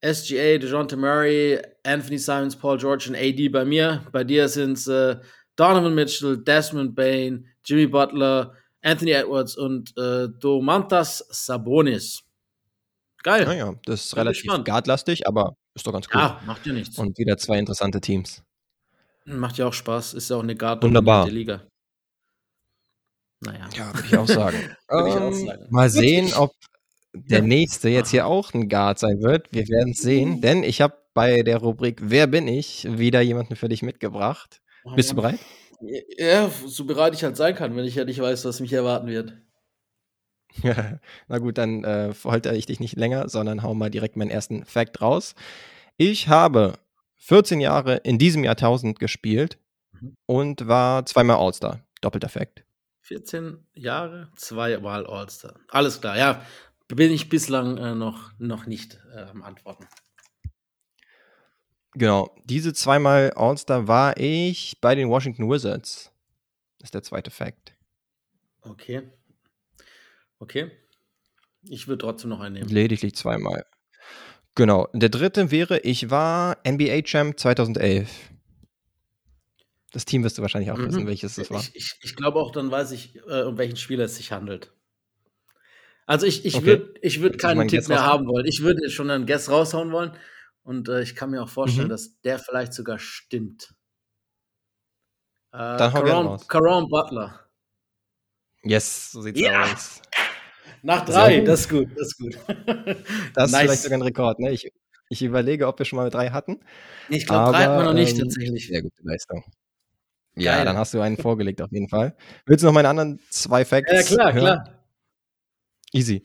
SGA, 0.00 0.58
DeJounte 0.58 0.96
Murray, 0.96 1.60
Anthony 1.82 2.18
Simons, 2.18 2.56
Paul 2.56 2.78
George 2.78 3.06
und 3.08 3.16
AD 3.16 3.48
bei 3.48 3.64
mir. 3.64 4.06
Bei 4.12 4.24
dir 4.24 4.48
sind 4.48 4.78
es 4.78 4.86
äh, 4.86 5.16
Donovan 5.56 5.94
Mitchell, 5.94 6.38
Desmond 6.38 6.94
Bain, 6.94 7.46
Jimmy 7.64 7.86
Butler, 7.86 8.54
Anthony 8.84 9.12
Edwards 9.12 9.56
und 9.56 9.96
äh, 9.96 10.28
Domantas 10.28 11.26
Sabonis. 11.30 12.22
Geil. 13.22 13.46
Naja, 13.46 13.74
das 13.86 14.04
ist 14.04 14.16
relativ 14.16 14.52
guardlastig, 14.64 15.26
aber 15.26 15.56
ist 15.74 15.86
doch 15.86 15.92
ganz 15.92 16.06
cool. 16.12 16.20
Ja, 16.20 16.40
macht 16.44 16.66
ja 16.66 16.74
nichts. 16.74 16.98
Und 16.98 17.18
wieder 17.18 17.38
zwei 17.38 17.58
interessante 17.58 18.00
Teams. 18.00 18.42
Macht 19.24 19.56
ja 19.56 19.66
auch 19.66 19.72
Spaß. 19.72 20.12
Ist 20.14 20.28
ja 20.28 20.36
auch 20.36 20.42
eine 20.42 20.54
guard 20.54 20.82
Wunderbar. 20.82 21.28
Liga. 21.30 21.62
Naja. 23.40 23.68
Ja, 23.74 23.94
würde 23.94 24.06
ich 24.06 24.16
auch 24.16 24.28
sagen. 24.28 24.58
würde 24.88 25.08
ich 25.08 25.14
auch 25.14 25.32
ähm, 25.32 25.46
sagen. 25.46 25.66
Mal 25.70 25.88
sehen, 25.88 26.34
ob 26.34 26.52
der 27.14 27.40
nächste 27.40 27.88
jetzt 27.88 28.10
hier 28.10 28.26
auch 28.26 28.52
ein 28.52 28.68
Guard 28.68 28.98
sein 28.98 29.22
wird. 29.22 29.48
Wir 29.50 29.66
werden 29.68 29.92
es 29.92 30.02
sehen, 30.02 30.42
denn 30.42 30.62
ich 30.62 30.82
habe 30.82 30.94
bei 31.14 31.42
der 31.42 31.58
Rubrik 31.58 32.00
Wer 32.02 32.26
bin 32.26 32.48
ich 32.48 32.86
wieder 32.90 33.22
jemanden 33.22 33.56
für 33.56 33.68
dich 33.68 33.82
mitgebracht. 33.82 34.60
Bist 34.94 35.12
du 35.12 35.16
bereit? 35.16 35.38
Ja, 35.80 36.50
so 36.66 36.84
bereit 36.84 37.14
ich 37.14 37.24
halt 37.24 37.36
sein 37.36 37.54
kann, 37.54 37.76
wenn 37.76 37.84
ich 37.84 37.94
ja 37.94 38.04
nicht 38.04 38.20
weiß, 38.20 38.44
was 38.44 38.60
mich 38.60 38.72
erwarten 38.72 39.08
wird. 39.08 39.34
Na 41.28 41.38
gut, 41.38 41.58
dann 41.58 41.84
äh, 41.84 42.12
verhalte 42.14 42.54
ich 42.54 42.66
dich 42.66 42.80
nicht 42.80 42.96
länger, 42.96 43.28
sondern 43.28 43.62
hau 43.62 43.74
mal 43.74 43.90
direkt 43.90 44.16
meinen 44.16 44.30
ersten 44.30 44.64
Fact 44.64 45.00
raus. 45.00 45.34
Ich 45.96 46.28
habe 46.28 46.74
14 47.16 47.60
Jahre 47.60 47.96
in 47.96 48.18
diesem 48.18 48.44
Jahrtausend 48.44 48.98
gespielt 48.98 49.58
mhm. 49.92 50.16
und 50.26 50.68
war 50.68 51.06
zweimal 51.06 51.36
All-Star. 51.36 51.80
Doppelter 52.00 52.28
Fact. 52.28 52.64
14 53.00 53.66
Jahre, 53.74 54.30
zweimal 54.36 55.06
All-Star. 55.06 55.54
Alles 55.68 56.00
klar, 56.00 56.16
ja. 56.16 56.44
Bin 56.88 57.10
ich 57.10 57.28
bislang 57.28 57.78
äh, 57.78 57.94
noch, 57.94 58.32
noch 58.38 58.66
nicht 58.66 59.00
äh, 59.14 59.22
am 59.22 59.42
Antworten. 59.42 59.86
Genau, 61.94 62.34
diese 62.44 62.72
zweimal 62.72 63.32
All-Star 63.36 63.86
war 63.86 64.16
ich 64.16 64.78
bei 64.80 64.94
den 64.94 65.08
Washington 65.08 65.48
Wizards. 65.48 66.10
Das 66.78 66.88
ist 66.88 66.94
der 66.94 67.02
zweite 67.02 67.30
Fact. 67.30 67.72
Okay. 68.62 69.02
Okay. 70.38 70.70
Ich 71.62 71.86
würde 71.88 71.98
trotzdem 71.98 72.30
noch 72.30 72.40
einen 72.40 72.54
nehmen. 72.54 72.68
Lediglich 72.68 73.14
zweimal. 73.14 73.64
Genau. 74.54 74.88
Der 74.92 75.08
dritte 75.08 75.50
wäre, 75.50 75.78
ich 75.80 76.10
war 76.10 76.58
NBA-Champ 76.66 77.38
2011. 77.38 78.10
Das 79.92 80.04
Team 80.04 80.24
wirst 80.24 80.38
du 80.38 80.42
wahrscheinlich 80.42 80.72
auch 80.72 80.78
mhm. 80.78 80.88
wissen, 80.88 81.06
welches 81.06 81.36
das 81.36 81.50
war. 81.50 81.60
Ich, 81.60 81.74
ich, 81.76 81.94
ich 82.02 82.16
glaube 82.16 82.38
auch, 82.38 82.50
dann 82.50 82.70
weiß 82.70 82.90
ich, 82.92 83.16
äh, 83.28 83.42
um 83.42 83.56
welchen 83.58 83.76
Spieler 83.76 84.04
es 84.04 84.16
sich 84.16 84.32
handelt. 84.32 84.72
Also 86.06 86.26
ich, 86.26 86.44
ich 86.44 86.56
okay. 86.56 86.66
würde 86.66 86.94
ich 87.00 87.22
würd 87.22 87.38
keinen 87.38 87.66
Tipp 87.68 87.88
mehr 87.88 88.04
haben 88.04 88.26
wollen. 88.26 88.44
Ich 88.46 88.62
würde 88.62 88.90
schon 88.90 89.10
einen 89.10 89.24
Guess 89.24 89.48
raushauen 89.48 89.92
wollen. 89.92 90.12
Und 90.64 90.88
äh, 90.88 91.02
ich 91.02 91.14
kann 91.14 91.30
mir 91.30 91.42
auch 91.42 91.48
vorstellen, 91.48 91.86
mhm. 91.86 91.92
dass 91.92 92.20
der 92.22 92.38
vielleicht 92.38 92.72
sogar 92.72 92.98
stimmt. 92.98 93.74
Äh, 95.52 95.76
Dann 95.76 95.92
Caron, 95.92 96.40
Caron 96.48 96.88
Butler. 96.88 97.40
Yes, 98.62 99.12
so 99.12 99.22
sieht's 99.22 99.38
yeah. 99.38 99.70
aus. 99.70 100.00
Nach 100.82 101.04
drei, 101.04 101.40
das 101.40 101.60
ist 101.60 101.68
gut, 101.68 101.88
das 101.96 102.08
ist 102.08 102.18
gut. 102.18 102.38
das 103.34 103.52
ist 103.52 103.58
vielleicht 103.58 103.82
sogar 103.82 103.98
ein 103.98 104.02
Rekord, 104.02 104.38
ne? 104.38 104.50
Ich, 104.52 104.70
Ich 105.10 105.22
überlege, 105.22 105.66
ob 105.66 105.78
wir 105.78 105.86
schon 105.86 105.98
mal 105.98 106.10
drei 106.10 106.30
hatten. 106.30 106.60
Ich 107.08 107.26
glaube, 107.26 107.52
drei 107.52 107.64
hatten 107.64 107.78
wir 107.78 107.84
noch 107.84 107.92
nicht 107.94 108.14
ähm, 108.14 108.24
tatsächlich. 108.24 108.66
Sehr 108.68 108.82
gute 108.82 109.02
Leistung. 109.02 109.44
Ja, 110.34 110.56
Geil. 110.56 110.64
dann 110.64 110.76
hast 110.76 110.94
du 110.94 111.00
einen 111.00 111.16
vorgelegt 111.16 111.62
auf 111.62 111.70
jeden 111.70 111.88
Fall. 111.88 112.16
Willst 112.46 112.62
du 112.62 112.66
noch 112.66 112.74
meine 112.74 112.88
anderen 112.88 113.20
zwei 113.30 113.64
Facts 113.64 113.92
Ja, 113.92 114.02
klar, 114.02 114.32
hören? 114.32 114.42
klar. 114.42 114.84
Easy. 115.92 116.24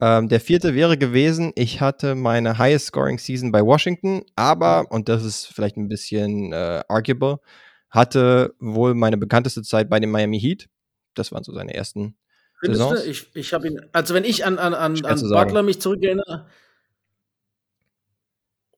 Ähm, 0.00 0.28
der 0.28 0.40
vierte 0.40 0.74
wäre 0.74 0.98
gewesen, 0.98 1.52
ich 1.54 1.80
hatte 1.80 2.14
meine 2.14 2.58
highest 2.58 2.86
scoring 2.86 3.18
Season 3.18 3.52
bei 3.52 3.64
Washington, 3.64 4.24
aber, 4.34 4.90
und 4.90 5.08
das 5.08 5.24
ist 5.24 5.46
vielleicht 5.46 5.76
ein 5.76 5.88
bisschen 5.88 6.52
äh, 6.52 6.82
arguable, 6.88 7.38
hatte 7.90 8.54
wohl 8.58 8.94
meine 8.94 9.16
bekannteste 9.16 9.62
Zeit 9.62 9.88
bei 9.88 10.00
den 10.00 10.10
Miami 10.10 10.40
Heat. 10.40 10.68
Das 11.14 11.30
waren 11.30 11.44
so 11.44 11.52
seine 11.52 11.74
ersten 11.74 12.16
du? 12.62 12.74
Saisons. 12.74 13.04
Ich, 13.04 13.34
ich 13.34 13.52
habe 13.52 13.68
ihn, 13.68 13.80
also 13.92 14.14
wenn 14.14 14.24
ich 14.24 14.44
an, 14.44 14.58
an, 14.58 14.74
an, 14.74 14.96
Schwer 14.96 15.10
an 15.10 15.18
sagen. 15.18 15.48
Butler 15.48 15.62
mich 15.62 15.80
zurückerinnere, 15.80 16.46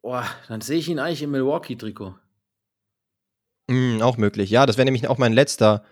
boah, 0.02 0.24
dann 0.48 0.60
sehe 0.60 0.78
ich 0.78 0.88
ihn 0.88 0.98
eigentlich 0.98 1.22
im 1.22 1.30
Milwaukee-Trikot. 1.30 2.14
Mm, 3.68 4.00
auch 4.02 4.16
möglich. 4.16 4.50
Ja, 4.50 4.66
das 4.66 4.76
wäre 4.76 4.84
nämlich 4.84 5.08
auch 5.08 5.18
mein 5.18 5.32
letzter 5.32 5.82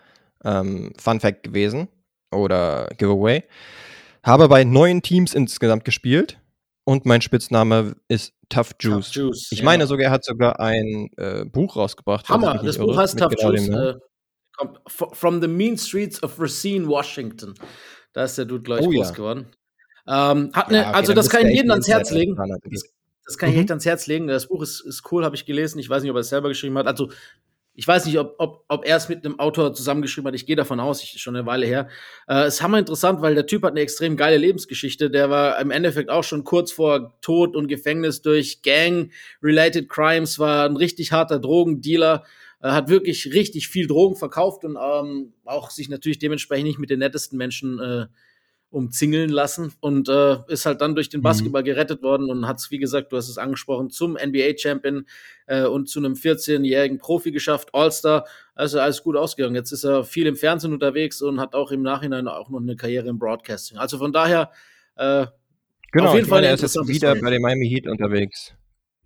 ähm, 0.43 0.93
Fun 0.97 1.19
Fact 1.19 1.43
gewesen 1.43 1.87
oder 2.31 2.89
Giveaway. 2.97 3.43
Habe 4.25 4.49
bei 4.49 4.63
neun 4.63 5.03
Teams 5.03 5.35
insgesamt 5.35 5.85
gespielt 5.85 6.39
und 6.83 7.05
mein 7.05 7.21
Spitzname 7.21 7.95
ist 8.07 8.33
Tough 8.49 8.71
Juice. 8.79 9.11
Tough 9.11 9.15
Juice. 9.15 9.51
Ich 9.51 9.59
ja. 9.59 9.65
meine 9.65 9.85
sogar, 9.85 10.05
er 10.05 10.11
hat 10.11 10.25
sogar 10.25 10.59
ein 10.59 11.09
äh, 11.17 11.45
Buch 11.45 11.75
rausgebracht. 11.75 12.27
Hammer, 12.27 12.59
das 12.63 12.79
Buch 12.79 12.87
irre, 12.89 12.97
heißt 12.97 13.19
Tough 13.19 13.35
genau 13.35 13.51
Juice. 13.51 13.69
Äh, 13.69 13.93
from 15.13 15.41
the 15.41 15.47
Mean 15.47 15.77
Streets 15.77 16.23
of 16.23 16.39
Racine, 16.39 16.87
Washington. 16.87 17.53
Da 18.13 18.23
ist 18.23 18.37
der 18.37 18.45
Dude, 18.45 18.63
glaube 18.63 18.81
ich, 18.81 18.87
Oh 18.87 18.91
groß 18.91 19.09
ja. 19.09 19.13
geworden. 19.13 19.45
Ähm, 20.07 20.51
hat 20.53 20.71
Ja, 20.71 20.77
ne, 20.77 20.87
okay, 20.87 20.95
also 20.95 21.13
das 21.13 21.29
kann 21.29 21.45
ich 21.45 21.55
jedem 21.55 21.71
ans 21.71 21.87
Herz 21.87 22.09
legen. 22.11 22.35
Das, 22.35 22.83
das 23.25 23.37
kann 23.37 23.49
ich 23.49 23.55
Mhm. 23.55 23.61
echt 23.61 23.71
ans 23.71 23.85
Herz 23.85 24.07
legen. 24.07 24.27
Das 24.27 24.47
Buch 24.47 24.61
ist, 24.63 24.81
ist 24.81 25.03
cool, 25.11 25.23
habe 25.23 25.35
ich 25.35 25.45
gelesen. 25.45 25.77
Ich 25.79 25.89
weiß 25.89 26.01
nicht, 26.01 26.09
ob 26.11 26.17
er 26.17 26.21
es 26.21 26.29
selber 26.29 26.47
geschrieben 26.49 26.77
hat. 26.77 26.87
Also 26.87 27.09
ich 27.75 27.87
weiß 27.87 28.05
nicht, 28.05 28.17
ob, 28.17 28.35
ob, 28.37 28.63
ob 28.69 28.85
er 28.85 28.95
es 28.95 29.09
mit 29.09 29.25
einem 29.25 29.37
Autor 29.37 29.73
zusammengeschrieben 29.73 30.27
hat. 30.27 30.35
Ich 30.35 30.45
gehe 30.45 30.55
davon 30.55 30.79
aus, 30.79 31.03
ich, 31.03 31.21
schon 31.21 31.35
eine 31.35 31.45
Weile 31.45 31.65
her. 31.65 31.89
Äh, 32.27 32.47
ist 32.47 32.61
hammer 32.61 32.79
interessant, 32.79 33.21
weil 33.21 33.35
der 33.35 33.45
Typ 33.45 33.63
hat 33.63 33.71
eine 33.71 33.81
extrem 33.81 34.15
geile 34.15 34.37
Lebensgeschichte. 34.37 35.09
Der 35.09 35.29
war 35.29 35.59
im 35.59 35.71
Endeffekt 35.71 36.09
auch 36.09 36.23
schon 36.23 36.45
kurz 36.45 36.71
vor 36.71 37.19
Tod 37.21 37.55
und 37.55 37.67
Gefängnis 37.67 38.21
durch 38.21 38.61
Gang-related 38.61 39.89
Crimes, 39.89 40.39
war 40.39 40.65
ein 40.65 40.77
richtig 40.77 41.11
harter 41.11 41.39
Drogendealer, 41.39 42.23
äh, 42.61 42.69
hat 42.69 42.87
wirklich 42.87 43.33
richtig 43.33 43.67
viel 43.67 43.87
Drogen 43.87 44.15
verkauft 44.15 44.63
und 44.63 44.77
ähm, 44.81 45.33
auch 45.43 45.69
sich 45.69 45.89
natürlich 45.89 46.19
dementsprechend 46.19 46.67
nicht 46.67 46.79
mit 46.79 46.89
den 46.89 46.99
nettesten 46.99 47.37
Menschen 47.37 47.79
äh, 47.79 48.05
umzingeln 48.69 49.29
lassen 49.29 49.73
und 49.79 50.09
äh, 50.09 50.37
ist 50.47 50.65
halt 50.65 50.81
dann 50.81 50.95
durch 50.95 51.07
den 51.09 51.19
Mhm. 51.21 51.23
Basketball 51.23 51.63
gerettet 51.63 52.01
worden 52.03 52.29
und 52.29 52.47
hat 52.47 52.57
es, 52.57 52.71
wie 52.71 52.77
gesagt, 52.77 53.11
du 53.13 53.17
hast 53.17 53.29
es 53.29 53.37
angesprochen, 53.37 53.89
zum 53.89 54.17
NBA-Champion 54.17 55.05
äh, 55.47 55.63
und 55.65 55.87
zu 55.87 55.99
einem 55.99 56.13
14-jährigen 56.15 56.97
Profi 56.97 57.31
geschafft, 57.31 57.69
All-Star. 57.73 58.25
Also 58.53 58.79
alles 58.79 59.01
gut 59.03 59.15
ausgegangen. 59.15 59.55
Jetzt 59.55 59.71
ist 59.71 59.85
er 59.85 60.03
viel 60.03 60.27
im 60.27 60.35
Fernsehen 60.35 60.73
unterwegs 60.73 61.21
und 61.21 61.39
hat 61.39 61.55
auch 61.55 61.71
im 61.71 61.81
Nachhinein 61.83 62.27
auch 62.27 62.49
noch 62.49 62.59
eine 62.59 62.75
Karriere 62.75 63.07
im 63.09 63.17
Broadcasting. 63.19 63.77
Also 63.77 63.97
von 63.97 64.11
daher, 64.11 64.51
äh, 64.97 65.27
Genau, 65.91 66.09
Auf 66.09 66.15
jeden 66.15 66.27
Fall 66.27 66.37
meine, 66.41 66.47
eine 66.47 66.57
er 66.57 66.63
ist 66.65 66.75
jetzt 66.75 66.87
wieder 66.89 67.09
Story. 67.11 67.21
bei 67.21 67.29
den 67.29 67.41
Miami 67.41 67.69
Heat 67.69 67.87
unterwegs, 67.87 68.53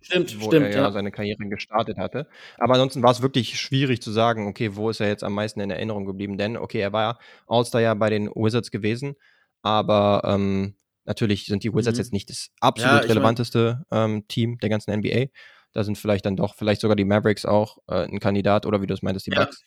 stimmt, 0.00 0.40
wo 0.40 0.46
stimmt, 0.46 0.66
er 0.66 0.72
ja, 0.72 0.78
ja. 0.86 0.90
seine 0.90 1.12
Karriere 1.12 1.44
gestartet 1.48 1.98
hatte. 1.98 2.26
Aber 2.58 2.74
ansonsten 2.74 3.02
war 3.04 3.12
es 3.12 3.22
wirklich 3.22 3.60
schwierig 3.60 4.02
zu 4.02 4.10
sagen, 4.10 4.48
okay, 4.48 4.74
wo 4.74 4.90
ist 4.90 4.98
er 5.00 5.06
jetzt 5.06 5.22
am 5.22 5.34
meisten 5.34 5.60
in 5.60 5.70
Erinnerung 5.70 6.04
geblieben? 6.04 6.36
Denn, 6.36 6.56
okay, 6.56 6.80
er 6.80 6.92
war 6.92 7.20
All-Star 7.46 7.80
ja 7.80 7.94
bei 7.94 8.10
den 8.10 8.28
Wizards 8.34 8.72
gewesen, 8.72 9.14
aber 9.62 10.22
ähm, 10.24 10.76
natürlich 11.04 11.46
sind 11.46 11.64
die 11.64 11.72
Wizards 11.74 11.98
Mhm. 11.98 12.02
jetzt 12.02 12.12
nicht 12.12 12.30
das 12.30 12.48
absolut 12.60 13.02
Ja, 13.02 13.08
relevanteste 13.08 13.82
ähm, 13.90 14.26
Team 14.28 14.58
der 14.58 14.68
ganzen 14.68 14.90
NBA. 14.92 15.26
Da 15.72 15.84
sind 15.84 15.98
vielleicht 15.98 16.26
dann 16.26 16.36
doch, 16.36 16.54
vielleicht 16.56 16.80
sogar 16.80 16.96
die 16.96 17.04
Mavericks 17.04 17.44
auch 17.44 17.78
äh, 17.88 18.04
ein 18.04 18.18
Kandidat 18.20 18.66
oder 18.66 18.82
wie 18.82 18.86
du 18.86 18.94
es 18.94 19.02
meintest, 19.02 19.26
die 19.26 19.32
Ja. 19.32 19.44
Bucks. 19.44 19.62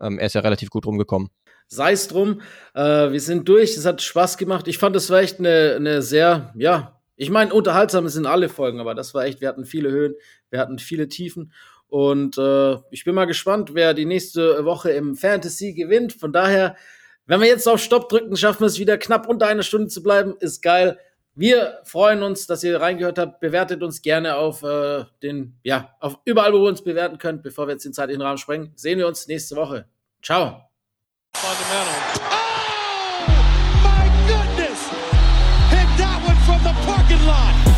Ähm, 0.00 0.18
er 0.18 0.26
ist 0.26 0.34
ja 0.34 0.40
relativ 0.40 0.70
gut 0.70 0.86
rumgekommen. 0.86 1.28
sei 1.68 1.92
es 1.92 2.08
drum. 2.08 2.40
Äh, 2.74 3.12
wir 3.12 3.20
sind 3.20 3.48
durch. 3.48 3.76
Es 3.76 3.84
hat 3.84 4.00
Spaß 4.02 4.38
gemacht. 4.38 4.66
Ich 4.68 4.78
fand, 4.78 4.96
es 4.96 5.10
war 5.10 5.20
echt 5.20 5.38
eine, 5.38 5.74
eine 5.76 6.02
sehr, 6.02 6.52
ja, 6.56 7.00
ich 7.16 7.30
meine, 7.30 7.52
unterhaltsam 7.52 8.08
sind 8.08 8.26
alle 8.26 8.48
Folgen, 8.48 8.80
aber 8.80 8.94
das 8.94 9.12
war 9.12 9.24
echt, 9.26 9.40
wir 9.42 9.48
hatten 9.48 9.66
viele 9.66 9.90
Höhen, 9.90 10.14
wir 10.50 10.58
hatten 10.58 10.78
viele 10.78 11.08
Tiefen. 11.08 11.52
Und 11.86 12.38
äh, 12.38 12.76
ich 12.90 13.04
bin 13.04 13.14
mal 13.14 13.26
gespannt, 13.26 13.74
wer 13.74 13.92
die 13.94 14.06
nächste 14.06 14.64
Woche 14.64 14.90
im 14.92 15.16
Fantasy 15.16 15.74
gewinnt. 15.74 16.12
Von 16.14 16.32
daher, 16.32 16.76
wenn 17.30 17.40
wir 17.40 17.46
jetzt 17.46 17.68
auf 17.68 17.80
Stopp 17.80 18.08
drücken, 18.08 18.36
schaffen 18.36 18.62
wir 18.62 18.66
es 18.66 18.80
wieder 18.80 18.98
knapp 18.98 19.28
unter 19.28 19.46
einer 19.46 19.62
Stunde 19.62 19.86
zu 19.86 20.02
bleiben. 20.02 20.34
Ist 20.40 20.62
geil. 20.62 20.98
Wir 21.36 21.78
freuen 21.84 22.24
uns, 22.24 22.48
dass 22.48 22.64
ihr 22.64 22.80
reingehört 22.80 23.20
habt. 23.20 23.38
Bewertet 23.38 23.84
uns 23.84 24.02
gerne 24.02 24.34
auf 24.34 24.64
äh, 24.64 25.04
den, 25.22 25.56
ja, 25.62 25.94
auf 26.00 26.18
überall, 26.24 26.52
wo 26.52 26.56
ihr 26.64 26.68
uns 26.68 26.82
bewerten 26.82 27.18
könnt, 27.18 27.44
bevor 27.44 27.68
wir 27.68 27.74
jetzt 27.74 27.84
den 27.84 27.92
zeitlichen 27.92 28.20
Rahmen 28.20 28.38
sprengen. 28.38 28.72
Sehen 28.74 28.98
wir 28.98 29.06
uns 29.06 29.28
nächste 29.28 29.54
Woche. 29.54 29.86
Ciao. 30.20 30.60
Oh, 31.36 31.46
my 33.84 34.10
goodness! 34.26 34.90
Hit 35.70 35.86
that 35.98 36.20
one 36.26 36.36
from 36.44 36.60
the 36.64 36.74
parking 36.84 37.24
lot. 37.26 37.69